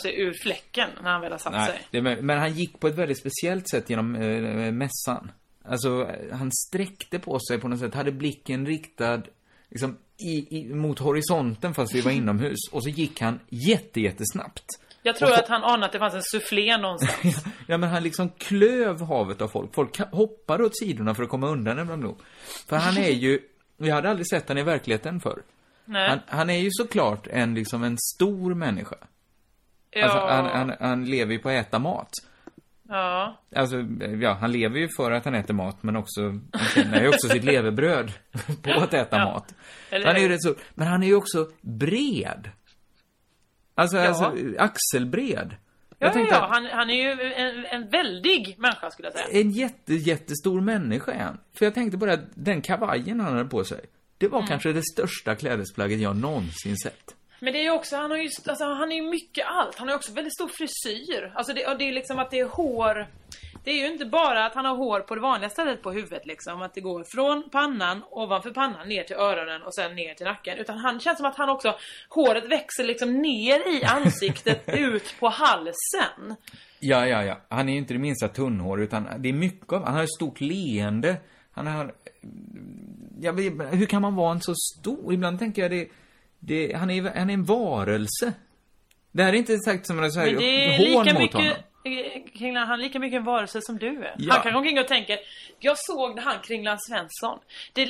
sig 0.03 0.21
ur 0.21 0.33
fläcken 0.33 0.89
när 1.03 1.11
han 1.11 1.21
väl 1.21 1.33
har 1.33 1.39
satt 1.39 1.53
Nej, 1.53 1.67
sig. 1.67 1.87
det, 1.91 2.03
men 2.03 2.27
men 2.27 2.39
han 2.39 2.53
gick 2.53 2.81
på 2.81 2.89
ett 2.89 2.95
väldigt 2.95 3.19
speciellt 3.19 3.69
sätt 3.69 3.91
genom 3.91 4.15
eh, 4.15 4.73
mässan. 4.73 5.31
Alltså, 5.65 6.11
han 6.33 6.53
sträckte 6.53 7.19
på 7.19 7.39
sig 7.39 7.61
på 7.61 7.69
något 7.69 7.79
sätt, 7.79 7.95
hade 7.95 8.13
blicken 8.13 8.67
riktad 8.67 9.23
liksom, 9.69 9.97
i, 10.19 10.59
i, 10.59 10.75
mot 10.75 10.99
horisonten 10.99 11.75
fast 11.75 11.95
vi 11.95 12.01
var 12.01 12.11
inomhus. 12.21 12.59
Och 12.73 12.83
så 12.83 12.89
gick 12.89 13.21
han 13.21 13.41
jätte, 13.49 14.01
jättesnabbt. 14.01 14.65
Jag 15.03 15.17
tror 15.17 15.31
Och 15.31 15.39
att 15.39 15.49
han 15.49 15.65
anade 15.65 15.87
att 15.87 15.93
det 15.93 15.99
fanns 15.99 16.15
en 16.15 16.23
soufflé 16.23 16.77
någonstans. 16.77 17.45
Ja, 17.67 17.77
men 17.79 17.91
han 17.91 18.03
liksom 18.03 18.29
klöv 18.29 19.03
havet 19.03 19.41
av 19.41 19.49
folk. 19.49 19.75
Folk 19.75 19.99
hoppade 19.99 20.65
åt 20.65 20.79
sidorna 20.79 21.15
för 21.15 21.23
att 21.23 21.29
komma 21.29 21.49
undan 21.49 22.01
Blom. 22.01 22.17
För 22.69 22.77
han 22.77 22.97
är 22.97 23.11
ju, 23.11 23.41
jag 23.77 23.95
hade 23.95 24.11
aldrig 24.11 24.29
sett 24.29 24.49
han 24.49 24.59
i 24.59 24.63
verkligheten 24.63 25.21
förr. 25.21 25.43
Nej. 25.85 26.09
Han, 26.09 26.21
han 26.27 26.51
är 26.51 26.59
ju 26.59 26.69
såklart 26.73 27.27
en, 27.27 27.55
liksom 27.55 27.85
en 27.85 27.99
stor 27.99 28.55
människa. 28.55 28.97
ja. 29.91 30.05
Alltså, 30.05 30.19
han, 30.19 30.47
han, 30.47 30.77
han 30.81 31.05
lever 31.05 31.33
ju 31.33 31.39
på 31.39 31.49
att 31.49 31.67
äta 31.67 31.79
mat. 31.79 32.11
Ja. 32.91 33.41
Alltså, 33.57 33.77
ja, 34.21 34.33
han 34.41 34.53
lever 34.53 34.79
ju 34.79 34.89
för 34.97 35.11
att 35.11 35.25
han 35.25 35.35
äter 35.35 35.55
mat, 35.55 35.83
men 35.83 35.97
också, 35.97 36.21
han 36.53 36.67
tjänar 36.75 37.01
ju 37.01 37.09
också 37.09 37.29
sitt 37.29 37.45
levebröd 37.45 38.13
på 38.63 38.71
att 38.71 38.95
äta 38.95 39.17
Ja. 39.19 39.25
mat. 39.25 39.55
Eller 39.91 40.07
han 40.07 40.17
är 40.17 40.21
ju 40.21 40.29
rätt 40.29 40.43
så, 40.43 40.55
men 40.75 40.87
han 40.89 41.03
är 41.03 41.07
ju 41.07 41.15
också 41.15 41.49
bred. 41.61 42.51
Alltså, 43.75 43.97
Ja. 43.97 44.09
alltså 44.09 44.33
axelbred. 44.59 45.57
Ja, 45.99 46.07
Jag 46.07 46.13
tänkte 46.13 46.35
ja, 46.35 46.43
att- 46.45 46.51
han, 46.51 46.67
han 46.73 46.91
är 46.91 46.95
ju 46.95 47.33
en, 47.33 47.67
en 47.67 47.91
väldig 47.91 48.55
människa 48.59 48.91
skulle 48.91 49.09
jag 49.09 49.15
säga. 49.15 49.41
En 49.41 49.51
jätte, 49.51 49.95
jättestor 49.95 50.61
människa 50.61 51.13
är 51.13 51.23
han. 51.25 51.39
För 51.59 51.65
jag 51.67 51.75
tänkte 51.75 51.97
bara 51.99 52.13
att 52.13 52.25
den 52.35 52.63
kavajen 52.63 53.21
han 53.21 53.37
hade 53.37 53.49
på 53.49 53.65
sig, 53.65 53.81
det 54.19 54.29
var 54.29 54.39
Mm. 54.39 54.49
kanske 54.49 54.73
det 54.73 54.83
största 54.93 55.35
klädesplagget 55.35 56.01
jag 56.01 56.17
någonsin 56.17 56.77
sett. 56.77 57.15
Men 57.41 57.53
det 57.53 57.59
är 57.59 57.63
ju 57.63 57.71
också, 57.71 57.97
han 57.97 58.11
har 58.11 58.19
ju, 58.19 58.31
alltså 58.49 58.65
han 58.65 58.93
är 58.93 58.97
ju 58.97 59.03
mycket 59.03 59.47
allt. 59.47 59.79
Han 59.79 59.89
har 59.89 59.93
ju 59.93 59.97
också 59.97 60.13
väldigt 60.13 60.35
stor 60.35 60.49
frisyr. 60.49 61.33
Alltså 61.35 61.53
det, 61.53 61.67
och 61.67 61.79
det 61.79 61.89
är 61.89 61.93
liksom 61.93 62.19
att 62.19 62.31
det 62.31 62.39
är 62.39 62.45
hår. 62.45 63.07
Det 63.65 63.71
är 63.71 63.77
ju 63.77 63.93
inte 63.93 64.05
bara 64.05 64.47
att 64.47 64.55
han 64.55 64.65
har 64.65 64.77
hår 64.77 65.01
på 65.01 65.15
det 65.15 65.21
vanliga 65.21 65.51
stället 65.51 65.83
på 65.83 65.93
huvudet 65.93 66.27
liksom. 66.27 66.63
Att 66.63 66.75
det 66.75 66.81
går 66.81 67.05
från 67.05 67.51
pannan, 67.51 68.03
ovanför 68.11 68.51
pannan, 68.51 68.89
ner 68.89 69.03
till 69.03 69.17
öronen 69.17 69.63
och 69.63 69.75
sen 69.75 69.95
ner 69.95 70.15
till 70.15 70.27
nacken. 70.27 70.59
Utan 70.59 70.79
han 70.79 71.01
känns 71.01 71.17
som 71.17 71.27
att 71.27 71.37
han 71.37 71.49
också, 71.49 71.75
håret 72.09 72.45
växer 72.45 72.85
liksom 72.85 73.23
ner 73.23 73.77
i 73.77 73.85
ansiktet, 73.85 74.63
ut 74.67 75.15
på 75.21 75.29
halsen. 75.29 76.37
Ja, 76.79 77.07
ja, 77.07 77.25
ja. 77.25 77.41
Han 77.49 77.69
är 77.69 77.73
ju 77.73 77.79
inte 77.79 77.95
det 77.95 78.01
minsta 78.01 78.29
tunnhår, 78.29 78.83
utan 78.83 79.09
det 79.19 79.29
är 79.29 79.33
mycket 79.33 79.73
av, 79.73 79.85
han 79.85 79.95
har 79.95 80.03
ett 80.03 80.15
stort 80.15 80.41
leende. 80.41 81.17
Han 81.53 81.67
har, 81.67 81.95
vet, 83.33 83.73
hur 83.73 83.87
kan 83.87 84.03
man 84.03 84.15
vara 84.15 84.33
en 84.33 84.41
så 84.41 84.55
stor? 84.55 85.15
Ibland 85.15 85.39
tänker 85.39 85.63
jag 85.63 85.71
det, 85.71 85.89
det 86.41 86.73
han 86.77 86.91
är, 86.91 87.03
han 87.03 87.31
är 87.31 87.35
en 87.35 87.45
varelse. 87.45 88.33
Det 89.13 89.23
här 89.23 89.33
är 89.33 89.37
inte 89.37 89.59
sagt 89.59 89.87
som 89.87 90.03
en 90.03 90.13
så 90.13 90.21
här 90.21 90.27
Men 90.27 90.37
det 90.37 90.65
är 90.65 90.79
hån 90.79 91.05
lika 91.05 91.13
mot 91.15 91.23
mycket, 91.23 91.35
honom. 91.35 91.55
Kringlan, 92.39 92.69
han 92.69 92.81
är 92.81 92.83
lika 92.85 92.99
mycket 92.99 93.17
en 93.17 93.25
varelse 93.25 93.61
som 93.63 93.79
du 93.79 94.05
är. 94.05 94.15
Ja. 94.19 94.33
Han 94.33 94.43
kan 94.43 94.53
gå 94.53 94.59
omkring 94.59 94.79
och 94.79 94.89
tänka, 94.89 95.19
jag 95.59 95.79
såg 95.79 96.19
han 96.19 96.35
Kringlan 96.43 96.79
Svensson. 96.81 97.39
Det 97.73 97.87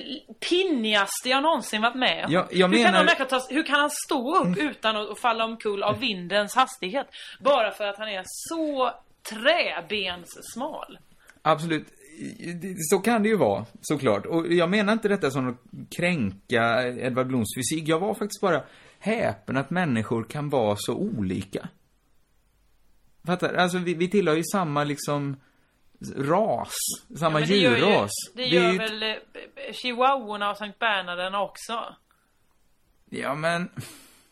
pinnigaste 0.49 1.29
jag 1.29 1.43
någonsin 1.43 1.83
varit 1.83 1.95
med 1.95 2.25
om. 2.25 2.33
Ja, 2.33 2.47
hur, 2.51 2.61
kan 2.61 2.71
menar- 2.71 3.25
ta, 3.25 3.41
hur 3.51 3.63
kan 3.63 3.81
han 3.81 3.91
stå 4.07 4.37
upp 4.37 4.59
utan 4.59 4.97
att, 4.97 5.11
att 5.11 5.19
falla 5.19 5.45
omkull 5.45 5.83
av 5.83 5.99
vindens 5.99 6.55
hastighet? 6.55 7.07
Bara 7.41 7.71
för 7.71 7.87
att 7.87 7.99
han 7.99 8.09
är 8.09 8.23
så 8.27 8.93
träbenssmal. 9.31 10.99
Absolut. 11.43 11.87
Så 12.79 12.99
kan 12.99 13.23
det 13.23 13.29
ju 13.29 13.37
vara, 13.37 13.67
såklart. 13.81 14.27
Och 14.27 14.53
jag 14.53 14.71
menar 14.71 14.93
inte 14.93 15.09
detta 15.09 15.31
som 15.31 15.49
att 15.49 15.57
kränka 15.97 16.89
Edvard 16.89 17.27
Bloms 17.27 17.49
fysik. 17.57 17.89
Jag 17.89 17.99
var 17.99 18.15
faktiskt 18.15 18.41
bara 18.41 18.63
häpen 18.99 19.57
att 19.57 19.71
människor 19.71 20.25
kan 20.25 20.49
vara 20.49 20.77
så 20.79 20.95
olika. 20.95 21.69
Fattar? 23.27 23.55
Alltså, 23.55 23.79
vi, 23.79 23.95
vi 23.95 24.09
tillhör 24.09 24.35
ju 24.37 24.43
samma, 24.53 24.85
liksom, 24.85 25.37
ras. 26.17 26.75
Samma 27.19 27.39
men 27.39 27.49
det 27.49 27.57
gör 27.57 27.77
ju- 27.77 27.85
djurras. 27.85 28.11
Det 28.35 28.43
Vi 28.43 28.49
gör 28.49 28.73
ju- 28.73 28.79
väl 28.79 29.03
eh, 29.03 29.09
chihuahuorna 29.73 30.51
och 30.51 30.57
Sankt 30.57 30.79
Bernharderna 30.79 31.43
också? 31.43 31.95
Ja, 33.11 33.35
men... 33.35 33.69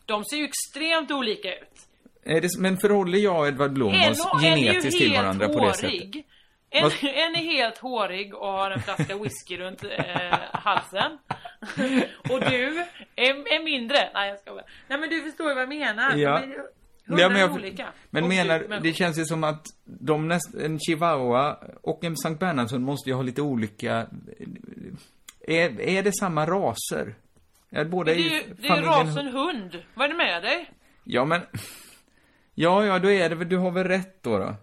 De 0.05 0.23
ser 0.25 0.37
ju 0.37 0.43
extremt 0.45 1.11
olika 1.11 1.53
ut. 1.55 1.85
Det, 2.23 2.57
men 2.59 2.77
förhåller 2.77 3.17
jag 3.19 3.39
och 3.39 3.47
Edvard 3.47 3.73
Blom 3.73 3.93
oss 4.11 4.27
genetiskt 4.41 4.97
till 4.99 5.13
varandra 5.13 5.47
på 5.47 5.59
det 5.65 5.73
sättet? 5.73 6.25
En, 6.71 6.85
en 7.01 7.35
är 7.35 7.43
helt 7.43 7.77
hårig 7.77 8.33
och 8.35 8.47
har 8.47 8.71
en 8.71 8.81
flaska 8.81 9.17
whisky 9.17 9.57
runt 9.57 9.83
eh, 9.83 10.39
halsen. 10.53 11.11
och 12.29 12.39
du 12.39 12.85
är, 13.15 13.55
är 13.55 13.63
mindre. 13.63 13.97
Nej, 14.13 14.29
jag 14.29 14.39
ska 14.39 14.51
bara. 14.51 14.63
Nej, 14.87 14.99
men 14.99 15.09
du 15.09 15.21
förstår 15.21 15.53
vad 15.53 15.61
jag 15.61 15.69
menar. 15.69 16.15
Ja. 16.15 16.41
Ja, 17.17 17.29
men 17.29 17.39
jag, 17.39 17.53
olika. 17.53 17.87
men 18.09 18.23
Och 18.23 18.29
menar, 18.29 18.59
människor. 18.59 18.83
det 18.83 18.93
känns 18.93 19.19
ju 19.19 19.25
som 19.25 19.43
att 19.43 19.65
de 19.85 20.27
näst, 20.27 20.55
en 20.55 20.79
chihuahua 20.79 21.57
och 21.81 22.03
en 22.03 22.17
Sankt 22.17 22.39
Bernhardshund 22.39 22.85
måste 22.85 23.09
ju 23.09 23.15
ha 23.15 23.21
lite 23.21 23.41
olika... 23.41 24.07
Är, 25.47 25.81
är 25.81 26.03
det 26.03 26.11
samma 26.19 26.45
raser? 26.45 27.15
Är 27.69 27.85
båda 27.85 28.13
Det 28.13 28.19
är 28.19 28.23
ju 28.23 28.53
det 28.57 28.67
är 28.67 28.81
rasen 28.81 29.27
hund. 29.27 29.83
Vad 29.93 30.05
är 30.05 30.09
det 30.09 30.17
med 30.17 30.43
dig? 30.43 30.71
Ja, 31.03 31.25
men... 31.25 31.41
Ja, 32.55 32.85
ja, 32.85 32.99
då 32.99 33.11
är 33.11 33.29
det 33.29 33.35
väl, 33.35 33.49
du 33.49 33.57
har 33.57 33.71
väl 33.71 33.83
rätt 33.83 34.23
då, 34.23 34.37
då. 34.37 34.55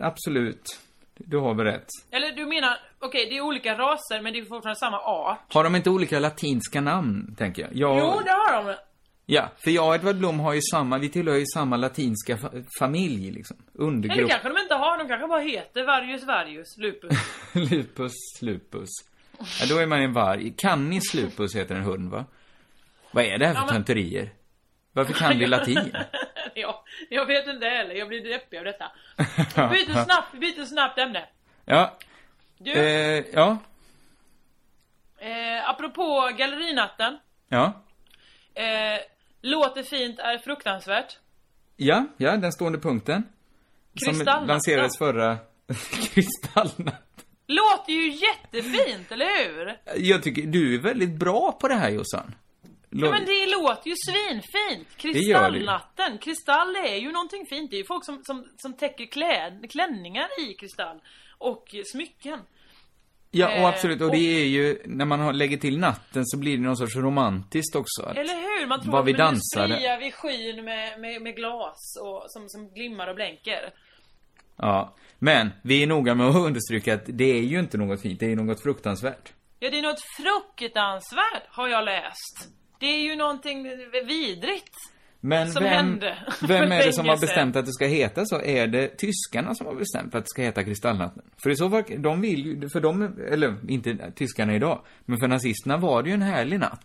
Absolut. 0.00 0.80
Du 1.16 1.38
har 1.38 1.54
väl 1.54 1.66
rätt. 1.66 1.86
Eller 2.10 2.32
du 2.32 2.46
menar, 2.46 2.76
okej 2.98 3.26
det 3.30 3.36
är 3.36 3.40
olika 3.40 3.78
raser 3.78 4.20
men 4.20 4.32
det 4.32 4.38
är 4.38 4.44
fortfarande 4.44 4.78
samma 4.80 4.98
art. 5.00 5.52
Har 5.54 5.64
de 5.64 5.76
inte 5.76 5.90
olika 5.90 6.18
latinska 6.18 6.80
namn, 6.80 7.34
tänker 7.38 7.62
jag? 7.62 7.70
jag 7.74 7.98
Jo, 7.98 8.20
det 8.24 8.30
har 8.30 8.64
de. 8.64 8.74
Ja, 9.26 9.48
för 9.64 9.70
jag 9.70 9.88
och 9.88 9.94
Edvard 9.94 10.16
Blom 10.16 10.40
har 10.40 10.52
ju 10.54 10.60
samma, 10.70 10.98
vi 10.98 11.08
tillhör 11.08 11.36
ju 11.36 11.44
samma 11.54 11.76
latinska 11.76 12.36
fa- 12.36 12.64
familj, 12.78 13.30
liksom. 13.30 13.56
Eller 13.74 13.84
Undergrupp. 13.86 14.30
kanske 14.30 14.48
de 14.48 14.58
inte 14.58 14.74
har, 14.74 14.98
de 14.98 15.08
kanske 15.08 15.26
bara 15.28 15.40
heter 15.40 15.84
Varius 15.86 16.24
Varius 16.26 16.78
Lupus. 16.78 17.12
lupus, 17.70 18.12
lupus. 18.40 18.88
Ja, 19.38 19.66
då 19.68 19.78
är 19.78 19.86
man 19.86 20.02
en 20.02 20.12
varg. 20.12 20.54
Canis 20.56 21.14
lupus 21.14 21.56
heter 21.56 21.74
en 21.74 21.82
hund, 21.82 22.10
va? 22.10 22.24
Vad 23.12 23.24
är 23.24 23.38
det 23.38 23.46
här 23.46 23.54
för 23.54 23.60
Ja, 23.60 23.66
men- 23.66 23.74
tönterier? 23.74 24.30
Varför 24.92 25.12
kan 25.12 25.38
du 25.38 25.46
latin? 25.56 25.92
ja, 26.60 26.84
jag 27.10 27.26
vet 27.26 27.46
inte 27.46 27.66
heller, 27.66 27.94
jag 27.94 28.08
blir 28.08 28.24
deppig 28.24 28.58
av 28.58 28.64
detta. 28.64 28.92
Vi 29.70 29.86
byter 29.86 30.04
snabbt, 30.04 30.28
vi 30.32 30.38
byter 30.38 30.64
snabbt 30.64 30.98
ämne. 30.98 31.26
Ja. 31.64 31.98
Du, 32.58 32.72
Eh, 32.72 33.24
ja. 33.32 33.58
eh, 35.18 35.70
apropå 35.70 36.30
gallerinatten. 36.38 37.18
Ja. 37.48 37.82
Eh, 38.54 39.00
låter 39.42 39.82
fint 39.82 40.18
är 40.18 40.38
fruktansvärt. 40.38 41.18
Ja, 41.76 42.06
ja, 42.16 42.36
den 42.36 42.52
stående 42.52 42.78
punkten. 42.78 43.28
Som 43.96 44.46
lanserades 44.46 44.98
förra... 44.98 45.38
Kristallnatten. 46.14 46.92
Låter 47.46 47.92
ju 47.92 48.10
jättefint, 48.10 49.12
eller 49.12 49.26
hur? 49.54 49.76
Jag 49.96 50.22
tycker, 50.22 50.42
du 50.42 50.74
är 50.74 50.78
väldigt 50.78 51.10
bra 51.18 51.52
på 51.60 51.68
det 51.68 51.74
här, 51.74 51.90
Jossan. 51.90 52.34
Ja 52.96 53.10
men 53.10 53.24
det 53.24 53.46
låter 53.46 53.90
ju 53.90 53.96
svinfint! 53.96 54.96
Kristallnatten, 54.96 56.18
kristall 56.18 56.76
är 56.76 56.96
ju 56.96 57.12
någonting 57.12 57.46
fint. 57.46 57.70
Det 57.70 57.76
är 57.76 57.78
ju 57.78 57.84
folk 57.84 58.04
som, 58.04 58.20
som, 58.24 58.44
som 58.56 58.76
täcker 58.76 59.06
kläd, 59.06 59.70
klänningar 59.70 60.28
i 60.40 60.54
kristall. 60.54 61.00
Och 61.38 61.74
smycken. 61.92 62.40
Ja, 63.30 63.46
och 63.46 63.52
Eh, 63.52 63.66
absolut. 63.66 64.00
Och 64.00 64.10
det 64.10 64.42
är 64.42 64.46
ju, 64.46 64.82
när 64.84 65.04
man 65.04 65.38
lägger 65.38 65.56
till 65.56 65.78
natten 65.78 66.26
så 66.26 66.38
blir 66.38 66.56
det 66.56 66.62
någon 66.62 66.76
sorts 66.76 66.96
romantiskt 66.96 67.76
också. 67.76 68.02
Eller 68.02 68.34
hur? 68.34 68.66
Man 68.66 68.82
tror 68.82 68.98
att 68.98 69.06
vi 69.06 69.12
man 69.12 69.34
nu 69.68 69.98
vid 70.00 70.14
skyn 70.14 70.64
med, 70.64 71.00
med, 71.00 71.22
med 71.22 71.36
glas 71.36 71.98
och, 72.02 72.24
som, 72.26 72.48
som 72.48 72.74
glimmar 72.74 73.08
och 73.08 73.14
blänker. 73.14 73.72
Ja. 74.56 74.94
Men, 75.18 75.50
vi 75.62 75.82
är 75.82 75.86
noga 75.86 76.14
med 76.14 76.26
att 76.26 76.36
understryka 76.48 76.94
att 76.94 77.04
det 77.06 77.38
är 77.38 77.42
ju 77.42 77.60
inte 77.60 77.78
något 77.78 78.02
fint, 78.02 78.20
det 78.20 78.32
är 78.32 78.36
något 78.36 78.62
fruktansvärt. 78.62 79.32
Ja, 79.58 79.70
det 79.70 79.78
är 79.78 79.82
något 79.82 80.02
fruktansvärt, 80.16 81.46
har 81.48 81.68
jag 81.68 81.84
läst. 81.84 82.48
Det 82.84 82.88
är 82.90 83.02
ju 83.02 83.16
någonting 83.16 83.62
vidrigt. 84.06 84.74
Men 85.20 85.52
Som 85.52 85.62
vem, 85.62 85.72
hände 85.72 86.18
vem 86.48 86.72
är 86.72 86.86
det 86.86 86.92
som 86.92 87.08
har 87.08 87.20
bestämt 87.20 87.56
att 87.56 87.66
det 87.66 87.72
ska 87.72 87.86
heta 87.86 88.26
så? 88.26 88.40
Är 88.40 88.66
det 88.66 88.88
tyskarna 88.88 89.54
som 89.54 89.66
har 89.66 89.74
bestämt 89.74 90.14
att 90.14 90.24
det 90.24 90.28
ska 90.28 90.42
heta 90.42 90.64
Kristallnatten? 90.64 91.22
För 91.42 91.50
i 91.50 91.56
så 91.56 91.70
fall, 91.70 91.82
de 91.98 92.20
vill 92.20 92.46
ju, 92.46 92.68
för 92.68 92.80
de, 92.80 93.18
eller 93.32 93.70
inte 93.70 94.12
tyskarna 94.16 94.54
idag, 94.54 94.84
men 95.04 95.18
för 95.18 95.28
nazisterna 95.28 95.76
var 95.76 96.02
det 96.02 96.08
ju 96.08 96.14
en 96.14 96.22
härlig 96.22 96.60
natt. 96.60 96.82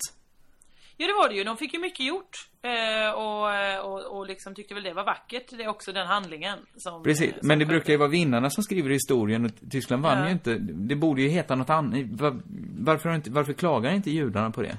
Ja, 0.98 1.08
det 1.08 1.14
var 1.14 1.30
det 1.30 1.36
ju. 1.36 1.44
De 1.44 1.58
fick 1.58 1.74
ju 1.74 1.80
mycket 1.80 2.06
gjort. 2.06 2.38
Eh, 2.62 3.12
och, 3.14 3.46
och, 3.92 4.18
och 4.18 4.28
liksom 4.28 4.56
tyckte 4.56 4.74
väl 4.74 4.84
det 4.84 4.94
var 4.94 5.06
vackert. 5.06 5.46
Det 5.50 5.64
är 5.64 5.68
också 5.68 5.92
den 5.94 6.08
handlingen 6.08 6.60
som... 6.78 7.04
Precis, 7.04 7.32
eh, 7.32 7.40
som 7.40 7.48
men 7.48 7.60
det 7.60 7.66
brukar 7.66 7.94
ju 7.94 7.98
vara 8.00 8.10
vinnarna 8.10 8.50
som 8.50 8.64
skriver 8.64 8.90
historien 8.90 9.46
och 9.46 9.52
Tyskland 9.72 10.04
vann 10.04 10.20
Ja. 10.20 10.26
ju 10.26 10.32
inte. 10.32 10.58
Det 10.60 10.96
borde 10.96 11.22
ju 11.22 11.30
heta 11.30 11.56
något 11.56 11.70
annat. 11.70 12.06
Var, 12.12 12.42
varför, 12.80 13.16
inte, 13.16 13.32
varför 13.32 13.54
klagar 13.54 13.92
inte 13.92 14.12
judarna 14.12 14.52
på 14.52 14.62
det? 14.62 14.78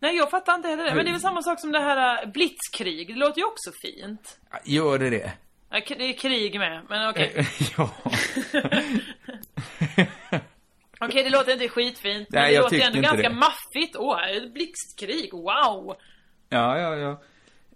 Nej, 0.00 0.16
jag 0.16 0.30
fattar 0.30 0.54
inte 0.54 0.68
heller 0.68 0.84
det. 0.84 0.94
Men 0.94 1.04
det 1.04 1.10
är 1.10 1.12
väl 1.12 1.20
samma 1.20 1.42
sak 1.42 1.60
som 1.60 1.72
det 1.72 1.80
här 1.80 2.22
eh, 2.24 2.30
blitzkrig. 2.30 3.06
Det 3.08 3.14
låter 3.14 3.38
ju 3.40 3.44
också 3.46 3.70
fint. 3.82 4.38
Gör 4.64 4.98
det 4.98 5.10
det? 5.10 5.32
Ja, 5.70 5.80
k- 5.88 5.94
Det 5.98 6.04
är 6.04 6.12
krig 6.12 6.58
med, 6.58 6.82
men 6.88 7.10
okej. 7.10 7.46
ja. 7.76 7.90
Okej, 11.00 11.24
det 11.24 11.30
låter 11.30 11.52
inte 11.52 11.68
skitfint. 11.68 12.28
Men 12.30 12.42
Nej, 12.42 12.52
det 12.54 12.58
låter 12.60 12.70
tyckte 12.70 12.86
ändå 12.86 13.00
ganska 13.00 13.28
det. 13.28 13.34
maffigt. 13.34 13.96
Åh, 13.96 14.30
ett 14.36 14.54
blixtkrig. 14.54 15.32
Wow! 15.32 15.96
Ja, 16.48 16.78
ja, 16.78 16.96
ja. 16.96 17.22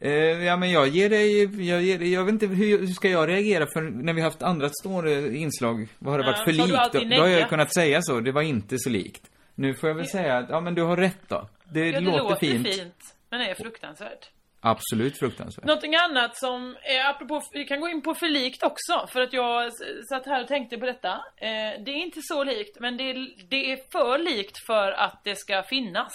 Eh, 0.00 0.10
ja, 0.44 0.56
men 0.56 0.70
jag 0.70 0.88
ger 0.88 1.08
dig, 1.10 1.42
jag 1.68 1.82
ger 1.82 1.98
dig, 1.98 2.12
jag 2.12 2.24
vet 2.24 2.32
inte 2.32 2.46
hur, 2.46 2.78
hur 2.78 2.86
ska 2.86 3.08
jag 3.08 3.28
reagera 3.28 3.66
för 3.72 3.80
när 3.82 4.12
vi 4.12 4.20
haft 4.20 4.42
andra 4.42 4.68
stående 4.68 5.36
inslag, 5.36 5.88
vad 5.98 6.12
har 6.12 6.18
det 6.18 6.24
Ja, 6.26 6.32
varit 6.32 6.44
för 6.44 6.52
likt? 6.52 6.92
Då, 7.10 7.16
då 7.16 7.22
har 7.22 7.28
jag 7.28 7.48
kunnat 7.48 7.74
säga 7.74 8.02
så, 8.02 8.20
det 8.20 8.32
var 8.32 8.42
inte 8.42 8.78
så 8.78 8.90
likt. 8.90 9.30
Nu 9.54 9.74
får 9.74 9.88
jag 9.88 9.96
väl 9.96 10.08
säga 10.08 10.36
att, 10.38 10.50
ja 10.50 10.60
men 10.60 10.74
du 10.74 10.82
har 10.82 10.96
rätt 10.96 11.28
då. 11.28 11.48
Det, 11.64 11.80
Ja, 11.86 11.92
det 11.92 12.00
låter, 12.00 12.18
låter 12.18 12.36
fint. 12.36 12.74
fint. 12.74 13.14
Men 13.30 13.40
är 13.40 13.54
fruktansvärt. 13.54 14.30
Absolut 14.60 15.18
fruktansvärt. 15.18 15.64
Någonting 15.64 15.94
annat 15.94 16.36
som, 16.36 16.76
eh, 16.82 17.08
apropå, 17.08 17.42
vi 17.52 17.64
kan 17.64 17.80
gå 17.80 17.88
in 17.88 18.02
på 18.02 18.14
för 18.14 18.28
likt 18.28 18.62
också, 18.62 19.06
för 19.06 19.20
att 19.20 19.32
jag 19.32 19.72
satt 20.08 20.26
här 20.26 20.42
och 20.42 20.48
tänkte 20.48 20.78
på 20.78 20.86
detta. 20.86 21.12
Eh, 21.36 21.48
det 21.84 21.90
är 21.90 22.02
inte 22.02 22.20
så 22.22 22.44
likt, 22.44 22.80
men 22.80 22.96
det 22.96 23.10
är, 23.10 23.46
det 23.48 23.72
är 23.72 23.76
för 23.92 24.18
likt 24.18 24.58
för 24.66 24.92
att 24.92 25.20
det 25.24 25.36
ska 25.36 25.62
finnas. 25.62 26.12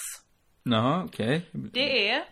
Jaha, 0.64 1.04
okej. 1.06 1.42
Det 1.52 2.10
är... 2.10 2.24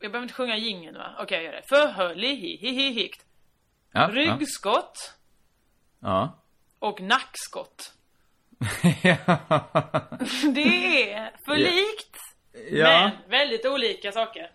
Jag 0.00 0.10
behöver 0.12 0.22
inte 0.22 0.34
sjunga 0.34 0.56
jingeln 0.56 0.96
va? 0.98 1.16
Okej, 1.18 1.36
jag 1.36 1.44
gör 1.44 1.52
det. 1.52 1.62
Förhörlihihihihikt. 1.68 3.24
Ja, 3.92 4.00
ja. 4.00 4.08
Ryggskott 4.08 5.14
Ja. 6.00 6.38
och 6.78 7.00
nackskott. 7.00 7.92
Det 10.54 11.12
är 11.12 11.30
för 11.46 11.56
likt, 11.56 12.16
Ja. 12.70 13.10
men 13.24 13.30
väldigt 13.30 13.66
olika 13.66 14.12
saker. 14.12 14.50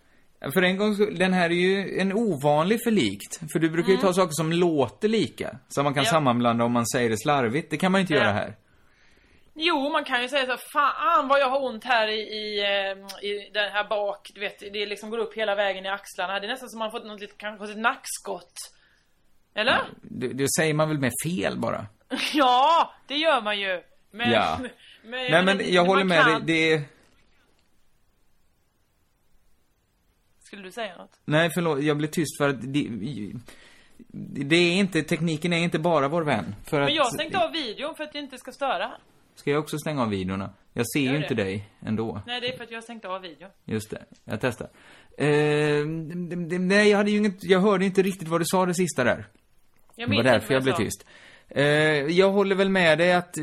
För 0.54 0.62
en 0.62 0.78
gång 0.78 1.16
den 1.18 1.34
här 1.34 1.50
är 1.50 1.54
ju 1.54 2.00
en 2.00 2.14
ovanlig 2.14 2.84
förlikt. 2.84 3.40
För 3.52 3.60
du 3.60 3.70
brukar 3.70 3.88
ju 3.90 3.94
Mm. 3.96 4.06
ta 4.06 4.14
saker 4.14 4.32
som 4.34 4.52
låter 4.52 5.08
lika. 5.08 5.58
Som 5.68 5.84
man 5.84 5.94
kan 5.94 6.04
Ja. 6.04 6.10
sammanblanda 6.10 6.64
om 6.66 6.72
man 6.72 6.88
säger 6.88 7.10
det 7.10 7.18
slarvigt. 7.18 7.72
Det 7.72 7.78
kan 7.78 7.92
man 7.92 8.02
ju 8.02 8.04
inte 8.04 8.14
Ja. 8.14 8.20
göra 8.20 8.32
här. 8.32 8.56
Jo, 9.60 9.90
man 9.90 10.04
kan 10.04 10.22
ju 10.22 10.28
säga 10.30 10.46
så 10.46 10.58
fan 10.74 11.28
vad 11.28 11.40
jag 11.40 11.50
har 11.50 11.64
ont 11.66 11.84
här 11.84 12.08
i, 12.08 12.20
i, 12.20 12.60
eh, 12.60 13.28
i 13.30 13.50
den 13.54 13.72
här 13.72 13.88
bak, 13.90 14.32
du 14.34 14.40
vet, 14.40 14.60
det 14.60 14.86
liksom 14.86 15.10
går 15.10 15.18
upp 15.18 15.34
hela 15.38 15.56
vägen 15.56 15.86
i 15.86 15.90
axlarna. 15.90 16.40
Det 16.40 16.48
är 16.48 16.52
nästan 16.52 16.70
som 16.70 16.80
man 16.80 16.92
fått 16.92 17.06
något 17.06 17.22
litet, 17.22 17.38
kanske 17.38 17.72
ett 17.72 17.78
nackskott. 17.78 18.54
Eller? 19.56 19.78
Det, 20.02 20.28
det 20.28 20.48
säger 20.58 20.74
man 20.74 20.90
väl 20.90 21.00
med 21.00 21.12
fel 21.26 21.58
bara. 21.60 21.86
Ja, 22.34 22.94
det 23.08 23.16
gör 23.16 23.42
man 23.42 23.60
ju. 23.60 23.82
Men, 24.18 24.32
Ja. 24.32 24.60
men, 24.62 24.72
Nej 25.32 25.46
men 25.46 25.74
jag 25.74 25.86
håller 25.86 26.04
med 26.04 26.26
dig, 26.26 26.34
kan- 26.34 26.46
det 26.46 26.72
är... 26.74 26.82
Skulle 30.44 30.64
du 30.64 30.72
säga 30.72 30.98
något? 30.98 31.20
Nej 31.26 31.50
förlåt, 31.54 31.84
jag 31.84 31.98
blev 31.98 32.08
tyst 32.08 32.38
för 32.38 32.50
att 32.50 32.74
det, 32.74 32.90
det 34.46 34.56
är 34.56 34.74
inte, 34.74 35.04
tekniken 35.04 35.54
är 35.54 35.58
inte 35.58 35.80
bara 35.80 36.08
vår 36.08 36.22
vän. 36.22 36.56
För 36.64 36.80
Men 36.84 36.94
jag 36.94 37.04
har 37.04 37.12
stängt 37.12 37.36
av 37.36 37.52
videon 37.52 37.96
för 37.96 38.04
att 38.04 38.14
det 38.14 38.20
inte 38.20 38.38
ska 38.38 38.52
störa. 38.52 38.92
Ska 39.36 39.52
jag 39.52 39.60
också 39.60 39.78
stänga 39.78 40.02
av 40.02 40.10
videorna? 40.10 40.54
Jag 40.74 40.86
ser 40.94 41.00
Gör 41.00 41.12
ju 41.14 41.18
det. 41.18 41.24
inte 41.24 41.36
dig 41.36 41.70
ändå. 41.80 42.22
Nej, 42.28 42.42
det 42.42 42.54
är 42.54 42.58
för 42.58 42.64
att 42.64 42.72
jag 42.72 42.78
har 42.78 42.82
stängt 42.82 43.06
av 43.06 43.22
videon. 43.22 43.50
Just 43.66 43.90
det, 43.90 44.06
jag 44.24 44.42
testar. 44.42 44.70
Eh, 45.18 45.86
nej, 46.60 46.90
jag 46.90 46.98
hade 46.98 47.12
ju 47.12 47.18
inget, 47.18 47.44
jag 47.44 47.60
hörde 47.60 47.86
inte 47.86 48.02
riktigt 48.02 48.28
vad 48.28 48.42
du 48.42 48.46
sa 48.46 48.66
det 48.66 48.74
sista 48.74 49.04
där. 49.04 49.28
Jag 49.96 50.10
det 50.10 50.16
var 50.16 50.24
därför 50.24 50.48
vad 50.48 50.56
jag 50.56 50.64
blev 50.64 50.74
tyst. 50.76 51.06
Eh, 51.50 51.66
jag 52.06 52.32
håller 52.32 52.56
väl 52.56 52.70
med 52.70 52.98
dig 52.98 53.14
att 53.14 53.34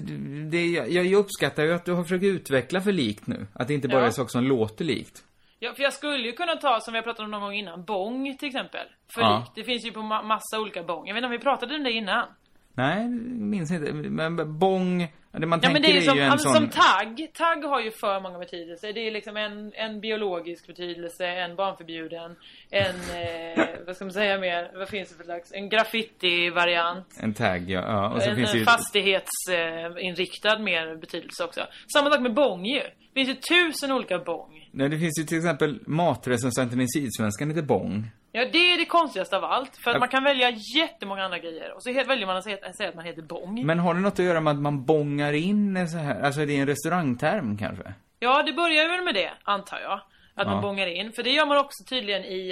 det, 0.51 0.67
jag, 0.67 1.13
uppskattar 1.13 1.63
ju 1.63 1.73
att 1.75 1.85
du 1.85 1.93
har 1.93 2.03
försökt 2.03 2.25
utveckla 2.25 2.81
för 2.81 2.93
likt 2.93 3.27
nu. 3.27 3.47
Att 3.53 3.69
det 3.69 3.75
inte 3.75 3.89
bara 3.89 4.01
Ja. 4.01 4.07
är 4.07 4.11
saker 4.11 4.29
som 4.31 4.45
låter 4.45 4.85
likt. 4.85 5.25
Ja, 5.59 5.73
för 5.75 5.83
jag 5.83 5.93
skulle 5.93 6.27
ju 6.27 6.33
kunna 6.33 6.57
ta, 6.57 6.81
som 6.81 6.93
vi 6.93 6.99
har 6.99 7.03
pratat 7.03 7.25
om 7.25 7.31
någon 7.31 7.41
gång 7.41 7.53
innan, 7.55 7.85
bong 7.85 8.37
till 8.39 8.49
exempel. 8.49 8.87
För 9.15 9.21
Ja. 9.21 9.39
likt. 9.39 9.53
Det 9.55 9.65
finns 9.65 9.87
ju 9.87 9.91
på 9.93 10.01
ma- 10.01 10.23
massa 10.23 10.61
olika 10.61 10.83
bong. 10.83 11.07
Jag 11.07 11.15
vet 11.15 11.19
inte 11.19 11.27
om 11.27 11.33
vi 11.33 11.39
pratade 11.39 11.75
om 11.75 11.85
det 11.85 11.93
innan. 11.93 12.27
Nej, 12.75 13.09
minns 13.39 13.71
inte. 13.71 13.93
Men 13.93 14.59
bong, 14.59 15.13
det 15.41 15.47
man 15.47 15.61
Ja 15.63 15.71
men 15.71 15.83
tänker 15.83 16.01
det 16.01 16.05
är, 16.05 16.09
som, 16.09 16.17
ju 16.17 16.23
en 16.23 16.31
ja, 16.31 16.39
sån... 16.39 16.55
som 16.55 16.69
tagg. 16.69 17.29
Tagg 17.35 17.65
har 17.65 17.81
ju 17.81 17.91
för 17.91 18.21
många 18.21 18.39
betydelser. 18.39 18.93
Det 18.93 19.01
är 19.01 19.11
liksom 19.11 19.37
en, 19.37 19.73
en 19.75 20.01
biologisk 20.01 20.67
betydelse, 20.67 21.27
en 21.27 21.57
barnförbjuden, 21.57 22.37
en, 22.71 22.95
eh, 22.95 23.67
vad 23.87 23.97
ska 23.97 24.05
man 24.05 24.13
säga 24.13 24.39
mer, 24.39 24.71
vad 24.79 24.89
finns 24.89 25.11
det 25.11 25.17
för 25.17 25.25
slags, 25.25 25.53
en 25.53 25.69
graffiti-variant. 25.69 27.07
En 27.21 27.35
tag, 27.35 27.71
ja. 27.71 27.81
ja. 27.81 28.15
Och 28.15 28.23
så 28.23 28.31
en 28.31 28.37
finns 28.37 28.55
ju... 28.55 28.65
fastighetsinriktad 28.65 30.59
mer 30.59 30.97
betydelse 30.97 31.45
också. 31.45 31.67
Samma 31.93 32.11
sak 32.11 32.21
med 32.21 32.35
bong 32.35 32.67
ju. 32.67 32.83
Det 32.83 33.15
finns 33.15 33.29
ju 33.29 33.35
tusen 33.35 33.93
olika 33.93 34.19
bong. 34.19 34.64
Nej, 34.77 34.89
det 34.89 34.99
finns 34.99 35.19
ju 35.21 35.25
till 35.25 35.39
exempel 35.39 35.81
matrecensenten 35.87 36.81
i 36.81 36.89
Sydsvenskan 36.89 37.49
heter 37.51 37.63
Bong. 37.63 38.11
Ja, 38.33 38.45
det 38.53 38.59
är 38.73 38.79
det 38.79 38.85
konstigaste 38.85 39.37
av 39.37 39.45
allt. 39.45 39.77
För 39.85 39.91
att 39.91 39.99
man 40.01 40.09
kan 40.09 40.25
välja 40.25 40.51
jättemånga 40.77 41.23
andra 41.25 41.39
grejer. 41.39 41.73
Och 41.75 41.83
så 41.83 41.91
he- 41.91 42.09
väljer 42.09 42.27
man 42.27 42.37
att 42.37 42.45
säga, 42.45 42.73
säga 42.73 42.89
att 42.89 42.95
man 42.95 43.05
heter 43.05 43.23
bong. 43.23 43.67
Men 43.67 43.79
har 43.79 43.95
det 43.95 44.01
något 44.01 44.13
att 44.19 44.25
göra 44.25 44.41
med 44.41 44.51
att 44.51 44.61
man 44.63 44.85
bongar 44.85 45.33
in 45.33 45.77
en 45.77 45.89
så 45.89 45.99
här, 45.99 46.21
alltså 46.21 46.47
det 46.47 46.57
är 46.57 46.61
en 46.61 46.67
restaurangterm 46.67 47.59
kanske? 47.59 47.95
Ja, 48.19 48.43
det 48.43 48.53
börjar 48.53 48.89
väl 48.89 49.05
med 49.05 49.15
det, 49.15 49.31
antar 49.43 49.79
jag. 49.81 50.01
Att 50.35 50.47
man 50.47 50.57
Ja. 50.57 50.63
bongar 50.63 50.87
in. 50.87 51.13
För 51.17 51.23
det 51.23 51.31
gör 51.31 51.47
man 51.47 51.59
också 51.59 51.85
tydligen 51.89 52.25
i, 52.25 52.51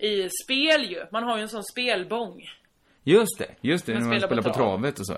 eh, 0.00 0.06
i 0.08 0.28
spel 0.44 0.90
ju. 0.90 1.04
Man 1.12 1.22
har 1.22 1.36
ju 1.36 1.42
en 1.42 1.48
sån 1.48 1.64
spelbong. 1.64 2.40
Just 3.04 3.38
det, 3.38 3.46
just 3.60 3.86
det, 3.86 3.92
Man 3.94 4.02
när 4.02 4.08
man 4.08 4.20
spelar 4.20 4.42
på 4.42 4.48
på 4.48 4.54
trav. 4.54 4.66
travet 4.78 4.98
och 4.98 5.06
så. 5.06 5.14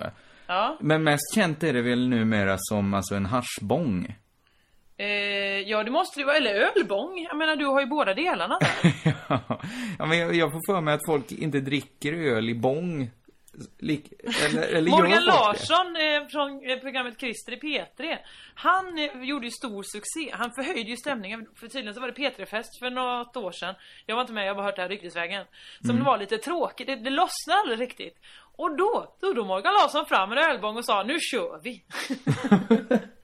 Ja. 0.47 0.77
Men 0.81 1.03
mest 1.03 1.35
känt 1.35 1.63
är 1.63 1.73
det 1.73 1.81
väl 1.81 2.09
numera 2.09 2.55
som 2.59 2.93
alltså 2.93 3.15
en 3.15 3.25
haschbong. 3.25 4.15
Eh, 4.99 5.07
ja, 5.69 5.83
det 5.83 5.91
måste 5.91 6.19
det 6.19 6.25
vara. 6.25 6.37
Eller 6.37 6.53
ölbong. 6.55 7.27
Jag 7.29 7.37
menar, 7.37 7.55
du 7.55 7.65
har 7.65 7.79
ju 7.81 7.85
båda 7.87 8.13
delarna 8.13 8.59
där. 8.59 8.93
ja, 9.99 10.05
men 10.05 10.17
jag, 10.19 10.35
jag 10.35 10.51
får 10.51 10.73
för 10.73 10.81
mig 10.81 10.93
att 10.93 11.05
folk 11.05 11.31
inte 11.31 11.59
dricker 11.59 12.13
öl 12.13 12.49
i 12.49 12.55
bong. 12.55 13.11
Lik, 13.79 14.13
eller, 14.45 14.61
eller 14.61 14.91
Morgan? 14.91 15.23
Larsson 15.23 15.95
eh, 15.95 16.27
från 16.27 16.69
eh, 16.69 16.77
programmet 16.79 17.19
Christer 17.19 17.53
i 17.53 17.55
P3 17.59 18.17
Han 18.55 18.97
eh, 18.97 19.23
gjorde 19.23 19.45
ju 19.45 19.51
stor 19.51 19.83
succé 19.83 20.29
Han 20.31 20.51
förhöjde 20.51 20.89
ju 20.89 20.97
stämningen 20.97 21.47
För 21.55 21.67
tydligen 21.67 21.93
så 21.93 22.01
var 22.01 22.07
det 22.07 22.13
P3-fest 22.13 22.79
för 22.79 22.89
något 22.89 23.37
år 23.37 23.51
sedan 23.51 23.75
Jag 24.05 24.15
var 24.15 24.21
inte 24.21 24.33
med, 24.33 24.43
jag 24.45 24.49
har 24.49 24.55
bara 24.55 24.65
hört 24.65 24.75
det 24.75 24.81
här 24.81 24.89
ryktesvägen 24.89 25.45
Som 25.81 25.89
Mm. 25.89 26.03
var 26.05 26.17
lite 26.17 26.37
tråkigt, 26.37 26.87
det, 26.87 26.95
det 26.95 27.09
lossnade 27.09 27.59
aldrig 27.59 27.79
riktigt 27.79 28.17
Och 28.57 28.77
då 28.77 29.15
tog 29.21 29.35
då 29.35 29.45
Morgan 29.45 29.73
Larsson 29.73 30.05
fram 30.05 30.31
en 30.31 30.37
ölbång 30.37 30.77
och 30.77 30.85
sa 30.85 31.03
Nu 31.03 31.19
kör 31.19 31.59
vi! 31.63 31.83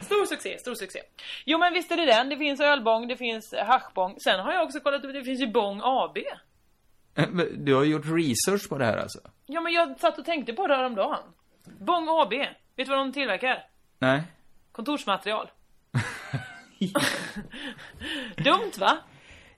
Stor 0.00 0.26
succé, 0.26 0.58
stor 0.58 0.74
succé. 0.74 0.98
Jo 1.44 1.58
men 1.58 1.72
visst 1.72 1.90
är 1.92 1.96
det 1.96 2.06
den. 2.06 2.28
Det 2.28 2.36
finns 2.36 2.60
ölbång, 2.60 3.08
det 3.08 3.16
finns 3.16 3.54
haschbång. 3.66 4.16
Sen 4.20 4.40
har 4.40 4.52
jag 4.52 4.64
också 4.64 4.80
kollat 4.80 5.04
upp, 5.04 5.12
det 5.12 5.24
finns 5.24 5.40
ju 5.40 5.46
Bång 5.52 5.80
AB. 5.84 6.18
Men 7.30 7.64
Du 7.64 7.74
har 7.74 7.84
gjort 7.84 8.04
research 8.06 8.68
på 8.68 8.78
det 8.78 8.84
här 8.84 8.96
alltså? 8.96 9.18
Ja 9.46 9.60
men 9.60 9.72
jag 9.72 10.00
satt 10.00 10.18
och 10.18 10.24
tänkte 10.24 10.52
på 10.52 10.66
det 10.66 10.76
häromdagen. 10.76 11.18
Bång 11.80 12.08
AB. 12.08 12.30
Vet 12.32 12.48
du 12.76 12.84
vad 12.84 12.98
de 12.98 13.12
tillverkar? 13.12 13.64
Nej? 13.98 14.22
Kontorsmaterial. 14.72 15.50
Dumt 18.36 18.72
va? 18.78 18.98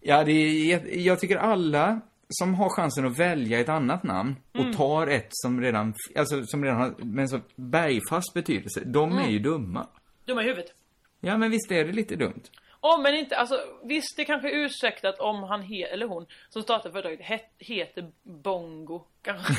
Ja, 0.00 0.24
det 0.24 0.32
är, 0.32 0.96
jag, 1.06 1.20
tycker 1.20 1.36
alla 1.36 2.00
som 2.28 2.54
har 2.54 2.68
chansen 2.68 3.06
att 3.06 3.18
välja 3.18 3.60
ett 3.60 3.68
annat 3.68 4.02
namn 4.02 4.36
och 4.54 4.60
Mm. 4.60 4.72
tar 4.76 5.06
ett 5.06 5.28
som 5.30 5.60
redan, 5.60 5.94
alltså 6.18 6.42
som 6.46 6.64
redan 6.64 6.80
har, 6.80 7.20
en 7.20 7.28
så 7.28 7.40
bergfast 7.56 8.34
betydelse, 8.34 8.82
de 8.84 9.12
är 9.12 9.18
Mm. 9.20 9.30
ju 9.30 9.38
dumma. 9.38 9.86
Dumma 10.28 10.42
i 10.42 10.44
huvudet. 10.46 10.72
Ja, 11.20 11.36
men 11.36 11.50
visst 11.50 11.70
är 11.72 11.84
det 11.84 11.92
lite 11.92 12.16
dumt? 12.16 12.42
Om 12.80 13.02
men 13.02 13.14
inte, 13.14 13.36
alltså 13.36 13.58
visst 13.84 14.16
det 14.16 14.24
kanske 14.24 14.48
är 14.50 14.64
ursäktat 14.64 15.18
om 15.20 15.42
han 15.42 15.62
he, 15.62 15.84
eller 15.92 16.06
hon 16.06 16.26
som 16.48 16.62
startar 16.62 16.90
företaget 16.90 17.20
het, 17.20 17.50
heter 17.58 18.10
Bongo 18.22 19.02
kanske. 19.22 19.54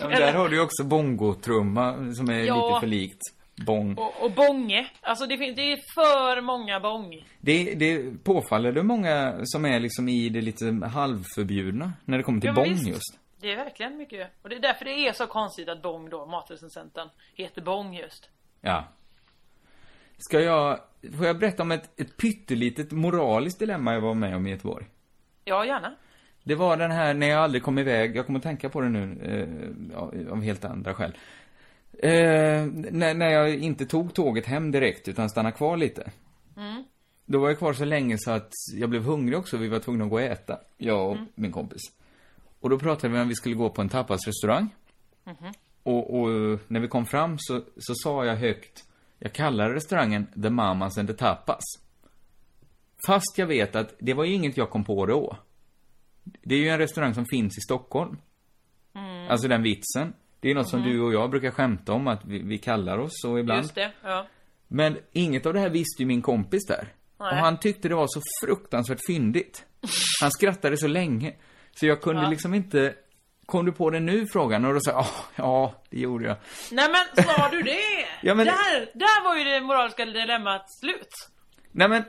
Ja, 0.00 0.08
men 0.08 0.10
där 0.10 0.32
har 0.32 0.48
du 0.48 0.56
ju 0.56 0.62
också 0.62 0.84
bongotrumma 0.84 2.14
som 2.14 2.30
är 2.30 2.44
Ja. 2.44 2.68
lite 2.68 2.80
för 2.80 2.86
likt 2.86 3.20
bong. 3.66 3.94
och, 3.98 4.24
och 4.24 4.30
Bånge. 4.32 4.90
Alltså 5.00 5.26
det, 5.26 5.38
finns, 5.38 5.56
det 5.56 5.72
är 5.72 5.76
för 5.94 6.40
många 6.40 6.80
Bång. 6.80 7.24
Det, 7.40 7.74
det 7.74 8.24
påfaller 8.24 8.72
det 8.72 8.82
många 8.82 9.38
som 9.44 9.64
är 9.64 9.80
liksom 9.80 10.08
i 10.08 10.28
det 10.28 10.40
lite 10.40 10.64
halvförbjudna 10.92 11.92
när 12.04 12.16
det 12.18 12.24
kommer 12.24 12.40
till 12.40 12.48
Ja, 12.48 12.54
bong 12.54 12.68
visst. 12.68 12.88
just. 12.88 13.18
Det 13.40 13.52
är 13.52 13.56
verkligen 13.56 13.96
mycket. 13.96 14.30
Och 14.42 14.48
det 14.48 14.56
är 14.56 14.60
därför 14.60 14.84
det 14.84 15.08
är 15.08 15.12
så 15.12 15.26
konstigt 15.26 15.68
att 15.68 15.82
Bång 15.82 16.10
då, 16.10 16.26
matrecensenten, 16.26 17.08
heter 17.34 17.62
Bång 17.62 17.94
just. 17.96 18.28
Ja. 18.60 18.84
Ska 20.18 20.40
jag, 20.40 20.78
får 21.16 21.26
jag 21.26 21.38
berätta 21.38 21.62
om 21.62 21.70
ett, 21.72 22.00
ett 22.00 22.16
pyttelitet 22.16 22.92
moraliskt 22.92 23.58
dilemma 23.58 23.94
jag 23.94 24.00
var 24.00 24.14
med 24.14 24.36
om 24.36 24.46
i 24.46 24.50
Göteborg? 24.50 24.86
Ja, 25.44 25.64
gärna. 25.64 25.94
Det 26.44 26.54
var 26.54 26.76
den 26.76 26.90
här 26.90 27.14
när 27.14 27.28
jag 27.28 27.38
aldrig 27.38 27.62
kom 27.62 27.78
iväg, 27.78 28.16
jag 28.16 28.26
kommer 28.26 28.38
att 28.38 28.42
tänka 28.42 28.68
på 28.68 28.80
det 28.80 28.88
nu, 28.88 29.18
eh, 29.92 30.32
av- 30.32 30.42
helt 30.42 30.64
andra 30.64 30.94
skäl. 30.94 31.16
Eh, 32.02 32.10
när, 32.90 33.14
när 33.14 33.28
jag 33.30 33.54
inte 33.54 33.86
tog 33.86 34.14
tåget 34.14 34.46
hem 34.46 34.70
direkt, 34.70 35.08
utan 35.08 35.30
stannade 35.30 35.56
kvar 35.56 35.76
lite. 35.76 36.10
Mm. 36.56 36.84
Då 37.26 37.38
var 37.40 37.48
jag 37.48 37.58
kvar 37.58 37.72
så 37.72 37.84
länge 37.84 38.16
så 38.18 38.30
att 38.30 38.52
jag 38.74 38.90
blev 38.90 39.02
hungrig 39.02 39.38
också, 39.38 39.56
vi 39.56 39.68
var 39.68 39.78
tvungna 39.78 40.04
att 40.04 40.10
gå 40.10 40.16
och 40.16 40.22
äta, 40.22 40.58
jag 40.76 41.10
och 41.10 41.16
min 41.34 41.52
kompis. 41.52 41.80
Och 42.60 42.70
då 42.70 42.78
pratade 42.78 43.12
vi 43.12 43.18
om 43.18 43.24
att 43.24 43.30
vi 43.30 43.34
skulle 43.34 43.54
gå 43.54 43.70
på 43.70 43.80
en 43.82 43.88
tapasrestaurang. 43.88 44.68
Mhm. 45.24 45.52
Och, 45.82 46.20
och 46.20 46.28
när 46.68 46.80
vi 46.80 46.88
kom 46.88 47.06
fram 47.06 47.36
så, 47.38 47.60
så 47.76 47.94
sa 47.94 48.24
jag 48.24 48.36
högt, 48.36 48.84
jag 49.18 49.32
kallar 49.32 49.70
restaurangen 49.70 50.26
The 50.42 50.50
Mamas 50.50 50.98
and 50.98 51.08
the 51.08 51.14
Tapas. 51.14 51.64
Fast 53.06 53.38
jag 53.38 53.46
vet 53.46 53.76
att 53.76 53.94
det 53.98 54.14
var 54.14 54.24
ju 54.24 54.34
inget 54.34 54.56
jag 54.56 54.70
kom 54.70 54.84
på 54.84 55.06
då. 55.06 55.36
Det 56.24 56.54
är 56.54 56.58
ju 56.58 56.68
en 56.68 56.78
restaurang 56.78 57.14
som 57.14 57.26
finns 57.26 57.58
i 57.58 57.60
Stockholm. 57.60 58.16
Mm. 58.94 59.28
Alltså 59.30 59.48
den 59.48 59.62
vitsen. 59.62 60.12
Det 60.40 60.50
är 60.50 60.54
något 60.54 60.68
som 60.68 60.80
Mhm. 60.80 60.88
du 60.90 61.00
och 61.02 61.12
jag 61.12 61.30
brukar 61.30 61.50
skämta 61.50 61.92
om, 61.92 62.06
att 62.08 62.24
vi, 62.24 62.42
vi 62.42 62.58
kallar 62.58 62.98
oss 62.98 63.10
så 63.14 63.38
ibland. 63.38 63.62
Just 63.62 63.74
det, 63.74 63.92
ja. 64.02 64.26
Men 64.68 64.98
inget 65.12 65.46
av 65.46 65.52
det 65.54 65.60
här 65.60 65.70
visste 65.70 66.02
ju 66.02 66.06
min 66.06 66.22
kompis 66.22 66.66
där. 66.66 66.92
Nej. 67.20 67.30
Och 67.30 67.36
han 67.36 67.58
tyckte 67.60 67.88
det 67.88 67.94
var 67.94 68.06
så 68.08 68.20
fruktansvärt 68.44 69.06
fyndigt. 69.06 69.64
Han 70.20 70.30
skrattade 70.30 70.76
så 70.76 70.86
länge. 70.86 71.34
Så 71.80 71.86
jag 71.86 72.02
kunde 72.02 72.22
Ja. 72.22 72.30
liksom 72.30 72.54
inte... 72.54 72.94
Kom 73.48 73.64
du 73.66 73.72
på 73.72 73.90
det 73.90 74.00
nu 74.00 74.26
frågan? 74.32 74.64
Och 74.64 74.74
då 74.74 74.80
sa 74.80 74.90
jag, 74.90 75.00
"Ah, 75.00 75.06
ja, 75.36 75.74
det 75.90 75.98
gjorde 76.00 76.24
jag. 76.26 76.36
Nej 76.72 76.88
men 76.92 77.24
sa 77.24 77.48
du 77.48 77.62
det? 77.62 77.78
Ja, 78.22 78.34
men- 78.34 78.46
där, 78.46 78.80
där 78.94 79.24
var 79.24 79.36
ju 79.36 79.44
det 79.44 79.60
moraliska 79.60 80.04
dilemmat 80.04 80.70
slut. 80.80 81.08
Nej 81.72 81.88
men, 81.88 82.04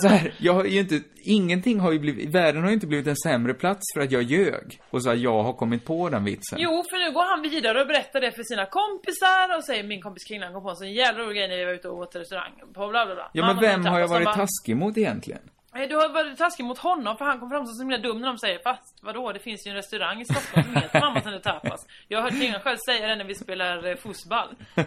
så 0.00 0.08
här, 0.08 0.34
jag 0.38 0.52
har 0.54 0.64
ju 0.64 0.80
inte, 0.80 1.00
ingenting 1.24 1.80
har 1.80 1.92
ju 1.92 1.98
blivit, 1.98 2.34
världen 2.34 2.62
har 2.62 2.68
ju 2.68 2.74
inte 2.74 2.86
blivit 2.86 3.06
en 3.06 3.16
sämre 3.16 3.54
plats 3.54 3.80
för 3.94 4.00
att 4.00 4.10
jag 4.12 4.22
ljög. 4.22 4.80
Och 4.90 5.02
så 5.02 5.14
jag 5.14 5.42
har 5.42 5.52
kommit 5.52 5.84
på 5.84 6.08
den 6.08 6.24
vitsen. 6.24 6.58
Jo, 6.60 6.84
för 6.90 7.08
nu 7.08 7.14
går 7.14 7.30
han 7.30 7.42
vidare 7.42 7.80
och 7.80 7.86
berättar 7.86 8.20
det 8.20 8.32
för 8.32 8.42
sina 8.42 8.66
kompisar 8.66 9.56
och 9.56 9.64
säger 9.64 9.82
min 9.84 10.02
kompis 10.02 10.24
Kringlan 10.24 10.52
kom 10.52 10.62
på 10.62 10.70
en 10.70 10.76
sån 10.76 10.92
jävla 10.92 11.24
rolig 11.24 11.36
grej 11.36 11.48
när 11.48 11.56
vi 11.56 11.64
var 11.64 11.72
ute 11.72 11.88
och 11.88 11.98
åt 11.98 12.16
restaurang. 12.16 12.52
På 12.74 12.88
bla 12.88 13.06
bla 13.06 13.14
bla. 13.14 13.30
Ja 13.32 13.46
men 13.46 13.60
vem 13.60 13.86
har 13.86 14.00
jag 14.00 14.08
varit 14.08 14.34
taskig 14.34 14.76
mot 14.76 14.96
egentligen? 14.98 15.40
Nej, 15.74 15.88
du 15.88 15.96
har 15.96 16.08
varit 16.08 16.38
taskig 16.38 16.64
mot 16.64 16.78
honom 16.78 17.16
för 17.16 17.24
han 17.24 17.40
kom 17.40 17.50
fram 17.50 17.66
som 17.66 17.74
så 17.74 17.82
himla 17.82 17.98
dum 17.98 18.20
när 18.20 18.28
de 18.28 18.38
säger 18.38 18.58
fast 18.58 18.98
vadå, 19.02 19.32
det 19.32 19.38
finns 19.38 19.66
ju 19.66 19.70
en 19.70 19.76
restaurang 19.76 20.20
i 20.20 20.24
Stockholm 20.24 20.66
som 20.66 20.76
heter 20.82 21.00
Mamma 21.00 21.20
som 21.22 21.40
tapas. 21.40 21.86
Jag 22.08 22.18
har 22.18 22.22
hört 22.22 22.40
Kringlan 22.40 22.60
själv 22.60 22.76
säga 22.86 23.06
det 23.06 23.16
när 23.16 23.24
vi 23.24 23.34
spelar 23.34 23.86
eh, 23.86 23.96
fotboll. 23.96 24.56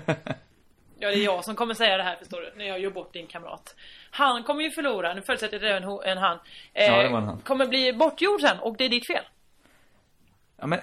Ja, 1.00 1.08
det 1.10 1.16
är 1.16 1.24
jag 1.24 1.46
som 1.46 1.56
kommer 1.56 1.74
säga 1.74 1.98
det 1.98 2.04
här 2.04 2.16
förstår 2.16 2.42
du, 2.42 2.54
när 2.58 2.66
jag 2.66 2.80
gör 2.80 2.90
bort 2.92 3.14
din 3.14 3.28
kamrat. 3.28 3.76
Han 4.12 4.44
kommer 4.44 4.64
ju 4.64 4.72
förlora, 4.72 5.14
nu 5.14 5.22
förutsätter 5.22 5.54
jag 5.54 5.76
att 5.78 5.84
det 6.04 6.10
är 6.10 6.12
en, 6.12 6.18
han. 6.18 6.40
Eh, 6.74 6.86
Ja, 6.86 7.04
det 7.04 7.10
var 7.10 7.18
en 7.18 7.28
han. 7.28 7.40
Kommer 7.40 7.68
bli 7.68 7.94
bortgjord 7.94 8.42
sen 8.42 8.60
och 8.60 8.78
det 8.78 8.86
är 8.86 8.90
ditt 8.90 9.08
fel. 9.08 9.24
Ja 10.60 10.68
men... 10.68 10.80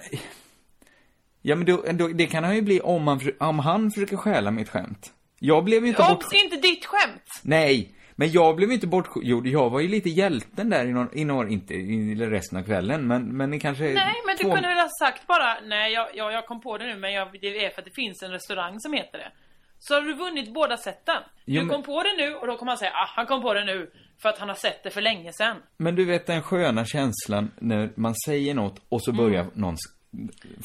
Ja 1.41 1.55
men 1.55 1.65
då, 1.65 1.83
då, 1.91 2.07
det 2.07 2.27
kan 2.27 2.43
han 2.43 2.55
ju 2.55 2.61
bli 2.61 2.81
om 2.81 3.07
han, 3.07 3.19
om 3.39 3.59
han 3.59 3.91
försöker 3.91 4.17
stjäla 4.17 4.51
mitt 4.51 4.69
skämt. 4.69 5.13
Jag 5.39 5.63
blev 5.63 5.83
ju 5.83 5.89
inte 5.89 6.01
bort... 6.01 6.11
Obs, 6.23 6.33
inte 6.43 6.57
ditt 6.57 6.85
skämt! 6.85 7.41
Nej! 7.43 7.95
Men 8.15 8.31
jag 8.31 8.55
blev 8.55 8.71
inte 8.71 8.87
bortgjord. 8.87 9.47
Jag 9.47 9.69
var 9.69 9.79
ju 9.79 9.87
lite 9.87 10.09
hjälten 10.09 10.69
där 10.69 10.85
i 10.85 10.91
några, 10.93 11.09
i 11.13 11.25
några 11.25 11.49
inte 11.49 11.73
i 11.73 12.15
resten 12.15 12.59
av 12.59 12.63
kvällen, 12.63 13.07
men, 13.07 13.37
men 13.37 13.53
i 13.53 13.59
kanske 13.59 13.83
Nej, 13.83 14.13
men 14.25 14.35
du 14.37 14.43
två... 14.43 14.51
kunde 14.53 14.67
väl 14.67 14.77
ha 14.77 14.89
sagt 14.99 15.27
bara 15.27 15.57
Nej, 15.63 15.93
jag, 15.93 16.07
jag, 16.15 16.33
jag 16.33 16.45
kom 16.47 16.61
på 16.61 16.77
det 16.77 16.85
nu 16.87 16.95
men 16.99 17.13
jag, 17.13 17.27
det 17.41 17.65
är 17.65 17.69
för 17.69 17.81
att 17.81 17.85
det 17.85 17.95
finns 17.95 18.23
en 18.23 18.31
restaurang 18.31 18.79
som 18.79 18.93
heter 18.93 19.17
det. 19.17 19.31
Så 19.79 19.93
har 19.93 20.01
du 20.01 20.13
vunnit 20.13 20.53
båda 20.53 20.77
sätten. 20.77 21.15
Jo, 21.45 21.61
du 21.61 21.65
men- 21.67 21.75
kom 21.75 21.83
på 21.83 22.03
det 22.03 22.13
nu 22.27 22.35
och 22.35 22.47
då 22.47 22.57
kommer 22.57 22.71
han 22.71 22.77
säga 22.77 22.91
ah, 22.93 23.07
han 23.15 23.25
kom 23.25 23.41
på 23.41 23.53
det 23.53 23.65
nu 23.65 23.91
för 24.21 24.29
att 24.29 24.37
han 24.39 24.49
har 24.49 24.55
sett 24.55 24.83
det 24.83 24.89
för 24.89 25.01
länge 25.01 25.31
sedan. 25.33 25.57
Men 25.77 25.95
du 25.95 26.05
vet 26.05 26.27
den 26.27 26.41
sköna 26.41 26.85
känslan 26.85 27.51
när 27.59 27.89
man 27.95 28.13
säger 28.25 28.53
något 28.53 28.81
och 28.89 29.01
så 29.03 29.11
börjar 29.11 29.41
Mm. 29.41 29.53
någon, 29.55 29.75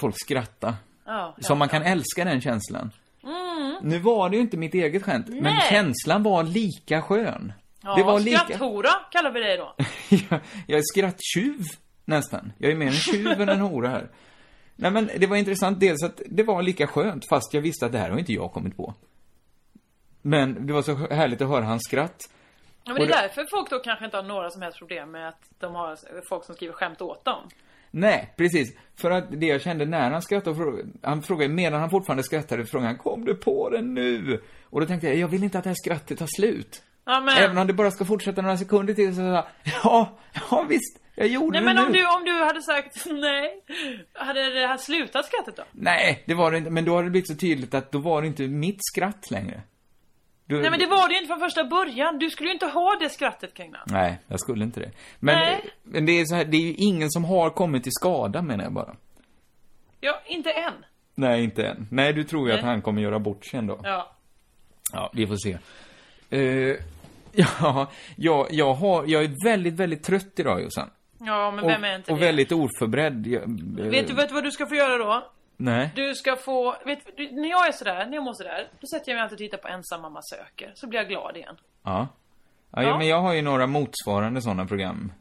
folk 0.01 0.15
skratta. 0.19 0.75
Ja, 1.07 1.37
Så 1.41 1.55
man 1.55 1.69
kan 1.69 1.83
älska 1.83 2.25
den 2.25 2.41
känslan. 2.41 2.91
Mm. 3.23 3.77
Nu 3.83 3.99
var 3.99 4.31
det 4.31 4.37
ju 4.37 4.43
inte 4.43 4.57
mitt 4.57 4.75
eget 4.75 5.03
skämt, 5.03 5.29
men 5.29 5.43
Nej. 5.43 5.67
känslan 5.69 6.23
var 6.23 6.43
lika 6.43 7.03
skön. 7.03 7.53
Ja, 7.83 7.95
det 7.97 8.03
var 8.03 8.21
lika... 8.21 8.39
skratthora 8.39 8.91
kallar 9.11 9.33
vi 9.33 9.41
dig 9.41 9.57
då. 9.57 9.75
jag, 10.09 10.41
jag 10.67 10.79
är 10.79 10.83
skratttjuv, 10.83 11.65
nästan. 12.05 12.53
Jag 12.59 12.73
är 12.73 12.77
mer 12.77 12.87
en 12.87 12.93
tjuv 12.93 13.41
än 13.41 13.49
en 13.49 13.61
hora 13.61 13.89
här. 13.89 14.11
Nej 14.77 14.91
men 14.91 15.11
det 15.17 15.27
var 15.27 15.37
intressant, 15.37 15.81
dels 15.81 16.03
att 16.03 16.21
det 16.27 16.43
var 16.43 16.63
lika 16.63 16.87
skönt, 16.87 17.29
fast 17.29 17.55
jag 17.55 17.61
visste 17.61 17.87
att 17.87 17.93
det 17.93 17.99
här 17.99 18.11
har 18.11 18.19
inte 18.19 18.33
jag 18.33 18.53
kommit 18.53 18.77
på. 18.77 18.95
Men 20.23 20.67
det 20.67 20.73
var 20.73 20.83
så 20.83 20.95
härligt 20.95 21.43
att 21.43 21.49
höra 21.49 21.65
hans 21.65 21.83
skratt. 21.83 22.21
Ja, 22.85 22.93
men 22.93 23.07
det 23.07 23.15
är 23.15 23.23
därför 23.23 23.47
folk 23.51 23.71
då 23.71 23.79
kanske 23.79 24.05
inte 24.05 24.17
har 24.17 24.25
några 24.25 24.51
som 24.51 24.63
helst 24.63 24.79
problem 24.79 25.11
med 25.11 25.29
att 25.29 25.43
de 25.59 25.75
har 25.75 25.97
folk 26.29 26.45
som 26.45 26.55
skriver 26.55 26.75
skämt 26.75 27.01
åt 27.03 27.25
dem. 27.25 27.49
Nej, 27.91 28.35
precis. 28.37 28.77
För 28.97 29.11
att 29.11 29.41
det 29.41 29.47
jag 29.47 29.61
kände 29.61 29.85
när 29.85 30.11
han 30.11 30.23
skrattade, 30.23 30.85
han 31.03 31.23
frågade, 31.23 31.55
medan 31.55 31.81
han 31.81 31.91
fortfarande 31.91 32.23
skrattade, 32.23 32.67
frågade 32.67 32.89
han, 32.89 32.99
kom 32.99 33.25
du 33.25 33.35
på 33.35 33.71
det 33.71 33.83
nu? 33.83 34.41
Och 34.65 34.81
då 34.81 34.87
tänkte 34.87 35.07
jag, 35.09 35.17
jag 35.17 35.29
vill 35.29 35.45
inte 35.45 35.59
att 35.59 35.65
det 35.65 35.71
här 35.71 35.77
skrattet 35.85 36.19
tar 36.19 36.29
slut. 36.37 36.83
Ja, 37.05 37.21
men... 37.21 37.37
Även 37.37 37.59
om 37.59 37.67
det 37.67 37.73
bara 37.73 37.91
ska 37.91 38.05
fortsätta 38.05 38.43
några 38.43 38.57
sekunder 38.57 38.95
till, 38.95 39.15
så 39.15 39.21
sa 39.21 39.23
jag, 39.23 39.45
ja, 39.85 40.19
ja 40.51 40.67
visst, 40.69 41.01
jag 41.15 41.29
gjorde 41.29 41.61
Nej 41.61 41.75
det 41.75 41.75
men 41.75 41.77
nu. 41.77 41.87
om 41.87 41.93
du, 41.93 42.07
om 42.07 42.25
du 42.25 42.45
hade 42.45 42.63
sagt 42.63 43.07
nej, 43.11 43.63
hade 44.13 44.61
det 44.61 44.67
här 44.67 44.77
slutat 44.77 45.27
skrattet 45.27 45.57
då? 45.57 45.63
Nej, 45.73 46.23
det 46.27 46.35
var 46.35 46.51
det 46.51 46.59
inte, 46.59 46.71
men 46.71 46.85
då 46.85 46.95
har 46.95 47.05
det 47.05 47.11
blivit 47.11 47.29
så 47.29 47.37
tydligt 47.37 47.75
att 47.75 47.93
då 47.93 47.99
var 47.99 48.23
det 48.23 48.29
inte 48.29 48.49
mitt 48.49 48.79
skratt 48.81 49.31
längre. 49.31 49.63
Du... 50.51 50.61
Nej 50.61 50.71
men 50.71 50.79
det 50.79 50.87
var 50.87 51.09
det 51.09 51.15
ju 51.15 51.21
inte 51.21 51.29
från 51.29 51.41
första 51.41 51.65
början. 51.65 52.19
Du 52.19 52.31
skulle 52.31 52.49
ju 52.49 52.53
inte 52.53 52.67
ha 52.67 52.97
det 53.01 53.09
skrattet 53.09 53.55
Kringlan. 53.55 53.83
Nej, 53.87 54.19
jag 54.27 54.41
skulle 54.41 54.65
inte 54.65 54.81
det. 54.81 54.91
Men, 55.19 55.39
Nej. 55.39 55.71
men 55.83 56.07
det 56.07 56.13
är 56.13 56.25
så 56.25 56.35
här, 56.35 56.45
det 56.45 56.57
är 56.57 56.61
ju 56.61 56.75
ingen 56.75 57.11
som 57.11 57.25
har 57.25 57.51
kommit 57.51 57.83
till 57.83 57.93
skada 57.93 58.43
menar 58.43 58.65
jag 58.65 58.73
bara. 58.73 58.97
Ja, 60.01 60.21
inte 60.27 60.51
än. 60.51 60.73
Nej, 61.15 61.45
inte 61.45 61.67
än. 61.67 61.87
Nej, 61.91 62.13
du 62.13 62.25
tror 62.25 62.49
ju 62.49 62.55
att 62.55 62.61
Nej. 62.61 62.71
han 62.71 62.83
kommer 62.83 63.03
göra 63.03 63.19
bort 63.19 63.45
sig 63.47 63.59
ändå. 63.59 63.81
Ja. 63.83 64.17
Ja, 64.93 65.11
vi 65.15 65.27
får 65.27 65.37
se. 65.37 65.59
Eh, 66.31 66.77
ja, 67.33 67.91
jag, 68.17 68.47
jag, 68.51 68.75
har, 68.75 69.05
jag 69.07 69.25
är 69.25 69.45
väldigt, 69.45 69.75
väldigt 69.75 70.03
trött 70.03 70.33
idag 70.37 70.63
Jossan. 70.63 70.91
Ja, 71.21 71.51
men 71.51 71.67
vem 71.67 71.85
är 71.85 71.97
inte 71.97 72.13
och, 72.13 72.15
och 72.15 72.21
det? 72.21 72.27
väldigt 72.27 72.53
oförberedd. 72.53 73.27
Jag, 73.27 73.41
Vet 73.91 74.09
du, 74.09 74.15
vet 74.15 74.29
du 74.29 74.35
vad 74.35 74.45
du 74.45 74.51
ska 74.51 74.67
få 74.67 74.75
göra 74.75 74.99
då? 74.99 75.31
Nej. 75.63 75.91
Du 75.95 76.15
ska 76.15 76.37
få, 76.37 76.77
vet 76.85 77.17
du, 77.17 77.31
när 77.31 77.51
jag 77.51 77.69
är 77.69 77.73
sådär, 77.73 78.07
när 78.07 78.15
jag 78.15 78.25
mår 78.25 78.33
sådär, 78.33 78.69
då 78.81 78.87
sätter 78.87 79.13
jag 79.13 79.17
mig 79.17 79.23
alltid 79.23 79.35
och 79.35 79.39
tittar 79.39 79.59
på 79.59 79.69
Ensam 79.69 80.03
mamma 80.03 80.21
söker. 80.23 80.73
Så 80.75 80.87
blir 80.87 81.01
jag 81.01 81.09
glad 81.09 81.37
igen. 81.37 81.57
Ja. 81.83 82.09
Ja, 82.71 82.83
ja. 82.83 82.99
men 82.99 83.07
jag 83.07 83.21
har 83.21 83.35
ju 83.35 83.43
några 83.43 83.67
motsvarande 83.67 84.43
sådana 84.43 84.67
program. 84.67 85.13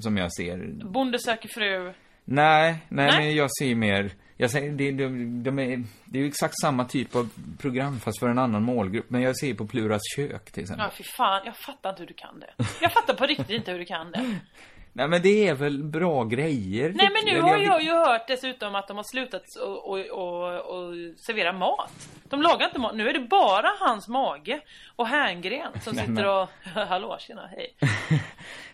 Som, 0.00 0.16
jag 0.16 0.32
ser. 0.32 0.84
Bonde 0.84 1.18
söker 1.18 1.48
fru. 1.48 1.92
Nej, 2.24 2.76
nej, 2.88 3.06
Nej? 3.10 3.18
men 3.18 3.34
jag 3.34 3.50
ser 3.58 3.74
mer... 3.74 4.10
Jag 4.36 4.50
säger, 4.50 4.72
det, 4.72 4.92
de, 4.92 5.42
de 5.42 5.58
är, 5.58 5.84
det 6.04 6.18
är 6.18 6.22
ju 6.22 6.28
exakt 6.28 6.54
samma 6.60 6.84
typ 6.84 7.16
av 7.16 7.28
program 7.58 8.00
fast 8.00 8.18
för 8.18 8.28
en 8.28 8.38
annan 8.38 8.62
målgrupp. 8.62 9.10
Men 9.10 9.22
jag 9.22 9.38
ser 9.38 9.54
på 9.54 9.66
Pluras 9.66 10.02
kök 10.16 10.52
till 10.52 10.62
exempel. 10.62 10.86
Ja, 10.86 10.96
fy 10.96 11.04
fan, 11.04 11.42
jag 11.44 11.56
fattar 11.56 11.90
inte 11.90 12.02
hur 12.02 12.08
du 12.08 12.14
kan 12.14 12.40
det. 12.40 12.64
Jag 12.80 12.92
fattar 12.92 13.14
på 13.14 13.26
riktigt 13.26 13.50
inte 13.50 13.72
hur 13.72 13.78
du 13.78 13.84
kan 13.84 14.10
det. 14.10 14.38
Nej 14.96 15.08
men 15.08 15.22
det 15.22 15.48
är 15.48 15.54
väl 15.54 15.84
bra 15.84 16.24
grejer? 16.24 16.92
Nej 16.96 17.08
men 17.12 17.34
nu 17.34 17.40
har 17.40 17.56
jag- 17.58 17.82
ju 17.82 17.90
hört 17.90 18.26
dessutom 18.28 18.74
att 18.74 18.88
de 18.88 18.96
har 18.96 19.04
slutat 19.04 19.42
och, 19.56 19.90
och, 19.90 19.98
och, 19.98 20.56
och 20.76 20.94
servera 21.16 21.52
mat. 21.52 22.08
De 22.28 22.42
lagar 22.42 22.66
inte 22.66 22.78
mat. 22.80 22.94
Nu 22.96 23.08
är 23.08 23.12
det 23.12 23.20
bara 23.20 23.68
hans 23.80 24.08
mage 24.08 24.60
och 24.96 25.06
Herngren 25.06 25.72
som 25.80 25.96
Nej, 25.96 26.06
sitter 26.06 26.26
och... 26.42 26.48
Hallå, 26.88 27.16
tjena, 27.20 27.46
hej. 27.46 27.74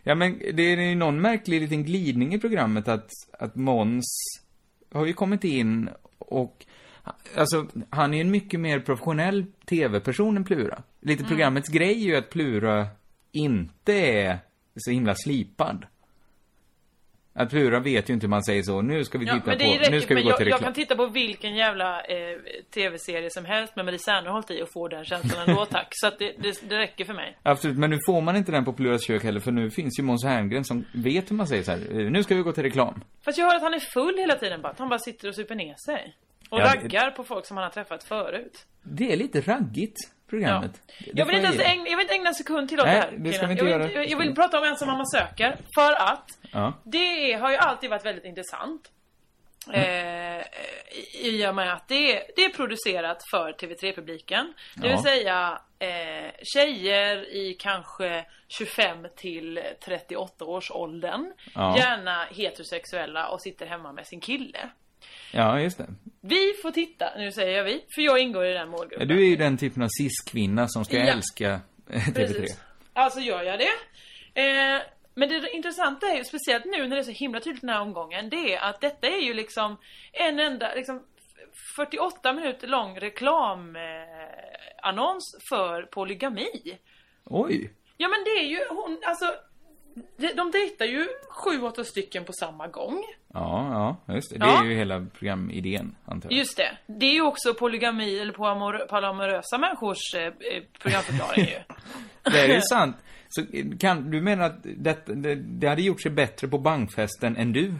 Ja 0.02 0.14
men 0.14 0.38
det 0.38 0.62
är 0.62 0.76
ju 0.76 0.94
någon 0.94 1.20
märklig 1.20 1.60
liten 1.60 1.84
glidning 1.84 2.34
i 2.34 2.38
programmet 2.40 2.88
att, 2.88 3.10
att 3.38 3.54
Måns 3.54 4.04
har 4.94 5.06
ju 5.06 5.12
kommit 5.12 5.44
in 5.44 5.90
och 6.18 6.66
Alltså, 7.36 7.66
han 7.90 8.12
är 8.14 8.18
ju 8.18 8.20
en 8.20 8.30
mycket 8.30 8.60
mer 8.60 8.80
professionell 8.80 9.44
tv-person 9.66 10.36
än 10.36 10.44
Plura. 10.44 10.82
Lite 11.00 11.20
Mm. 11.20 11.28
programmets 11.28 11.68
grej 11.68 11.90
är 11.90 12.06
ju 12.08 12.16
att 12.16 12.30
Plura 12.30 12.86
inte 13.32 13.92
är 13.92 14.38
så 14.76 14.90
himla 14.90 15.14
slipad. 15.14 15.86
Att 17.32 17.50
Plura 17.50 17.80
vet 17.80 18.10
ju 18.10 18.14
inte 18.14 18.26
hur 18.26 18.30
man 18.30 18.44
säger 18.44 18.62
så, 18.62 18.82
nu 18.82 19.04
ska 19.04 19.18
vi 19.18 19.26
Ja, 19.26 19.34
titta 19.34 19.50
det 19.56 19.84
på, 19.84 19.90
nu 19.90 20.00
ska 20.00 20.14
vi 20.14 20.22
gå 20.22 20.30
jag, 20.30 20.36
till 20.38 20.46
jag 20.48 20.54
reklam. 20.54 20.64
kan 20.64 20.72
titta 20.74 20.96
på 20.96 21.06
vilken 21.06 21.54
jävla 21.54 22.00
eh, 22.02 22.16
tv-serie 22.74 23.30
som 23.30 23.44
helst 23.44 23.76
med 23.76 23.84
Marie 23.84 23.98
Serneholt 23.98 24.50
i 24.50 24.62
och 24.62 24.72
få 24.72 24.88
den 24.88 25.04
känslan 25.04 25.48
ändå 25.48 25.64
tack. 25.70 25.88
Så 25.90 26.06
att 26.06 26.18
det, 26.18 26.32
det, 26.38 26.68
det 26.68 26.78
räcker 26.78 27.04
för 27.04 27.14
mig. 27.14 27.36
Absolut, 27.42 27.78
men 27.78 27.90
nu 27.90 27.98
får 28.06 28.20
man 28.20 28.36
inte 28.36 28.52
den 28.52 28.64
på 28.64 28.72
Pluras 28.72 29.02
kök 29.06 29.24
heller, 29.24 29.40
för 29.40 29.52
nu 29.52 29.70
finns 29.70 29.98
ju 29.98 30.02
Måns 30.02 30.24
Herngren 30.24 30.64
som 30.64 30.84
vet 30.94 31.30
hur 31.30 31.36
man 31.36 31.46
säger 31.46 31.62
så 31.62 31.70
här. 31.70 31.78
"Eh, 32.00 32.10
nu 32.10 32.22
ska 32.22 32.34
vi 32.34 32.42
gå 32.42 32.52
till 32.52 32.62
reklam. 32.62 33.00
Fast 33.24 33.38
jag 33.38 33.46
hör 33.46 33.56
att 33.56 33.62
han 33.62 33.74
är 33.74 33.80
full 33.80 34.18
hela 34.18 34.34
tiden 34.34 34.62
bara. 34.62 34.68
Att 34.72 34.78
han 34.78 34.88
bara 34.88 34.98
sitter 34.98 35.28
och 35.28 35.34
super 35.34 35.54
ner 35.54 35.74
sig. 35.86 36.14
Och 36.50 36.60
Ja, 36.60 36.64
raggar 36.64 37.10
på 37.10 37.24
folk 37.24 37.46
som 37.46 37.56
han 37.56 37.64
har 37.64 37.70
träffat 37.70 38.04
förut. 38.04 38.66
Det 38.82 39.12
är 39.12 39.16
lite 39.16 39.40
raggigt, 39.40 39.96
programmet. 40.30 40.82
Det 40.98 41.10
Jag 41.14 41.26
vill, 41.26 41.34
inte 41.36 41.46
ens 41.48 41.60
ägna, 41.62 41.88
jag 41.88 41.96
vill 41.96 42.04
inte 42.04 42.14
ägna 42.14 42.28
en 42.28 42.34
sekund 42.34 42.68
till 42.68 42.80
åt 42.80 42.86
Nej, 42.86 42.94
det 42.94 43.00
här. 43.00 43.12
det 43.18 43.32
ska 43.32 43.46
vi 43.46 43.52
inte 43.52 43.64
jag, 43.64 43.70
göra. 43.70 43.86
vill, 43.86 43.96
jag, 43.96 44.08
jag 44.08 44.18
vill 44.18 44.34
prata 44.34 44.58
om 44.58 44.64
ensam 44.64 44.88
mamma 44.88 45.04
söker. 45.06 45.56
För 45.74 45.92
att 45.92 46.26
Ja. 46.52 46.72
det 46.84 47.32
har 47.32 47.50
ju 47.50 47.56
alltid 47.56 47.90
varit 47.90 48.04
väldigt 48.06 48.24
intressant. 48.24 48.90
Mm. 49.72 50.38
Eh, 50.40 50.44
I 51.22 51.46
och 51.46 51.54
med 51.54 51.72
att 51.72 51.88
det 51.88 52.16
är, 52.16 52.22
det 52.36 52.44
är 52.44 52.48
producerat 52.48 53.22
för 53.30 53.52
TV3-publiken. 53.52 54.54
Det 54.74 54.82
vill 54.82 54.90
Ja. 54.90 55.02
säga 55.02 55.60
eh, 55.78 56.30
tjejer 56.54 57.34
i 57.36 57.54
kanske 57.58 58.24
25 58.48 59.06
till 59.16 59.60
38 59.84 60.44
års 60.44 60.70
åldern. 60.70 61.32
Ja. 61.54 61.76
Gärna 61.78 62.24
heterosexuella 62.30 63.28
och 63.28 63.42
sitter 63.42 63.66
hemma 63.66 63.92
med 63.92 64.06
sin 64.06 64.20
kille. 64.20 64.68
Ja, 65.32 65.60
just 65.60 65.78
det. 65.78 65.86
Vi 66.20 66.52
får 66.62 66.70
titta, 66.70 67.12
nu 67.16 67.32
säger 67.32 67.56
jag 67.56 67.64
vi, 67.64 67.84
för 67.94 68.02
jag 68.02 68.18
ingår 68.18 68.46
i 68.46 68.52
den 68.52 68.68
målgruppen. 68.68 69.08
Du 69.08 69.22
är 69.22 69.26
ju 69.30 69.36
den 69.36 69.58
typen 69.58 69.82
av 69.82 69.88
cis-kvinna 70.00 70.68
som 70.68 70.84
ska 70.84 70.96
Ja. 70.96 71.12
älska 71.12 71.50
eh, 71.90 72.08
TV3. 72.08 72.14
Precis. 72.14 72.60
Alltså 72.92 73.20
gör 73.20 73.42
jag 73.42 73.58
det. 73.58 73.70
Eh, 74.42 74.80
men 75.14 75.28
det 75.28 75.50
intressanta 75.50 76.06
är 76.06 76.16
ju, 76.16 76.24
speciellt 76.24 76.64
nu 76.64 76.88
när 76.88 76.96
det 76.96 77.02
är 77.02 77.04
så 77.04 77.10
himla 77.10 77.40
tydligt 77.40 77.60
den 77.60 77.70
här 77.70 77.80
omgången, 77.80 78.30
det 78.30 78.54
är 78.54 78.60
att 78.60 78.80
detta 78.80 79.06
är 79.06 79.20
ju 79.20 79.34
liksom 79.34 79.76
en 80.12 80.38
enda, 80.38 80.74
liksom 80.74 81.02
48 81.76 82.32
minuter 82.32 82.68
lång 82.68 83.00
reklamannons 83.00 83.74
eh, 85.34 85.40
för 85.48 85.82
polygami. 85.82 86.78
Oj! 87.24 87.70
Ja 87.96 88.08
men 88.08 88.24
det 88.24 88.30
är 88.30 88.44
ju 88.48 88.58
hon, 88.70 88.98
alltså 89.06 89.34
de, 90.16 90.32
de 90.34 90.50
dejtar 90.50 90.84
ju 90.84 91.06
sju, 91.28 91.62
åtta 91.62 91.84
stycken 91.84 92.24
på 92.24 92.32
samma 92.32 92.66
gång. 92.68 93.04
Ja, 93.34 93.96
ja, 94.06 94.14
just 94.14 94.30
det. 94.32 94.38
Det 94.38 94.46
Ja. 94.46 94.64
är 94.64 94.68
ju 94.68 94.74
hela 94.74 95.06
programidén, 95.18 95.94
antar 96.04 96.30
jag. 96.30 96.38
Just 96.38 96.56
det. 96.56 96.76
Det 96.86 97.06
är 97.06 97.12
ju 97.12 97.22
också 97.22 97.54
polygami, 97.54 98.18
eller 98.18 98.32
på 98.32 98.46
amor, 98.46 98.86
polyamorösa 98.90 99.58
människors 99.58 100.14
eh, 100.14 100.22
eh, 100.22 100.32
programförklaring 100.82 101.44
ju. 101.44 101.58
Det 102.32 102.40
är 102.40 102.54
ju 102.54 102.60
sant. 102.70 102.96
Så 103.28 103.40
eh, 103.40 103.64
kan, 103.80 104.10
du 104.10 104.20
menar 104.20 104.44
att 104.44 104.62
det, 104.62 105.06
det, 105.06 105.34
det 105.34 105.68
hade 105.68 105.82
gjort 105.82 106.02
sig 106.02 106.10
bättre 106.10 106.48
på 106.48 106.58
bankfesten 106.58 107.36
än 107.36 107.52
du? 107.52 107.74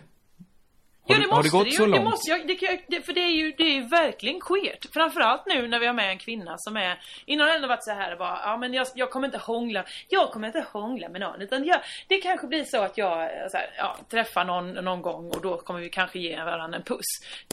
Ja, 1.11 1.17
du- 1.17 1.23
det 1.23 1.31
har 1.31 1.37
måste 1.37 1.57
det 1.59 1.59
gått 1.59 1.81
ju. 1.89 1.93
Det 1.93 2.05
måste 2.05 2.31
jag, 2.31 2.47
det 2.47 2.81
det, 2.89 3.03
för 3.07 3.13
det 3.13 3.21
är 3.21 3.31
ju, 3.31 3.53
det 3.59 3.63
är 3.63 3.73
ju 3.75 3.89
verkligen 3.89 4.41
queert. 4.41 4.87
Framförallt 4.93 5.47
nu 5.47 5.69
när 5.69 5.79
vi 5.79 5.87
har 5.87 5.95
med 5.95 6.11
en 6.11 6.19
kvinna 6.19 6.55
som 6.59 6.77
är, 6.77 6.99
innan 7.27 7.45
har 7.47 7.49
det 7.51 7.57
ändå 7.57 7.69
varit 7.69 7.85
så 7.85 7.91
här 7.93 8.17
bara, 8.17 8.41
ja 8.45 8.57
men 8.57 8.75
jag, 8.75 8.87
jag 8.95 9.11
kommer 9.11 9.27
inte 9.29 9.39
hångla, 9.39 9.85
jag 10.09 10.31
kommer 10.31 10.47
inte 10.47 10.65
hångla 10.73 11.09
med 11.09 11.21
någon 11.21 11.41
utan 11.43 11.65
jag, 11.65 11.81
det 12.09 12.17
kanske 12.17 12.47
blir 12.47 12.65
så 12.65 12.83
att 12.83 12.99
jag 12.99 13.31
så 13.51 13.57
här, 13.57 13.71
ja, 13.79 13.97
träffar 14.11 14.45
någon 14.45 14.73
någon 14.73 15.03
gång 15.03 15.31
och 15.31 15.41
då 15.43 15.57
kommer 15.57 15.81
vi 15.81 15.89
kanske 15.91 16.19
ge 16.19 16.37
varandra 16.45 16.77
en 16.77 16.85
puss. 16.85 17.07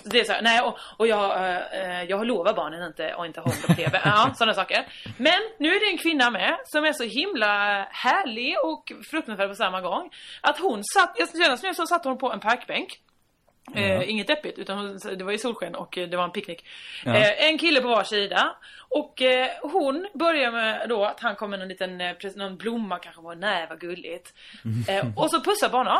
Det 0.03 0.19
är 0.19 0.23
så 0.23 0.33
här, 0.33 0.41
nej 0.41 0.61
och, 0.61 0.77
och 0.97 1.07
jag, 1.07 1.31
eh, 1.49 1.61
eh, 1.81 2.03
jag 2.03 2.25
lovar 2.27 2.53
barnen 2.53 2.83
inte 2.87 3.13
och 3.13 3.25
inte 3.25 3.39
hångla 3.41 3.57
på 3.67 3.73
TV. 3.73 4.01
Ja, 4.05 4.31
sådana 4.35 4.53
saker. 4.53 4.85
Men 5.17 5.39
nu 5.59 5.69
är 5.75 5.79
det 5.79 5.91
en 5.91 5.97
kvinna 5.97 6.29
med 6.31 6.57
som 6.65 6.85
är 6.85 6.93
så 6.93 7.03
himla 7.03 7.47
härlig 7.91 8.55
och 8.65 8.91
fruktansvärd 9.11 9.49
på 9.49 9.55
samma 9.55 9.81
gång. 9.81 10.09
Att 10.41 10.59
hon 10.59 10.83
satt, 10.83 11.15
jag 11.19 11.29
senast 11.29 11.63
nu 11.63 11.73
så 11.73 11.85
satt 11.87 12.03
hon 12.05 12.17
på 12.17 12.31
en 12.31 12.39
parkbänk. 12.39 12.99
Ja. 13.73 13.81
Eh, 13.81 14.09
inget 14.09 14.27
deppigt, 14.27 14.57
utan 14.59 14.97
det 15.17 15.23
var 15.23 15.31
i 15.31 15.37
solsken 15.37 15.75
och 15.75 15.97
eh, 15.97 16.07
det 16.09 16.17
var 16.17 16.23
en 16.23 16.31
picknick. 16.31 16.65
Ja. 17.05 17.15
Eh, 17.15 17.45
en 17.49 17.57
kille 17.57 17.81
på 17.81 17.87
var 17.87 18.03
sida. 18.03 18.55
Och 18.89 19.21
eh, 19.21 19.49
hon 19.61 20.07
börjar 20.13 20.51
med 20.51 20.89
då 20.89 21.05
att 21.05 21.19
han 21.19 21.35
kommer 21.35 21.57
med 21.57 21.61
en 21.63 21.69
liten 21.69 22.01
eh, 22.01 22.15
någon 22.35 22.57
blomma 22.57 22.99
kanske 22.99 23.21
var, 23.21 23.35
nej 23.35 23.65
vad 23.69 23.79
gulligt. 23.79 24.33
Eh, 24.87 25.05
och 25.15 25.31
så 25.31 25.41
pussar 25.41 25.69
på 25.69 25.77
honom. 25.77 25.99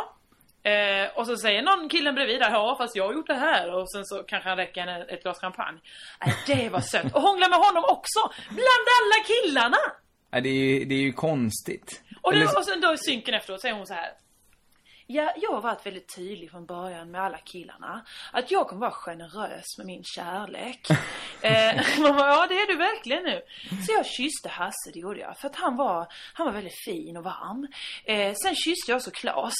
Och 1.14 1.26
så 1.26 1.36
säger 1.36 1.62
någon 1.62 1.88
killen 1.88 2.14
bredvid 2.14 2.40
där, 2.40 2.50
ja 2.50 2.76
fast 2.78 2.96
jag 2.96 3.06
har 3.06 3.12
gjort 3.14 3.26
det 3.26 3.34
här. 3.34 3.74
Och 3.74 3.90
sen 3.92 4.04
så 4.04 4.22
kanske 4.22 4.48
han 4.48 4.58
räcker 4.58 4.80
henne 4.80 5.04
ett 5.04 5.22
glas 5.22 5.40
champagne. 5.40 5.78
Nej 6.26 6.34
det 6.46 6.68
var 6.68 6.80
sött. 6.80 7.14
Och 7.14 7.22
hånglar 7.22 7.48
med 7.48 7.58
honom 7.58 7.84
också! 7.84 8.20
Bland 8.48 8.86
alla 8.98 9.24
killarna! 9.26 9.76
Nej, 10.32 10.42
det, 10.42 10.48
är 10.48 10.52
ju, 10.52 10.84
det 10.84 10.94
är 10.94 10.98
ju 10.98 11.12
konstigt. 11.12 12.02
Och, 12.22 12.32
Eller 12.32 12.44
då, 12.44 12.50
så- 12.50 12.58
och 12.58 12.64
sen 12.64 12.80
då 12.80 12.92
i 12.94 12.98
synken 12.98 13.34
efteråt 13.34 13.60
säger 13.60 13.74
hon 13.74 13.86
så 13.86 13.94
här. 13.94 14.10
Ja, 15.10 15.32
jag 15.36 15.52
har 15.52 15.60
varit 15.60 15.86
väldigt 15.86 16.14
tydlig 16.16 16.50
från 16.50 16.66
början 16.66 17.10
med 17.10 17.20
alla 17.20 17.38
killarna. 17.38 18.04
Att 18.32 18.50
jag 18.50 18.68
kommer 18.68 18.80
vara 18.80 18.90
generös 18.90 19.78
med 19.78 19.86
min 19.86 20.04
kärlek. 20.04 20.90
eh, 21.42 21.76
man 22.02 22.16
bara, 22.16 22.28
ja 22.28 22.46
det 22.48 22.54
är 22.54 22.66
du 22.66 22.76
verkligen 22.76 23.22
nu. 23.22 23.40
Så 23.86 23.92
jag 23.92 24.06
kysste 24.06 24.48
Hasse, 24.48 24.90
det 24.92 24.98
gjorde 24.98 25.20
jag. 25.20 25.38
För 25.38 25.48
att 25.48 25.56
han 25.56 25.76
var, 25.76 26.06
han 26.32 26.46
var 26.46 26.52
väldigt 26.52 26.84
fin 26.84 27.16
och 27.16 27.24
varm. 27.24 27.68
Eh, 28.04 28.34
sen 28.42 28.54
kysste 28.54 28.90
jag 28.90 28.96
också 28.96 29.10
Klas. 29.10 29.54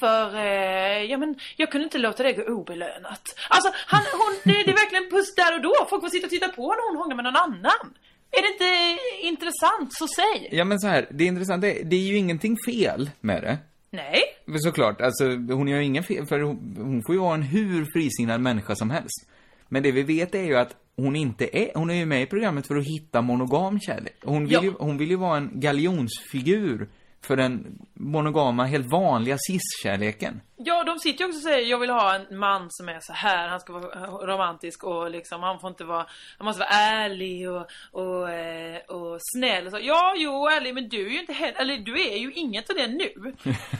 För, 0.00 0.36
eh, 0.36 1.02
ja 1.10 1.16
men, 1.16 1.38
jag 1.56 1.70
kunde 1.70 1.84
inte 1.84 1.98
låta 1.98 2.22
det 2.22 2.32
gå 2.32 2.42
obelönat. 2.42 3.22
Alltså, 3.48 3.72
han, 3.86 4.02
hon, 4.12 4.34
det, 4.44 4.62
det 4.62 4.70
är 4.70 4.84
verkligen 4.84 5.10
puss 5.10 5.34
där 5.34 5.54
och 5.54 5.62
då. 5.62 5.86
Folk 5.90 6.02
får 6.02 6.08
sitta 6.08 6.26
och 6.26 6.30
titta 6.30 6.48
på 6.48 6.66
när 6.68 6.88
hon 6.88 6.96
hånglar 6.96 7.16
med 7.16 7.24
någon 7.24 7.36
annan. 7.36 7.94
Är 8.30 8.42
det 8.42 8.48
inte 8.48 8.98
intressant, 9.26 9.90
så 9.90 10.08
säg. 10.08 10.48
Ja, 10.52 10.64
men 10.64 10.80
så 10.80 10.86
här, 10.86 11.06
det 11.10 11.24
intressanta 11.24 11.66
är, 11.66 11.84
det 11.84 11.96
är 11.96 12.00
ju 12.00 12.16
ingenting 12.16 12.56
fel 12.66 13.10
med 13.20 13.42
det. 13.42 13.58
Nej. 13.94 14.20
Men 14.44 14.60
Såklart, 14.60 15.00
alltså 15.00 15.24
hon 15.34 15.68
gör 15.68 15.78
ju 15.78 15.84
ingen 15.84 16.02
fel, 16.02 16.26
för 16.26 16.40
hon, 16.40 16.74
hon 16.78 17.02
får 17.06 17.14
ju 17.14 17.20
vara 17.20 17.34
en 17.34 17.42
hur 17.42 17.84
frisinnad 17.94 18.40
människa 18.40 18.74
som 18.74 18.90
helst. 18.90 19.28
Men 19.68 19.82
det 19.82 19.92
vi 19.92 20.02
vet 20.02 20.34
är 20.34 20.42
ju 20.42 20.56
att 20.56 20.76
hon 20.96 21.16
inte 21.16 21.58
är, 21.58 21.70
hon 21.74 21.90
är 21.90 21.94
ju 21.94 22.06
med 22.06 22.22
i 22.22 22.26
programmet 22.26 22.66
för 22.66 22.76
att 22.76 22.86
hitta 22.86 23.22
monogam 23.22 23.80
kärlek. 23.80 24.16
Hon 24.24 24.42
vill, 24.44 24.52
Ja. 24.52 24.62
ju, 24.62 24.72
hon 24.78 24.98
vill 24.98 25.10
ju 25.10 25.16
vara 25.16 25.36
en 25.36 25.50
galjonsfigur 25.54 26.88
för 27.26 27.36
den 27.36 27.78
monogama, 27.94 28.64
helt 28.64 28.86
vanliga 28.86 29.36
cis-kärleken. 29.38 30.40
Ja, 30.56 30.84
de 30.84 30.98
sitter 30.98 31.24
ju 31.24 31.28
också 31.28 31.38
och 31.38 31.42
säger 31.42 31.70
jag 31.70 31.78
vill 31.78 31.90
ha 31.90 32.14
en 32.14 32.38
man 32.38 32.66
som 32.70 32.88
är 32.88 32.98
så 33.00 33.12
här, 33.12 33.48
han 33.48 33.60
ska 33.60 33.72
vara 33.72 34.06
romantisk 34.06 34.84
och 34.84 35.10
liksom, 35.10 35.42
han 35.42 35.60
får 35.60 35.70
inte 35.70 35.84
vara, 35.84 36.06
han 36.38 36.44
måste 36.44 36.60
vara 36.60 36.70
ärlig 36.70 37.50
och, 37.50 37.66
och, 37.92 38.30
eh, 38.30 38.78
och 38.78 39.18
snäll 39.34 39.66
och 39.66 39.72
så. 39.72 39.78
Ja, 39.82 40.14
jo, 40.16 40.48
ärlig, 40.48 40.74
men 40.74 40.88
du 40.88 41.06
är 41.06 41.10
ju 41.10 41.20
inte 41.20 41.32
heller, 41.32 41.60
eller 41.60 41.76
du 41.76 42.00
är 42.00 42.16
ju 42.16 42.32
inget 42.32 42.70
av 42.70 42.76
det 42.76 42.86
nu. 42.86 43.34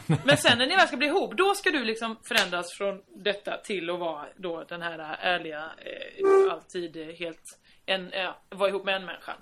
men 0.25 0.37
sen 0.37 0.59
när 0.59 0.67
ni 0.67 0.77
väl 0.77 0.89
ska 0.89 0.97
bli 0.97 1.07
ihop, 1.07 1.37
då 1.37 1.55
ska 1.55 1.71
du 1.71 1.85
liksom 1.85 2.17
förändras 2.29 2.67
från 2.79 3.03
detta 3.25 3.57
till 3.57 3.91
att 3.91 3.99
vara 3.99 4.27
då 4.37 4.65
den 4.69 4.83
här 4.83 4.99
ärliga, 5.21 5.59
eh, 5.59 6.53
alltid 6.53 6.97
eh, 6.97 7.15
helt, 7.15 7.59
en, 7.87 8.11
ja, 8.13 8.39
vara 8.49 8.69
ihop 8.69 8.85
med 8.85 8.97
en 8.97 9.05
människan. 9.05 9.37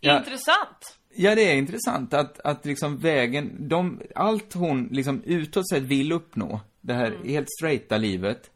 Ja. 0.00 0.18
Intressant. 0.18 0.97
Ja, 1.14 1.34
det 1.34 1.50
är 1.52 1.56
intressant 1.56 2.14
att, 2.14 2.40
att 2.40 2.66
liksom 2.66 2.98
vägen, 2.98 3.68
de, 3.68 4.00
allt 4.14 4.52
hon 4.54 4.88
liksom 4.92 5.22
utåt 5.24 5.68
sett 5.68 5.82
vill 5.82 6.12
uppnå, 6.12 6.60
det 6.80 6.94
här 6.94 7.06
Mm. 7.06 7.28
helt 7.28 7.50
straighta 7.50 7.96
livet, 7.96 8.50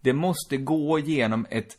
det 0.00 0.12
måste 0.12 0.56
gå 0.56 0.98
genom 0.98 1.46
ett 1.50 1.76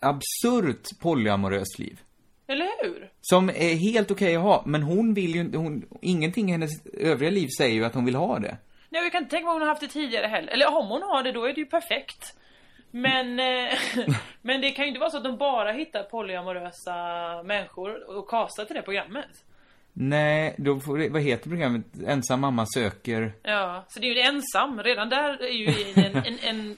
absurt 0.00 0.88
polyamoröst 1.00 1.78
liv. 1.78 2.00
Eller 2.46 2.84
hur? 2.84 3.10
Som 3.20 3.48
är 3.48 3.74
helt 3.92 4.10
okej 4.10 4.36
att 4.36 4.42
ha, 4.42 4.62
men 4.66 4.82
hon 4.82 5.14
vill 5.14 5.34
ju 5.34 5.40
inte, 5.40 5.58
hon, 5.58 5.84
ingenting 6.02 6.48
i 6.48 6.52
hennes 6.52 6.86
övriga 6.86 7.30
liv 7.30 7.48
säger 7.58 7.74
ju 7.74 7.84
att 7.84 7.94
hon 7.94 8.04
vill 8.04 8.14
ha 8.14 8.38
det. 8.38 8.56
Nej, 8.90 9.02
jag 9.02 9.12
kan 9.12 9.22
inte 9.22 9.30
tänka 9.30 9.44
mig 9.44 9.50
om 9.50 9.54
hon 9.54 9.62
har 9.62 9.68
haft 9.68 9.80
det 9.80 9.88
tidigare 9.88 10.26
heller. 10.26 10.52
Eller 10.52 10.66
om 10.78 10.86
hon 10.88 11.02
har 11.02 11.22
det, 11.22 11.32
då 11.32 11.44
är 11.44 11.54
det 11.54 11.60
ju 11.60 11.66
perfekt. 11.66 12.36
Men, 12.92 13.40
eh, 13.40 13.78
men 14.42 14.60
det 14.60 14.70
kan 14.70 14.84
ju 14.84 14.88
inte 14.88 15.00
vara 15.00 15.10
så 15.10 15.16
att 15.16 15.24
de 15.24 15.36
bara 15.36 15.72
hittar 15.72 16.02
polyamorösa 16.02 16.94
människor 17.44 18.18
och 18.18 18.30
kastar 18.30 18.64
till 18.64 18.76
det 18.76 18.82
programmet. 18.82 19.44
Nej, 19.92 20.54
då 20.58 20.80
får 20.80 20.98
det, 20.98 21.08
vad 21.08 21.22
heter 21.22 21.50
programmet? 21.50 21.84
Ensam 22.06 22.40
mamma 22.40 22.66
söker... 22.74 23.32
Ja, 23.42 23.84
så 23.88 24.00
det 24.00 24.06
är 24.06 24.14
ju 24.14 24.20
ensam. 24.20 24.82
Redan 24.82 25.08
där 25.08 25.42
är 25.42 25.52
ju 25.52 25.66
en, 25.94 26.16
en, 26.16 26.38
en, 26.42 26.76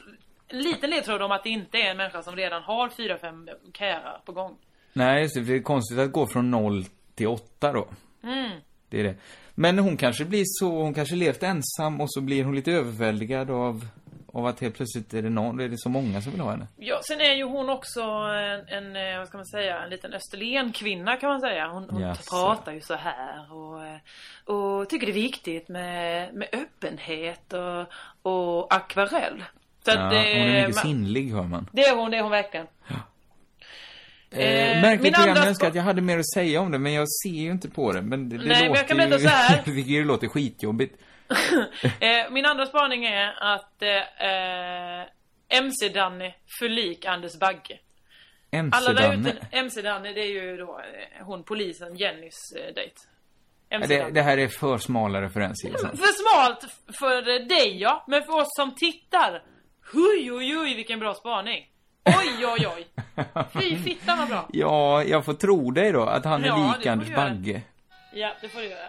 en 0.48 0.62
liten 0.62 0.90
ledtråd 0.90 1.22
om 1.22 1.32
att 1.32 1.44
det 1.44 1.50
inte 1.50 1.78
är 1.78 1.90
en 1.90 1.96
människa 1.96 2.22
som 2.22 2.36
redan 2.36 2.62
har 2.62 2.88
fyra, 2.88 3.18
fem 3.18 3.48
kära 3.72 4.18
på 4.24 4.32
gång. 4.32 4.56
Nej, 4.92 5.22
just 5.22 5.34
det, 5.34 5.44
för 5.44 5.52
det 5.52 5.58
är 5.58 5.62
konstigt 5.62 5.98
att 5.98 6.12
gå 6.12 6.26
från 6.26 6.50
noll 6.50 6.84
till 7.14 7.26
åtta 7.26 7.72
då. 7.72 7.88
Mm. 8.22 8.50
Det 8.88 9.00
är 9.00 9.04
det. 9.04 9.14
Men 9.54 9.78
hon 9.78 9.96
kanske 9.96 10.24
blir 10.24 10.42
så, 10.46 10.82
hon 10.82 10.94
kanske 10.94 11.14
levt 11.14 11.42
ensam 11.42 12.00
och 12.00 12.12
så 12.12 12.20
blir 12.20 12.44
hon 12.44 12.54
lite 12.54 12.72
överväldigad 12.72 13.50
av, 13.50 13.86
av 14.35 14.47
att 14.47 14.61
helt 14.61 14.74
plötsligt 14.76 15.14
är 15.14 15.22
det 15.22 15.30
någon, 15.30 15.61
är 15.61 15.68
det 15.68 15.78
så 15.78 15.89
många 15.89 16.20
som 16.22 16.32
vill 16.32 16.41
ha 16.41 16.51
henne. 16.51 16.66
Ja, 16.76 17.01
sen 17.03 17.20
är 17.20 17.35
ju 17.35 17.45
hon 17.45 17.68
också 17.70 18.01
en, 18.01 18.68
en 18.68 18.97
eh, 19.12 19.18
vad 19.18 19.28
ska 19.28 19.39
man 19.39 19.47
säga, 19.47 19.82
en 19.82 19.91
liten 19.91 20.14
Österlen-kvinna 20.14 21.16
kan 21.16 21.28
man 21.28 21.41
säga. 21.41 21.68
Hon, 21.68 21.87
hon 21.91 22.03
Jaså. 22.03 22.30
pratar 22.30 22.72
ju 22.72 22.80
så 22.80 22.95
här 22.95 23.53
och, 23.55 23.85
eh, 23.87 23.97
och 24.55 24.89
tycker 24.89 25.07
det 25.07 25.12
är 25.12 25.14
viktigt 25.14 25.68
med, 25.68 26.35
med 26.35 26.49
öppenhet 26.53 27.53
och, 27.53 27.87
och 28.32 28.74
akvarell. 28.74 29.45
Så 29.85 29.91
Ja, 29.91 29.95
att 29.95 30.01
hon 30.01 30.11
det, 30.11 30.32
är 30.32 30.61
mycket 30.61 30.74
man- 30.76 30.85
sinnlig, 30.85 31.32
hör 31.32 31.43
man. 31.43 31.70
Det 31.72 31.82
är 31.82 31.97
hon, 31.97 32.11
det 32.11 32.16
är 32.16 32.22
hon 32.22 32.30
verkligen. 32.30 32.66
Eh, 32.89 32.97
Eh, 34.30 34.80
märkligt 34.82 35.18
andra 35.18 35.37
jag 35.37 35.47
önskar 35.47 35.68
att 35.68 35.74
jag 35.74 35.82
hade 35.82 36.01
mer 36.01 36.18
att 36.18 36.32
säga 36.35 36.61
om 36.61 36.70
det, 36.70 36.78
men 36.78 36.93
jag 36.93 37.07
ser 37.24 37.30
ju 37.30 37.51
inte 37.51 37.70
på 37.70 37.93
det. 37.93 38.03
Men 38.03 38.28
det, 38.28 38.39
det 38.39 38.45
Nej, 38.45 38.61
men 38.61 38.68
låter 38.68 38.80
jag 38.80 38.89
kan 39.11 39.11
ju... 39.11 39.18
så 39.18 39.28
här. 39.28 39.62
det 40.01 40.05
låter 40.05 40.28
skitjobbigt. 40.28 41.01
Eh, 42.00 42.30
min 42.30 42.46
andra 42.46 42.66
spaning 42.66 43.04
är 43.04 43.34
att 43.54 43.82
eh, 43.82 44.28
eh, 44.28 45.06
MC-Danny 45.48 46.34
för 46.58 46.68
lik 46.68 47.04
Anders 47.04 47.38
Bagge. 47.38 47.78
MC-Danne. 48.50 49.30
ute, 49.30 49.46
MC-Danny 49.52 50.12
det 50.12 50.20
är 50.20 50.42
ju 50.42 50.56
då 50.56 50.80
eh, 50.80 51.26
hon 51.26 51.44
polisen 51.44 51.96
Jennys 51.96 52.52
eh, 52.56 52.74
dejt. 52.74 52.94
Det, 53.88 54.10
det 54.10 54.22
här 54.22 54.38
är 54.38 54.48
för 54.48 54.78
smala 54.78 55.22
referenser, 55.22 55.68
Jessica. 55.68 55.96
För 55.96 55.96
smalt 55.96 56.64
för 56.98 57.22
dig 57.48 57.76
ja, 57.80 58.04
men 58.08 58.22
för 58.22 58.32
oss 58.32 58.48
som 58.56 58.74
tittar. 58.74 59.42
Oj 59.94 60.32
oj 60.32 60.58
oj 60.58 60.74
vilken 60.74 60.98
bra 60.98 61.14
spaning. 61.14 61.66
Oj 62.04 62.46
oj 62.46 62.66
oj. 62.76 62.86
Fy 63.60 63.76
fittan 63.76 64.18
vad 64.18 64.28
bra. 64.28 64.48
Ja, 64.52 65.04
jag 65.04 65.24
får 65.24 65.34
tro 65.34 65.70
dig 65.70 65.92
då, 65.92 66.02
att 66.02 66.24
han 66.24 66.44
är 66.44 66.48
Ja, 66.48 66.56
får 66.72 66.78
lik 66.78 66.86
Anders. 66.86 67.14
Bagge. 67.14 67.62
Ja 68.12 68.32
det 68.40 68.48
får 68.48 68.60
du 68.60 68.66
göra. 68.66 68.88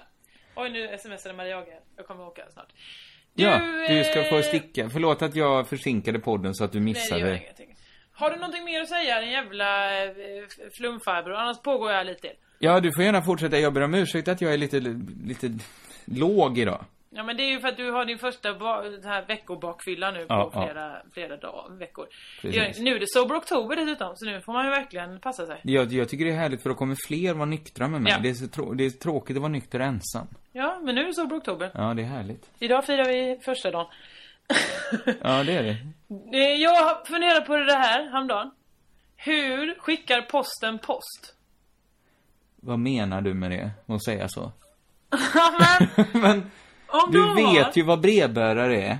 Oj 0.55 0.69
nu 0.69 0.97
smsade 0.97 1.35
Maria 1.35 1.57
Ager. 1.57 1.79
Jag 1.97 2.07
kommer 2.07 2.27
åka 2.27 2.41
snart. 2.53 2.73
ja, 3.33 3.59
du 3.87 4.03
ska 4.03 4.23
få 4.23 4.35
eh, 4.37 4.41
sticka. 4.41 4.89
Förlåt 4.89 5.21
att 5.21 5.35
jag 5.35 5.67
försinkade 5.69 6.19
podden 6.19 6.53
så 6.55 6.63
att 6.63 6.71
du 6.71 6.79
Nej 6.79 6.93
det 6.93 6.99
missade. 6.99 7.21
gör 7.21 7.33
ingenting. 7.35 7.75
Har 8.13 8.29
du 8.29 8.35
någonting 8.35 8.63
mer 8.65 8.81
att 8.81 8.89
säga 8.89 9.21
din 9.21 9.31
jävla 9.31 10.03
eh, 10.05 10.11
flumfarbror? 10.77 11.33
Annars 11.35 11.61
pågår 11.61 11.91
jag 11.91 12.05
lite. 12.05 12.27
Ja, 12.59 12.79
du 12.79 12.91
får 12.95 13.03
gärna 13.03 13.21
fortsätta. 13.21 13.59
Jag 13.59 13.73
ber 13.73 13.81
om 13.81 13.93
ursäkt 13.93 14.27
att 14.27 14.41
jag 14.41 14.53
är 14.53 14.57
lite, 14.57 14.79
lite 15.25 15.57
låg 16.05 16.57
idag. 16.57 16.85
Ja 17.17 17.23
men 17.23 17.37
det 17.37 17.43
är 17.43 17.49
ju 17.51 17.59
för 17.59 17.67
att 17.67 17.77
du 17.77 17.91
har 17.91 18.05
din 18.05 18.17
första 18.19 18.49
här 19.09 19.25
veckobakfylla 19.27 20.11
nu 20.11 20.19
på 20.19 20.25
Ja, 20.29 20.51
ja. 20.53 20.65
flera, 20.65 20.97
flera 21.13 21.37
dagar, 21.37 21.77
veckor. 21.79 22.07
Precis. 22.41 22.79
Nu 22.79 22.95
är 22.95 22.99
det 22.99 23.05
Sober 23.09 23.35
Oktober 23.35 23.75
dessutom, 23.75 24.15
så 24.15 24.25
nu 24.25 24.41
får 24.41 24.53
man 24.53 24.65
ju 24.65 24.71
verkligen 24.71 25.19
passa 25.19 25.45
sig. 25.45 25.59
Jag, 25.63 25.91
jag 25.93 26.09
tycker 26.09 26.25
det 26.25 26.31
är 26.31 26.35
härligt 26.37 26.61
för 26.63 26.69
då 26.69 26.75
kommer 26.75 26.95
fler 27.07 27.33
vara 27.33 27.45
nyktra 27.45 27.87
med 27.87 28.01
mig. 28.01 28.11
Ja. 28.11 28.19
Det, 28.19 28.29
är 28.29 28.75
det 28.75 28.85
är 28.85 28.89
tråkigt 28.89 29.35
att 29.37 29.41
vara 29.41 29.51
nykter 29.51 29.79
ensam. 29.79 30.27
Ja, 30.51 30.79
men 30.83 30.95
nu 30.95 31.01
är 31.01 31.05
det 31.07 31.13
Sober 31.13 31.37
Oktober. 31.37 31.71
Ja, 31.73 31.93
det 31.93 32.01
är 32.01 32.05
härligt. 32.05 32.49
Idag 32.59 32.85
firar 32.85 33.05
vi 33.05 33.39
första 33.45 33.71
dagen. 33.71 33.87
Ja, 35.21 35.43
det 35.43 35.53
är 35.53 35.63
det. 35.63 35.77
Eh, 36.37 36.61
Jag 36.61 37.07
funderar 37.07 37.41
på 37.41 37.57
det 37.57 37.73
här 37.73 38.09
häromdagen. 38.11 38.51
Hur 39.15 39.79
skickar 39.79 40.21
posten 40.21 40.79
post? 40.79 41.35
Vad 42.55 42.79
menar 42.79 43.21
du 43.21 43.33
med 43.33 43.51
det? 43.51 43.71
Att 43.93 44.03
säga 44.03 44.27
så? 44.27 44.51
men, 45.59 46.05
Men, 46.21 46.51
om 47.03 47.11
du 47.11 47.19
de 47.19 47.35
vet 47.35 47.77
ju 47.77 47.83
vad 47.83 48.01
brevbärare 48.01 48.81
är. 48.81 48.99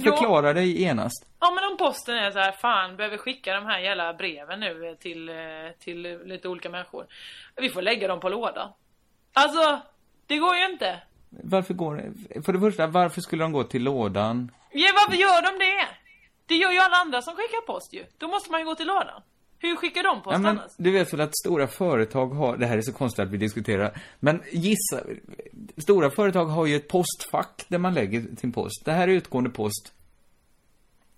Förklara 0.00 0.52
dig 0.52 0.80
genast. 0.82 1.26
Ja 1.40 1.50
men 1.50 1.64
om 1.70 1.76
posten 1.76 2.14
är 2.16 2.30
så 2.30 2.38
här, 2.38 2.52
fan 2.52 2.96
behöver 2.96 3.16
skicka 3.18 3.54
de 3.54 3.64
här 3.66 3.78
jävla 3.80 4.14
breven 4.14 4.60
nu 4.60 4.96
till, 5.00 5.28
eh, 5.28 5.34
till 5.78 6.18
lite 6.24 6.48
olika 6.48 6.70
människor. 6.70 7.06
Vi 7.56 7.68
får 7.70 7.82
lägga 7.82 8.08
dem 8.08 8.20
på 8.20 8.28
lådan. 8.28 8.68
Alltså, 9.32 9.80
det 10.26 10.36
går 10.38 10.56
ju 10.56 10.64
inte. 10.72 11.02
Varför 11.30 11.74
går 11.74 11.96
det? 11.96 12.42
För 12.42 12.52
det 12.52 12.60
första, 12.60 12.86
varför 12.86 13.20
skulle 13.20 13.44
de 13.44 13.52
gå 13.52 13.64
till 13.64 13.82
lådan? 13.82 14.50
Ja, 14.72 14.88
varför 14.94 15.16
gör 15.16 15.42
de 15.42 15.64
det? 15.64 15.88
Det 16.46 16.54
gör 16.54 16.72
ju 16.72 16.78
alla 16.78 16.96
andra 16.96 17.22
som 17.22 17.34
skickar 17.36 17.66
post 17.66 17.92
ju. 17.94 18.04
Då 18.18 18.28
måste 18.28 18.50
man 18.50 18.60
ju 18.60 18.66
gå 18.66 18.74
till 18.74 18.86
lådan. 18.86 19.22
Hur 19.58 19.76
skickar 19.76 20.02
de 20.02 20.22
post 20.22 20.32
Ja, 20.32 20.38
men 20.38 20.58
annars? 20.58 20.72
du 20.78 20.90
vet 20.90 21.12
väl 21.12 21.20
att 21.20 21.36
stora 21.36 21.66
företag 21.66 22.26
har, 22.26 22.56
det 22.56 22.66
här 22.66 22.76
är 22.78 22.82
så 22.82 22.92
konstigt 22.92 23.22
att 23.24 23.30
vi 23.30 23.36
diskuterar, 23.36 24.00
men 24.20 24.42
gissa, 24.52 25.00
stora 25.78 26.10
företag 26.10 26.44
har 26.46 26.66
ju 26.66 26.76
ett 26.76 26.88
postfack 26.88 27.64
där 27.68 27.78
man 27.78 27.94
lägger 27.94 28.36
sin 28.36 28.52
post. 28.52 28.84
Det 28.84 28.92
här 28.92 29.08
är 29.08 29.12
utgående 29.12 29.50
post. 29.50 29.92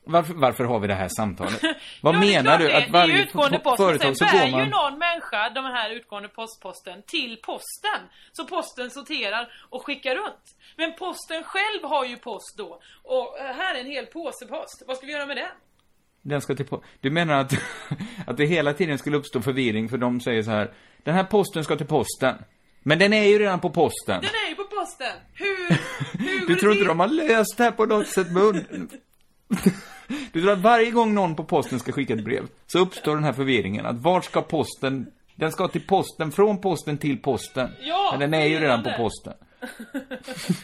Varför, 0.06 0.34
varför 0.34 0.64
har 0.64 0.78
vi 0.80 0.86
det 0.88 0.94
här 0.94 1.08
samtalet? 1.08 1.60
Vad 2.02 2.14
Ja, 2.14 2.20
menar 2.20 2.58
du? 2.58 2.66
det. 2.68 2.76
Att 2.76 2.90
varje 2.90 3.14
det 3.14 3.20
är 3.20 3.24
utgående 3.24 3.58
po- 3.58 3.62
post, 3.62 3.76
företag 3.76 4.16
så 4.16 4.24
sen 4.24 4.32
går 4.38 4.44
bär 4.44 4.50
man... 4.52 4.64
ju 4.64 4.70
någon 4.70 4.98
människa 4.98 5.50
de 5.50 5.64
här 5.64 5.90
utgående 5.90 6.28
postposten 6.28 7.02
till 7.06 7.36
posten. 7.42 8.00
Så 8.32 8.44
posten 8.44 8.90
sorterar 8.90 9.48
och 9.70 9.86
skickar 9.86 10.14
runt. 10.14 10.56
Men 10.76 10.92
posten 10.98 11.42
själv 11.44 11.82
har 11.84 12.04
ju 12.04 12.16
post 12.16 12.54
då. 12.58 12.80
Och 13.02 13.38
eh, 13.38 13.54
här 13.56 13.74
är 13.74 13.80
en 13.80 13.86
hel 13.86 14.06
påse 14.06 14.46
post. 14.46 14.82
Vad 14.86 14.96
ska 14.96 15.06
vi 15.06 15.12
göra 15.12 15.26
med 15.26 15.36
den? 15.36 15.50
Den 16.22 16.40
ska 16.40 16.54
till 16.54 16.66
po- 16.66 16.82
Du 17.00 17.10
menar 17.10 17.34
att, 17.34 17.52
att 18.26 18.36
det 18.36 18.46
hela 18.46 18.72
tiden 18.72 18.98
skulle 18.98 19.16
uppstå 19.16 19.40
förvirring 19.42 19.88
för 19.88 19.98
de 19.98 20.20
säger 20.20 20.42
så 20.42 20.50
här, 20.50 20.72
den 21.02 21.14
här 21.14 21.24
posten 21.24 21.64
ska 21.64 21.76
till 21.76 21.86
posten. 21.86 22.34
Men 22.86 22.98
den 22.98 23.12
är 23.12 23.24
ju 23.24 23.38
redan 23.38 23.60
på 23.60 23.70
posten. 23.70 24.20
Den 24.20 24.30
är 24.46 24.48
ju 24.48 24.54
på 24.54 24.64
posten. 24.64 25.12
Hur, 25.32 25.68
hur 26.18 26.46
Du 26.46 26.54
det 26.54 26.60
tror 26.60 26.72
inte 26.72 26.84
de 26.84 27.00
har 27.00 27.08
löst 27.08 27.56
det 27.56 27.64
här 27.64 27.70
på 27.70 27.86
något 27.86 28.08
sätt 28.08 28.32
med 28.32 28.42
Du 30.32 30.40
tror 30.40 30.52
att 30.52 30.58
varje 30.58 30.90
gång 30.90 31.14
någon 31.14 31.36
på 31.36 31.44
posten 31.44 31.78
ska 31.80 31.92
skicka 31.92 32.14
ett 32.14 32.24
brev 32.24 32.46
så 32.66 32.78
uppstår 32.78 33.14
den 33.14 33.24
här 33.24 33.32
förvirringen 33.32 33.86
att 33.86 33.96
vart 33.98 34.24
ska 34.24 34.42
posten 34.42 35.06
Den 35.36 35.52
ska 35.52 35.68
till 35.68 35.86
posten, 35.86 36.32
från 36.32 36.60
posten 36.60 36.98
till 36.98 37.22
posten. 37.22 37.70
Ja, 37.80 38.08
Men 38.10 38.20
den 38.30 38.40
är 38.42 38.46
ju 38.46 38.60
redan 38.60 38.82
på 38.82 38.90
posten. 38.96 39.32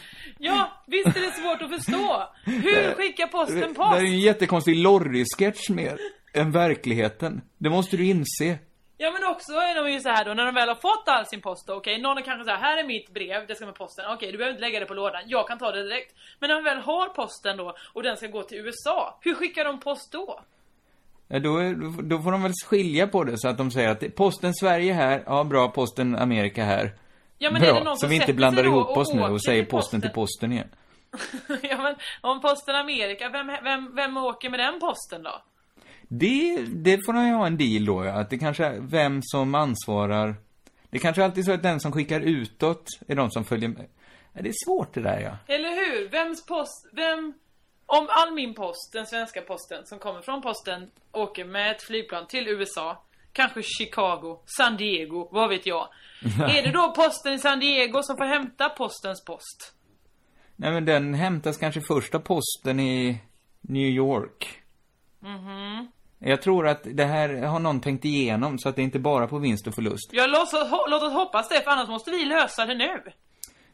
Ja, 0.43 0.83
visst 0.87 1.17
är 1.17 1.21
det 1.21 1.31
svårt 1.31 1.61
att 1.61 1.69
förstå. 1.83 2.23
Hur 2.45 2.93
skickar 2.93 3.27
posten 3.27 3.59
Det 3.59 3.67
post? 3.67 3.89
här 3.89 3.97
är 3.97 4.01
ju 4.01 4.07
en 4.07 4.19
jättekonstig 4.19 4.75
Lorry-sketch 4.75 5.69
mer 5.69 5.97
än 6.33 6.51
verkligheten. 6.51 7.41
Det 7.57 7.69
måste 7.69 7.97
du 7.97 8.05
inse. 8.05 8.57
Ja 9.03 9.11
men 9.11 9.23
också 9.33 9.51
är 9.53 9.75
de 9.83 9.91
ju 9.91 9.99
så 9.99 10.09
här 10.09 10.25
då, 10.25 10.33
när 10.33 10.45
de 10.45 10.55
väl 10.55 10.67
har 10.67 10.75
fått 10.75 11.03
all 11.07 11.25
sin 11.25 11.41
post 11.41 11.67
då, 11.67 11.73
okej, 11.73 12.01
någon 12.01 12.17
är 12.17 12.21
kanske 12.21 12.43
så 12.45 12.51
här, 12.51 12.57
här 12.57 12.77
är 12.77 12.83
mitt 12.83 13.13
brev, 13.13 13.47
det 13.47 13.55
ska 13.55 13.65
med 13.65 13.75
posten, 13.75 14.05
okej 14.13 14.31
du 14.31 14.37
behöver 14.37 14.51
inte 14.57 14.65
lägga 14.67 14.79
det 14.79 14.85
på 14.85 14.93
lådan, 14.93 15.21
jag 15.25 15.47
kan 15.47 15.57
ta 15.59 15.71
det 15.71 15.83
direkt. 15.83 16.15
Men 16.39 16.47
när 16.49 16.55
de 16.55 16.63
väl 16.63 16.77
har 16.77 17.07
posten 17.09 17.57
då, 17.57 17.75
och 17.93 18.03
den 18.03 18.17
ska 18.17 18.27
gå 18.27 18.43
till 18.43 18.57
USA, 18.57 19.17
hur 19.21 19.35
skickar 19.35 19.65
de 19.65 19.79
post 19.79 20.11
då? 20.11 20.39
Ja, 21.27 21.39
då, 21.39 21.57
är- 21.57 22.01
då 22.09 22.19
får 22.21 22.31
de 22.31 22.43
väl 22.43 22.51
skilja 22.65 23.07
på 23.07 23.23
det 23.23 23.37
så 23.37 23.47
att 23.47 23.57
de 23.57 23.71
säger 23.71 23.89
att 23.89 24.15
posten 24.15 24.53
Sverige 24.53 24.93
här, 24.93 25.23
ja 25.25 25.43
bra, 25.43 25.67
posten 25.71 26.15
Amerika 26.15 26.63
här. 26.63 26.93
Ja, 27.37 27.51
men 27.51 27.61
är 27.63 27.65
bra, 27.65 27.79
det 27.79 27.83
någon 27.83 27.95
så 27.97 27.99
som 27.99 28.09
vi 28.09 28.15
inte 28.15 28.33
blandar 28.33 28.63
ihop 28.63 28.97
oss 28.97 29.13
nu 29.13 29.21
och 29.21 29.43
säger 29.43 29.65
posten 29.65 30.01
till 30.01 30.09
posten 30.09 30.51
igen. 30.51 30.69
ja 31.61 31.77
men, 31.77 31.95
om 32.21 32.41
posten 32.41 32.75
Amerika, 32.75 33.29
vem, 33.29 33.47
vem, 33.63 33.95
vem 33.95 34.17
åker 34.17 34.49
med 34.49 34.59
den 34.59 34.79
posten 34.79 35.23
då? 35.23 35.41
Det, 36.13 36.65
det 36.67 37.05
får 37.05 37.13
de 37.13 37.27
ju 37.27 37.33
ha 37.33 37.47
en 37.47 37.57
deal 37.57 37.85
då. 37.85 37.99
Att 37.99 38.29
det 38.29 38.37
kanske 38.37 38.65
är 38.65 38.79
vem 38.79 39.19
som 39.23 39.55
ansvarar. 39.55 40.35
Det 40.89 40.99
kanske 40.99 41.23
alltid 41.23 41.41
är 41.41 41.45
så 41.45 41.51
att 41.51 41.63
den 41.63 41.79
som 41.79 41.91
skickar 41.91 42.21
utåt 42.21 42.85
är 43.07 43.15
de 43.15 43.31
som 43.31 43.45
följer 43.45 43.69
med. 43.69 43.87
Det 44.33 44.49
är 44.49 44.65
svårt 44.65 44.93
det 44.93 45.01
där 45.01 45.19
ja. 45.19 45.55
Eller 45.55 45.69
hur? 45.69 46.09
Vems 46.09 46.45
post, 46.45 46.89
vem... 46.93 47.33
Om 47.85 48.07
all 48.09 48.33
min 48.33 48.53
post, 48.53 48.93
den 48.93 49.05
svenska 49.05 49.41
posten, 49.41 49.85
som 49.85 49.99
kommer 49.99 50.21
från 50.21 50.41
posten, 50.41 50.91
åker 51.11 51.45
med 51.45 51.71
ett 51.71 51.83
flygplan 51.83 52.27
till 52.27 52.47
USA, 52.47 53.03
kanske 53.33 53.61
Chicago, 53.63 54.39
San 54.57 54.77
Diego, 54.77 55.29
vad 55.31 55.49
vet 55.49 55.65
jag. 55.65 55.87
Är 56.57 56.63
det 56.63 56.71
då 56.71 56.93
posten 56.95 57.33
i 57.33 57.39
San 57.39 57.59
Diego 57.59 58.03
som 58.03 58.17
får 58.17 58.25
hämta 58.25 58.69
postens 58.69 59.25
post? 59.25 59.73
Nej 60.55 60.71
men 60.71 60.85
den 60.85 61.13
hämtas 61.13 61.57
kanske 61.57 61.81
första 61.81 62.19
posten 62.19 62.79
i 62.79 63.21
New 63.61 63.87
York. 63.87 64.61
Mhm. 65.19 65.87
Jag 66.23 66.41
tror 66.41 66.67
att 66.67 66.81
det 66.83 67.05
här 67.05 67.29
har 67.41 67.59
någon 67.59 67.81
tänkt 67.81 68.05
igenom 68.05 68.59
så 68.59 68.69
att 68.69 68.75
det 68.75 68.81
inte 68.81 68.99
bara 68.99 69.27
på 69.27 69.37
vinst 69.37 69.67
och 69.67 69.75
förlust. 69.75 70.09
Ja, 70.11 70.25
låt 70.27 70.41
oss, 70.53 70.71
ho- 70.71 70.89
låt 70.89 71.03
oss 71.03 71.13
hoppas 71.13 71.49
det, 71.49 71.61
för 71.63 71.71
annars 71.71 71.89
måste 71.89 72.11
vi 72.11 72.25
lösa 72.25 72.65
det 72.65 72.75
nu. 72.75 73.01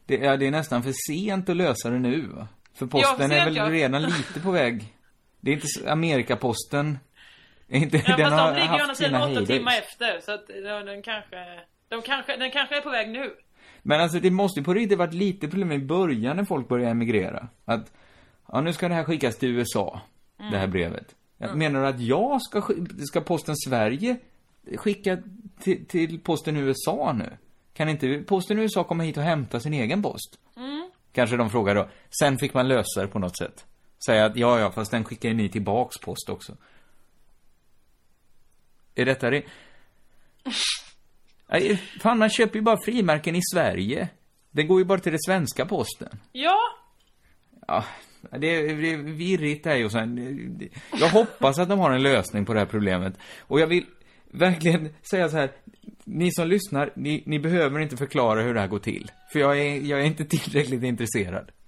Det, 0.06 0.16
ja, 0.16 0.36
det 0.36 0.46
är 0.46 0.50
nästan 0.50 0.82
för 0.82 0.92
sent 1.12 1.48
att 1.48 1.56
lösa 1.56 1.90
det 1.90 1.98
nu? 1.98 2.28
För 2.74 2.84
Ja, 2.84 2.86
posten 2.90 3.28
för 3.30 3.36
är 3.36 3.44
väl 3.44 3.56
ja. 3.56 3.70
redan 3.70 4.02
lite 4.02 4.40
på 4.40 4.50
väg. 4.50 4.94
Det 5.40 5.50
är 5.50 5.54
inte 5.54 5.92
Amerikaposten. 5.92 6.98
Inte, 7.68 7.96
Ja, 8.06 8.16
den 8.16 8.30
fast 8.30 8.40
har 8.40 8.54
de 8.54 8.60
ligger 8.60 8.88
ju 8.88 8.94
sina 8.94 9.26
åtta 9.26 9.46
timmar 9.46 9.72
efter, 9.72 10.20
så 10.20 10.32
att 10.32 10.44
ja, 10.64 10.82
den 10.82 11.02
kanske... 11.02 11.36
De 11.88 12.02
kanske, 12.02 12.36
den 12.36 12.50
kanske 12.50 12.76
är 12.76 12.80
på 12.80 12.90
väg 12.90 13.08
nu. 13.08 13.30
Men 13.82 14.00
alltså 14.00 14.20
det 14.20 14.30
måste 14.30 14.60
ju 14.60 14.64
på 14.64 14.74
riktigt 14.74 14.98
varit 14.98 15.14
lite 15.14 15.48
problem 15.48 15.72
i 15.72 15.78
början 15.78 16.36
när 16.36 16.44
folk 16.44 16.68
började 16.68 16.90
emigrera. 16.90 17.48
Att, 17.64 17.92
ja 18.52 18.60
nu 18.60 18.72
ska 18.72 18.88
det 18.88 18.94
här 18.94 19.04
skickas 19.04 19.38
till 19.38 19.48
USA. 19.56 20.00
Mm. 20.40 20.52
Det 20.52 20.58
här 20.58 20.66
brevet. 20.66 21.14
Mm. 21.46 21.58
Menar 21.58 21.80
du 21.82 21.86
att 21.86 22.00
jag 22.00 22.42
ska, 22.42 22.60
sk- 22.60 23.04
ska 23.04 23.20
posten 23.20 23.56
Sverige 23.56 24.16
skicka 24.76 25.18
till, 25.60 25.86
till 25.86 26.20
posten 26.20 26.56
USA 26.56 27.12
nu? 27.12 27.36
Kan 27.74 27.88
inte 27.88 28.22
posten 28.26 28.58
USA 28.58 28.84
komma 28.84 29.02
hit 29.02 29.16
och 29.16 29.22
hämta 29.22 29.60
sin 29.60 29.74
egen 29.74 30.02
post? 30.02 30.38
Mm. 30.56 30.90
Kanske 31.12 31.36
de 31.36 31.50
frågar 31.50 31.74
då. 31.74 31.88
Sen 32.20 32.38
fick 32.38 32.54
man 32.54 32.68
lösa 32.68 33.00
det 33.00 33.06
på 33.08 33.18
något 33.18 33.38
sätt. 33.38 33.64
Säga 34.06 34.24
att 34.24 34.36
ja, 34.36 34.58
ja, 34.58 34.72
fast 34.72 34.90
den 34.90 35.04
skickar 35.04 35.28
ju 35.28 35.34
ni 35.34 35.48
tillbaks 35.48 35.98
post 35.98 36.28
också. 36.28 36.56
Är 38.94 39.04
detta 39.04 39.30
det? 39.30 39.42
Nej, 41.50 41.76
fan 42.00 42.18
man 42.18 42.30
köper 42.30 42.56
ju 42.56 42.62
bara 42.62 42.78
frimärken 42.84 43.36
i 43.36 43.40
Sverige. 43.54 44.08
Det 44.50 44.62
går 44.62 44.78
ju 44.78 44.84
bara 44.84 44.98
till 44.98 45.12
det 45.12 45.22
svenska 45.26 45.66
posten. 45.66 46.18
Ja, 46.32 46.58
Ja, 47.66 47.84
det 48.38 48.46
är, 48.46 48.76
det 48.76 48.92
är 48.92 48.96
virrigt 48.96 49.64
där 49.64 49.84
och 49.84 49.92
sen, 49.92 50.70
Jag 51.00 51.08
hoppas 51.08 51.58
att 51.58 51.68
de 51.68 51.78
har 51.78 51.90
en 51.90 52.02
lösning 52.02 52.44
på 52.44 52.54
det 52.54 52.58
här 52.58 52.66
problemet. 52.66 53.18
Och 53.40 53.60
jag 53.60 53.66
vill 53.66 53.84
verkligen 54.30 54.88
säga 55.10 55.28
så 55.28 55.36
här. 55.36 55.50
Ni 56.04 56.32
som 56.32 56.48
lyssnar, 56.48 56.92
ni, 56.96 57.22
ni 57.26 57.38
behöver 57.38 57.80
inte 57.80 57.96
förklara 57.96 58.42
hur 58.42 58.54
det 58.54 58.60
här 58.60 58.66
går 58.66 58.78
till. 58.78 59.10
För 59.32 59.40
jag 59.40 59.58
är, 59.58 59.80
jag 59.80 60.00
är 60.00 60.04
inte 60.04 60.24
tillräckligt 60.28 60.82
intresserad. 60.82 61.50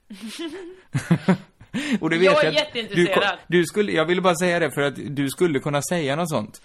Och 2.00 2.10
det 2.10 2.18
vet 2.18 2.24
Jag 2.24 2.44
är 2.44 2.52
jätteintresserad. 2.52 3.38
Du, 3.48 3.58
du 3.58 3.64
skulle, 3.64 3.92
jag 3.92 4.06
ville 4.06 4.20
bara 4.20 4.34
säga 4.34 4.58
det 4.58 4.70
för 4.70 4.82
att 4.82 4.94
du 5.16 5.28
skulle 5.28 5.58
kunna 5.58 5.82
säga 5.82 6.16
något 6.16 6.30
sånt. 6.30 6.62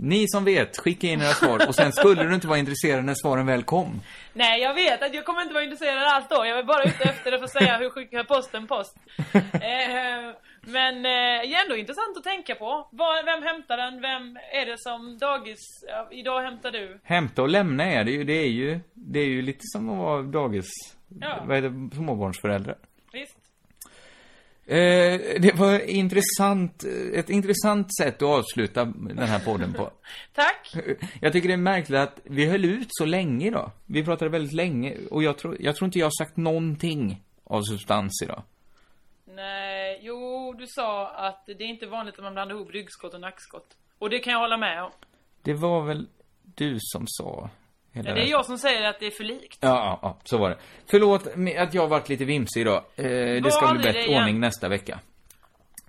Ni 0.00 0.28
som 0.28 0.44
vet, 0.44 0.76
skicka 0.78 1.06
in 1.06 1.20
era 1.20 1.28
svar 1.32 1.68
och 1.68 1.74
sen 1.74 1.92
skulle 1.92 2.22
du 2.24 2.34
inte 2.34 2.46
vara 2.46 2.58
intresserad 2.58 3.04
när 3.04 3.14
svaren 3.14 3.46
väl 3.46 3.62
kom. 3.62 4.00
nej 4.32 4.60
jag 4.60 4.74
vet 4.74 5.02
att 5.02 5.14
jag 5.14 5.24
kommer 5.24 5.42
inte 5.42 5.54
vara 5.54 5.64
intresserad 5.64 6.02
alls 6.04 6.26
då. 6.30 6.36
Jag 6.46 6.58
är 6.58 6.62
bara 6.62 6.82
ute 6.84 7.04
efter 7.04 7.32
att 7.32 7.40
få 7.40 7.48
säga 7.48 7.76
hur 7.76 7.90
skickar 7.90 8.24
posten 8.24 8.66
post. 8.66 8.96
eh, 9.34 10.34
men 10.60 10.96
eh, 10.96 11.02
det 11.48 11.54
är 11.54 11.62
ändå 11.64 11.76
intressant 11.76 12.16
att 12.16 12.24
tänka 12.24 12.54
på. 12.54 12.88
Vad, 12.92 13.24
vem 13.24 13.42
hämtar 13.42 13.76
den? 13.76 14.00
Vem 14.00 14.36
är 14.52 14.66
det 14.66 14.78
som 14.78 15.18
dagis... 15.18 15.58
Ja, 15.88 16.08
idag 16.10 16.40
hämtar 16.42 16.70
du. 16.70 17.00
Hämta 17.04 17.42
och 17.42 17.48
lämna 17.48 17.84
är 17.84 18.04
det 18.04 18.10
ju, 18.10 18.24
det 18.24 18.32
är 18.32 18.48
ju, 18.48 18.80
det 18.94 19.20
är 19.20 19.26
ju 19.26 19.42
lite 19.42 19.60
som 19.62 19.90
att 19.90 19.98
vara 19.98 20.22
dagis, 20.22 20.66
Ja. 21.20 21.44
vad 21.46 21.56
heter 21.56 21.68
det, 21.68 21.96
småbarnsföräldrar. 21.96 22.76
Eh, 24.70 25.40
det 25.40 25.54
var 25.54 25.80
intressant, 25.80 26.84
ett 27.14 27.30
intressant 27.30 27.96
sätt 27.96 28.14
att 28.14 28.22
avsluta 28.22 28.84
den 28.84 29.18
här 29.18 29.38
podden 29.38 29.72
på. 29.72 29.90
Tack. 30.32 30.74
Jag 31.20 31.32
tycker 31.32 31.48
det 31.48 31.54
är 31.54 31.56
märkligt 31.56 31.98
att 31.98 32.20
vi 32.24 32.46
höll 32.46 32.64
ut 32.64 32.86
så 32.90 33.04
länge 33.04 33.46
idag. 33.46 33.70
Vi 33.86 34.04
pratade 34.04 34.30
väldigt 34.30 34.52
länge 34.52 34.96
och 35.10 35.22
jag 35.22 35.38
tror, 35.38 35.56
jag 35.60 35.76
tror 35.76 35.86
inte 35.86 35.98
jag 35.98 36.06
har 36.06 36.24
sagt 36.24 36.36
någonting 36.36 37.22
av 37.44 37.62
substans 37.62 38.22
idag. 38.24 38.42
Nej, 39.24 40.00
jo 40.02 40.52
du 40.58 40.66
sa 40.66 41.08
att 41.08 41.46
det 41.46 41.52
är 41.52 41.68
inte 41.68 41.86
vanligt 41.86 42.14
att 42.14 42.24
man 42.24 42.32
blandar 42.32 42.56
ihop 42.56 42.70
ryggskott 42.70 43.14
och 43.14 43.20
nackskott. 43.20 43.76
Och 43.98 44.10
det 44.10 44.18
kan 44.18 44.32
jag 44.32 44.40
hålla 44.40 44.56
med 44.56 44.82
om. 44.82 44.90
Det 45.42 45.54
var 45.54 45.84
väl 45.84 46.06
du 46.42 46.76
som 46.80 47.04
sa 47.06 47.50
hela 47.98 48.08
Ja, 48.10 48.14
det 48.14 48.22
är 48.22 48.30
jag 48.30 48.46
som 48.46 48.58
säger 48.58 48.82
att 48.88 49.00
det 49.00 49.06
är 49.06 49.10
för 49.10 49.24
likt. 49.24 49.58
Ja, 49.60 49.68
ja, 49.68 49.98
ja, 50.02 50.18
så 50.24 50.38
var 50.38 50.50
det. 50.50 50.56
Förlåt 50.90 51.26
att 51.58 51.74
jag 51.74 51.82
har 51.82 51.88
varit 51.88 52.08
lite 52.08 52.24
vimsig 52.24 52.60
idag. 52.60 52.84
Eh, 52.96 53.04
det 53.42 53.50
ska 53.50 53.72
bli 53.74 53.82
bättre 53.82 54.16
ordning 54.16 54.40
nästa 54.40 54.68
vecka. 54.68 54.98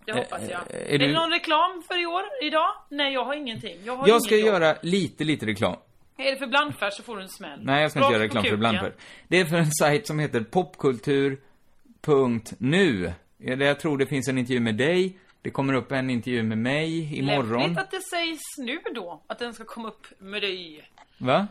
Det 0.05 0.11
hoppas 0.13 0.41
jag. 0.49 0.59
är 0.71 0.93
är, 0.93 0.97
du- 0.97 1.07
det 1.07 1.13
någon 1.13 1.31
reklam 1.31 1.83
för 1.87 2.01
i 2.01 2.05
år, 2.05 2.23
idag? 2.41 2.73
Nej, 2.89 3.13
jag 3.13 3.25
har 3.25 3.33
ingenting. 3.35 3.77
Jag 3.83 3.95
har 3.95 4.07
Jag 4.07 4.21
ska 4.21 4.35
göra 4.35 4.75
lite, 4.81 5.23
lite 5.23 5.45
reklam. 5.45 5.75
Är 6.17 6.31
det 6.31 6.37
för 6.37 6.47
blandfärs 6.47 6.93
så 6.93 7.03
får 7.03 7.15
du 7.17 7.21
en 7.21 7.29
smäll. 7.29 7.59
Nej, 7.63 7.81
jag 7.81 7.91
ska 7.91 7.99
inte 7.99 8.05
Rakt 8.05 8.13
göra 8.13 8.23
reklam 8.23 8.43
för 8.43 8.49
kuken. 8.49 8.59
blandfärg. 8.59 8.91
Det 9.27 9.39
är 9.39 9.45
för 9.45 9.57
en 9.57 9.71
sajt 9.71 10.07
som 10.07 10.19
heter 10.19 10.41
popkultur.nu. 10.41 13.13
Jag 13.37 13.79
tror 13.79 13.97
det 13.97 14.05
finns 14.05 14.27
en 14.27 14.37
intervju 14.37 14.59
med 14.59 14.75
dig. 14.75 15.17
Det 15.41 15.49
kommer 15.49 15.73
upp 15.73 15.91
en 15.91 16.09
intervju 16.09 16.43
med 16.43 16.57
mig 16.57 17.17
imorgon. 17.17 17.59
Lämpligt 17.61 17.77
att 17.79 17.91
det 17.91 18.01
sägs 18.01 18.39
nu 18.57 18.79
då, 18.95 19.21
att 19.27 19.39
den 19.39 19.53
ska 19.53 19.63
komma 19.65 19.87
upp 19.87 20.07
med 20.19 20.41
dig. 20.41 20.89
Va? 21.17 21.47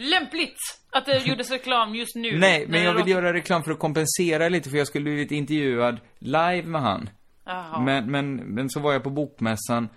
Lämpligt 0.00 0.58
att 0.90 1.06
det 1.06 1.26
gjordes 1.26 1.50
reklam 1.50 1.94
just 1.94 2.16
nu. 2.16 2.38
Nej, 2.38 2.66
men 2.68 2.82
jag 2.82 2.94
vill 2.94 3.08
göra 3.08 3.32
reklam 3.32 3.62
för 3.62 3.70
att 3.70 3.78
kompensera 3.78 4.48
lite, 4.48 4.70
för 4.70 4.76
jag 4.76 4.86
skulle 4.86 5.04
blivit 5.04 5.30
intervjuad 5.30 6.00
live 6.18 6.62
med 6.62 6.80
han. 6.80 7.10
Jaha. 7.44 7.80
Men, 7.80 8.10
men, 8.10 8.36
men 8.36 8.70
så 8.70 8.80
var 8.80 8.92
jag 8.92 9.02
på 9.02 9.10
bokmässan. 9.10 9.88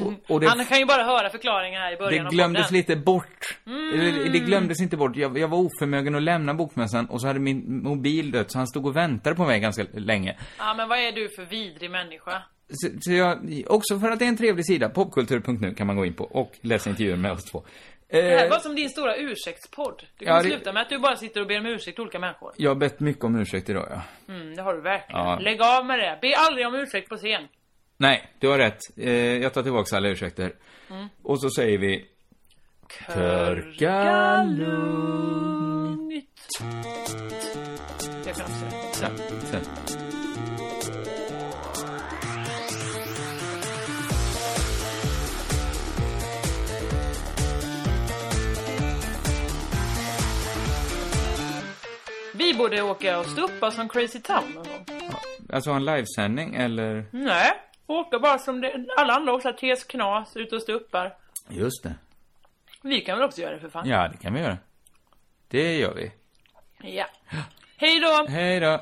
Och, 0.00 0.34
och 0.34 0.40
det, 0.40 0.48
Han 0.56 0.64
kan 0.64 0.78
ju 0.78 0.86
bara 0.86 1.04
höra 1.04 1.30
förklaringen 1.30 1.80
här 1.80 1.92
i 1.92 1.96
början 1.96 2.24
det 2.24 2.30
glömdes 2.30 2.70
lite 2.70 2.96
bort. 2.96 3.58
Mm. 3.66 4.32
Det 4.32 4.38
glömdes 4.38 4.80
inte 4.80 4.96
bort. 4.96 5.16
Jag, 5.16 5.38
jag 5.38 5.48
var 5.48 5.58
oförmögen 5.58 6.14
att 6.14 6.22
lämna 6.22 6.54
bokmässan 6.54 7.06
och 7.06 7.20
så 7.20 7.26
hade 7.26 7.40
min 7.40 7.82
mobil 7.82 8.30
dött, 8.30 8.50
så 8.50 8.58
han 8.58 8.66
stod 8.66 8.86
och 8.86 8.96
väntade 8.96 9.36
på 9.36 9.44
mig 9.44 9.60
ganska 9.60 9.86
länge. 9.92 10.36
Ja, 10.58 10.74
men 10.74 10.88
vad 10.88 10.98
är 10.98 11.12
du 11.12 11.28
för 11.28 11.44
vidrig 11.44 11.90
människa? 11.90 12.42
Så, 12.68 12.88
så 13.00 13.12
jag, 13.12 13.38
också 13.66 13.98
för 13.98 14.10
att 14.10 14.18
det 14.18 14.24
är 14.24 14.28
en 14.28 14.36
trevlig 14.36 14.66
sida, 14.66 14.88
popkultur.nu 14.88 15.74
kan 15.74 15.86
man 15.86 15.96
gå 15.96 16.06
in 16.06 16.14
på 16.14 16.24
och 16.24 16.52
läsa 16.60 16.90
intervjuer 16.90 17.16
med 17.16 17.32
oss 17.32 17.44
två. 17.44 17.64
Det 18.08 18.22
här 18.22 18.44
Eh, 18.44 18.50
var 18.50 18.58
som 18.58 18.74
din 18.74 18.90
stora 18.90 19.16
ursäktspodd. 19.16 20.02
Det 20.18 20.24
Ja, 20.24 20.30
kommer 20.30 20.42
det- 20.42 20.48
sluta 20.50 20.72
med 20.72 20.82
att 20.82 20.88
du 20.88 20.98
bara 20.98 21.16
sitter 21.16 21.40
och 21.40 21.46
ber 21.46 21.58
om 21.58 21.66
ursäkt 21.66 21.94
till 21.96 22.02
olika 22.02 22.18
människor. 22.18 22.52
jag 22.56 22.70
har 22.70 22.74
bett 22.76 23.00
mycket 23.00 23.24
om 23.24 23.36
ursäkt 23.40 23.68
idag, 23.68 23.86
ja. 23.90 24.02
Mm, 24.34 24.56
det 24.56 24.62
har 24.62 24.74
du 24.74 24.80
verkligen. 24.80 25.20
Ja. 25.20 25.38
Lägg 25.38 25.62
av 25.62 25.86
med 25.86 25.98
det. 25.98 26.18
Be 26.22 26.36
aldrig 26.36 26.66
om 26.66 26.74
ursäkt 26.74 27.08
på 27.08 27.16
scen. 27.16 27.48
Nej, 27.96 28.30
du 28.40 28.48
har 28.48 28.58
rätt. 28.58 28.78
Eh, 28.96 29.10
jag 29.42 29.54
tar 29.54 29.62
tillbaka 29.62 29.96
alla 29.96 30.08
ursäkter. 30.08 30.52
Mm. 30.90 31.08
Och 31.22 31.40
så 31.40 31.50
säger 31.50 31.78
vi... 31.78 32.06
Körka 33.06 34.42
lugnt. 34.44 36.24
Jag 38.26 38.36
kan 38.36 38.44
också. 38.44 39.02
Ja, 39.02 39.08
sen. 39.42 40.15
borde 52.58 52.82
åka 52.82 53.18
och 53.18 53.26
stuppa 53.26 53.70
som 53.70 53.88
Crazy 53.88 54.20
Town 54.20 54.52
någon 54.54 54.64
gång. 54.64 54.84
Alltså 55.52 55.70
ha 55.70 55.76
en 55.76 55.84
livesändning 55.84 56.54
eller? 56.54 57.06
Nej, 57.10 57.52
åka 57.86 58.18
bara 58.18 58.38
som 58.38 58.60
det, 58.60 58.86
alla 58.96 59.12
andra 59.14 59.32
också. 59.32 59.52
Tes 59.52 59.84
knas, 59.84 60.36
ut 60.36 60.52
och 60.52 60.62
stuppar. 60.62 61.16
Just 61.48 61.82
det. 61.82 61.94
Vi 62.82 63.00
kan 63.00 63.18
väl 63.18 63.26
också 63.26 63.40
göra 63.40 63.54
det 63.54 63.60
för 63.60 63.68
fan. 63.68 63.88
Ja, 63.88 64.08
det 64.08 64.16
kan 64.16 64.34
vi 64.34 64.40
göra. 64.40 64.58
Det 65.48 65.78
gör 65.78 65.94
vi. 65.94 66.12
Ja. 66.96 67.06
Hej 67.76 68.00
då! 68.00 68.26
Hej 68.28 68.60
då. 68.60 68.80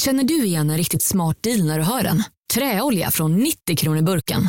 Känner 0.00 0.24
du 0.24 0.44
igen 0.44 0.70
en 0.70 0.76
riktigt 0.76 1.02
smart 1.02 1.42
deal 1.42 1.66
när 1.66 1.78
du 1.78 1.84
hör 1.84 2.02
den? 2.02 2.22
Träolja 2.54 3.10
från 3.10 3.36
90 3.36 3.76
kronor 3.76 4.02
burken. 4.02 4.48